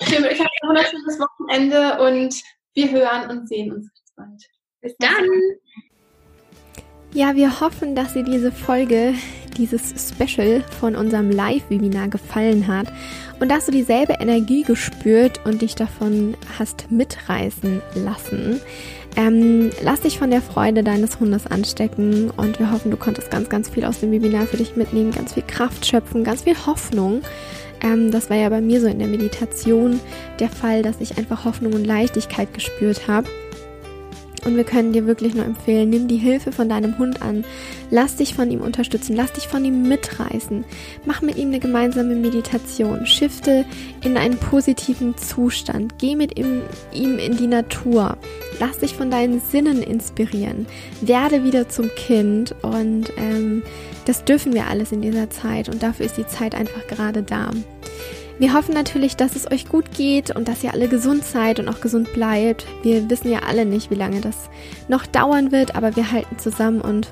Ich 0.00 0.12
wünsche 0.12 0.30
euch 0.30 0.40
ein 0.40 0.68
wunderschönes 0.68 1.18
Wochenende 1.18 2.00
und 2.00 2.34
Wir 2.74 2.90
hören 2.90 3.30
und 3.30 3.48
sehen 3.48 3.72
uns 3.72 3.90
bald. 4.16 4.48
Bis 4.80 4.94
dann! 4.98 5.26
Ja, 7.12 7.34
wir 7.34 7.60
hoffen, 7.60 7.96
dass 7.96 8.12
dir 8.12 8.22
diese 8.22 8.52
Folge, 8.52 9.14
dieses 9.56 9.92
Special 10.08 10.62
von 10.78 10.94
unserem 10.94 11.30
Live-Webinar 11.30 12.08
gefallen 12.08 12.68
hat 12.68 12.86
und 13.40 13.48
dass 13.48 13.66
du 13.66 13.72
dieselbe 13.72 14.14
Energie 14.20 14.62
gespürt 14.62 15.44
und 15.44 15.60
dich 15.60 15.74
davon 15.74 16.36
hast 16.58 16.90
mitreißen 16.92 17.82
lassen. 17.96 18.60
Ähm, 19.16 19.70
lass 19.82 20.02
dich 20.02 20.20
von 20.20 20.30
der 20.30 20.40
Freude 20.40 20.84
deines 20.84 21.18
Hundes 21.18 21.48
anstecken 21.48 22.30
und 22.30 22.60
wir 22.60 22.70
hoffen, 22.70 22.92
du 22.92 22.96
konntest 22.96 23.32
ganz, 23.32 23.48
ganz 23.48 23.68
viel 23.68 23.84
aus 23.84 23.98
dem 23.98 24.12
Webinar 24.12 24.46
für 24.46 24.58
dich 24.58 24.76
mitnehmen, 24.76 25.10
ganz 25.10 25.34
viel 25.34 25.42
Kraft 25.42 25.84
schöpfen, 25.84 26.22
ganz 26.22 26.42
viel 26.42 26.54
Hoffnung. 26.64 27.22
Ähm, 27.82 28.10
das 28.10 28.30
war 28.30 28.36
ja 28.36 28.48
bei 28.48 28.60
mir 28.60 28.80
so 28.80 28.86
in 28.86 28.98
der 28.98 29.08
Meditation 29.08 30.00
der 30.38 30.48
Fall, 30.48 30.82
dass 30.82 31.00
ich 31.00 31.18
einfach 31.18 31.44
Hoffnung 31.44 31.72
und 31.72 31.84
Leichtigkeit 31.84 32.52
gespürt 32.54 33.08
habe. 33.08 33.28
Und 34.44 34.56
wir 34.56 34.64
können 34.64 34.92
dir 34.92 35.06
wirklich 35.06 35.34
nur 35.34 35.44
empfehlen, 35.44 35.90
nimm 35.90 36.08
die 36.08 36.16
Hilfe 36.16 36.50
von 36.50 36.68
deinem 36.68 36.96
Hund 36.98 37.20
an. 37.20 37.44
Lass 37.90 38.16
dich 38.16 38.34
von 38.34 38.50
ihm 38.50 38.62
unterstützen, 38.62 39.14
lass 39.14 39.32
dich 39.32 39.48
von 39.48 39.64
ihm 39.64 39.82
mitreißen. 39.82 40.64
Mach 41.04 41.20
mit 41.20 41.36
ihm 41.36 41.48
eine 41.48 41.60
gemeinsame 41.60 42.14
Meditation. 42.14 43.04
Shifte 43.04 43.66
in 44.02 44.16
einen 44.16 44.38
positiven 44.38 45.16
Zustand. 45.18 45.98
Geh 45.98 46.16
mit 46.16 46.38
ihm, 46.38 46.62
ihm 46.94 47.18
in 47.18 47.36
die 47.36 47.48
Natur. 47.48 48.16
Lass 48.58 48.78
dich 48.78 48.94
von 48.94 49.10
deinen 49.10 49.40
Sinnen 49.40 49.82
inspirieren. 49.82 50.66
Werde 51.02 51.44
wieder 51.44 51.68
zum 51.68 51.90
Kind. 51.94 52.54
Und 52.62 53.12
ähm, 53.18 53.62
das 54.04 54.24
dürfen 54.24 54.52
wir 54.52 54.66
alles 54.66 54.92
in 54.92 55.02
dieser 55.02 55.30
Zeit. 55.30 55.68
Und 55.68 55.82
dafür 55.82 56.06
ist 56.06 56.16
die 56.16 56.26
Zeit 56.26 56.54
einfach 56.54 56.86
gerade 56.86 57.22
da. 57.22 57.50
Wir 58.38 58.54
hoffen 58.54 58.72
natürlich, 58.72 59.16
dass 59.16 59.36
es 59.36 59.50
euch 59.50 59.68
gut 59.68 59.92
geht 59.94 60.34
und 60.34 60.48
dass 60.48 60.64
ihr 60.64 60.72
alle 60.72 60.88
gesund 60.88 61.24
seid 61.24 61.60
und 61.60 61.68
auch 61.68 61.82
gesund 61.82 62.12
bleibt. 62.14 62.66
Wir 62.82 63.10
wissen 63.10 63.30
ja 63.30 63.40
alle 63.46 63.66
nicht, 63.66 63.90
wie 63.90 63.96
lange 63.96 64.22
das 64.22 64.48
noch 64.88 65.04
dauern 65.04 65.52
wird, 65.52 65.76
aber 65.76 65.94
wir 65.94 66.10
halten 66.10 66.38
zusammen 66.38 66.80
und 66.80 67.08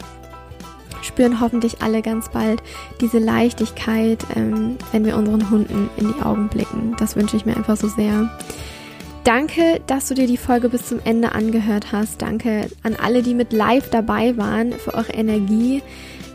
spüren 1.02 1.40
hoffentlich 1.40 1.82
alle 1.82 2.00
ganz 2.00 2.30
bald 2.30 2.62
diese 3.00 3.18
Leichtigkeit, 3.18 4.24
ähm, 4.36 4.78
wenn 4.92 5.04
wir 5.04 5.16
unseren 5.16 5.50
Hunden 5.50 5.90
in 5.98 6.14
die 6.14 6.22
Augen 6.22 6.48
blicken. 6.48 6.96
Das 6.98 7.14
wünsche 7.14 7.36
ich 7.36 7.44
mir 7.44 7.56
einfach 7.56 7.76
so 7.76 7.88
sehr. 7.88 8.30
Danke, 9.24 9.82
dass 9.86 10.08
du 10.08 10.14
dir 10.14 10.26
die 10.26 10.38
Folge 10.38 10.70
bis 10.70 10.86
zum 10.86 11.00
Ende 11.04 11.32
angehört 11.32 11.92
hast. 11.92 12.22
Danke 12.22 12.70
an 12.82 12.96
alle, 12.96 13.22
die 13.22 13.34
mit 13.34 13.52
live 13.52 13.90
dabei 13.90 14.38
waren, 14.38 14.72
für 14.72 14.94
eure 14.94 15.12
Energie. 15.12 15.82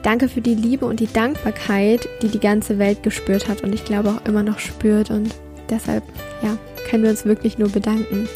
Danke 0.04 0.28
für 0.28 0.42
die 0.42 0.56
Liebe 0.56 0.86
und 0.86 1.00
die 1.00 1.12
Dankbarkeit, 1.12 2.08
die 2.22 2.28
die 2.28 2.40
ganze 2.40 2.78
Welt 2.78 3.04
gespürt 3.04 3.48
hat 3.48 3.64
und 3.64 3.74
ich 3.74 3.86
glaube 3.86 4.10
auch 4.10 4.28
immer 4.28 4.44
noch 4.44 4.60
spürt. 4.60 5.10
Und 5.10 5.34
deshalb, 5.70 6.04
ja, 6.42 6.58
können 6.90 7.04
wir 7.04 7.10
uns 7.10 7.26
wirklich 7.26 7.58
nur 7.58 7.70
bedanken. 7.70 8.28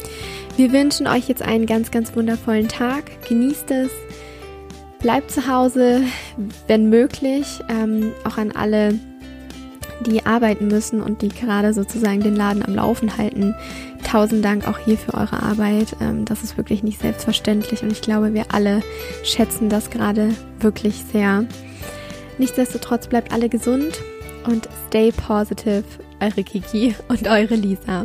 Wir 0.56 0.72
wünschen 0.72 1.06
euch 1.06 1.28
jetzt 1.28 1.42
einen 1.42 1.66
ganz, 1.66 1.90
ganz 1.90 2.16
wundervollen 2.16 2.68
Tag. 2.68 3.04
Genießt 3.28 3.70
es. 3.70 3.90
Bleibt 4.98 5.30
zu 5.30 5.46
Hause, 5.46 6.02
wenn 6.66 6.88
möglich. 6.88 7.60
Ähm, 7.68 8.12
auch 8.24 8.38
an 8.38 8.50
alle, 8.50 8.98
die 10.06 10.24
arbeiten 10.26 10.68
müssen 10.68 11.02
und 11.02 11.22
die 11.22 11.28
gerade 11.28 11.72
sozusagen 11.74 12.20
den 12.20 12.36
Laden 12.36 12.64
am 12.64 12.74
Laufen 12.74 13.16
halten. 13.16 13.54
Tausend 14.04 14.44
Dank 14.44 14.66
auch 14.68 14.78
hier 14.78 14.96
für 14.96 15.14
eure 15.14 15.42
Arbeit. 15.42 15.96
Ähm, 16.00 16.24
das 16.24 16.42
ist 16.42 16.56
wirklich 16.56 16.82
nicht 16.82 17.00
selbstverständlich 17.00 17.82
und 17.82 17.92
ich 17.92 18.00
glaube, 18.00 18.34
wir 18.34 18.46
alle 18.52 18.82
schätzen 19.24 19.68
das 19.68 19.90
gerade 19.90 20.30
wirklich 20.60 21.04
sehr. 21.12 21.44
Nichtsdestotrotz 22.38 23.08
bleibt 23.08 23.32
alle 23.32 23.48
gesund 23.48 24.00
und 24.46 24.68
stay 24.86 25.12
positive. 25.12 25.84
Eure 26.20 26.42
Kiki 26.42 26.94
und 27.08 27.28
eure 27.28 27.54
Lisa. 27.54 28.04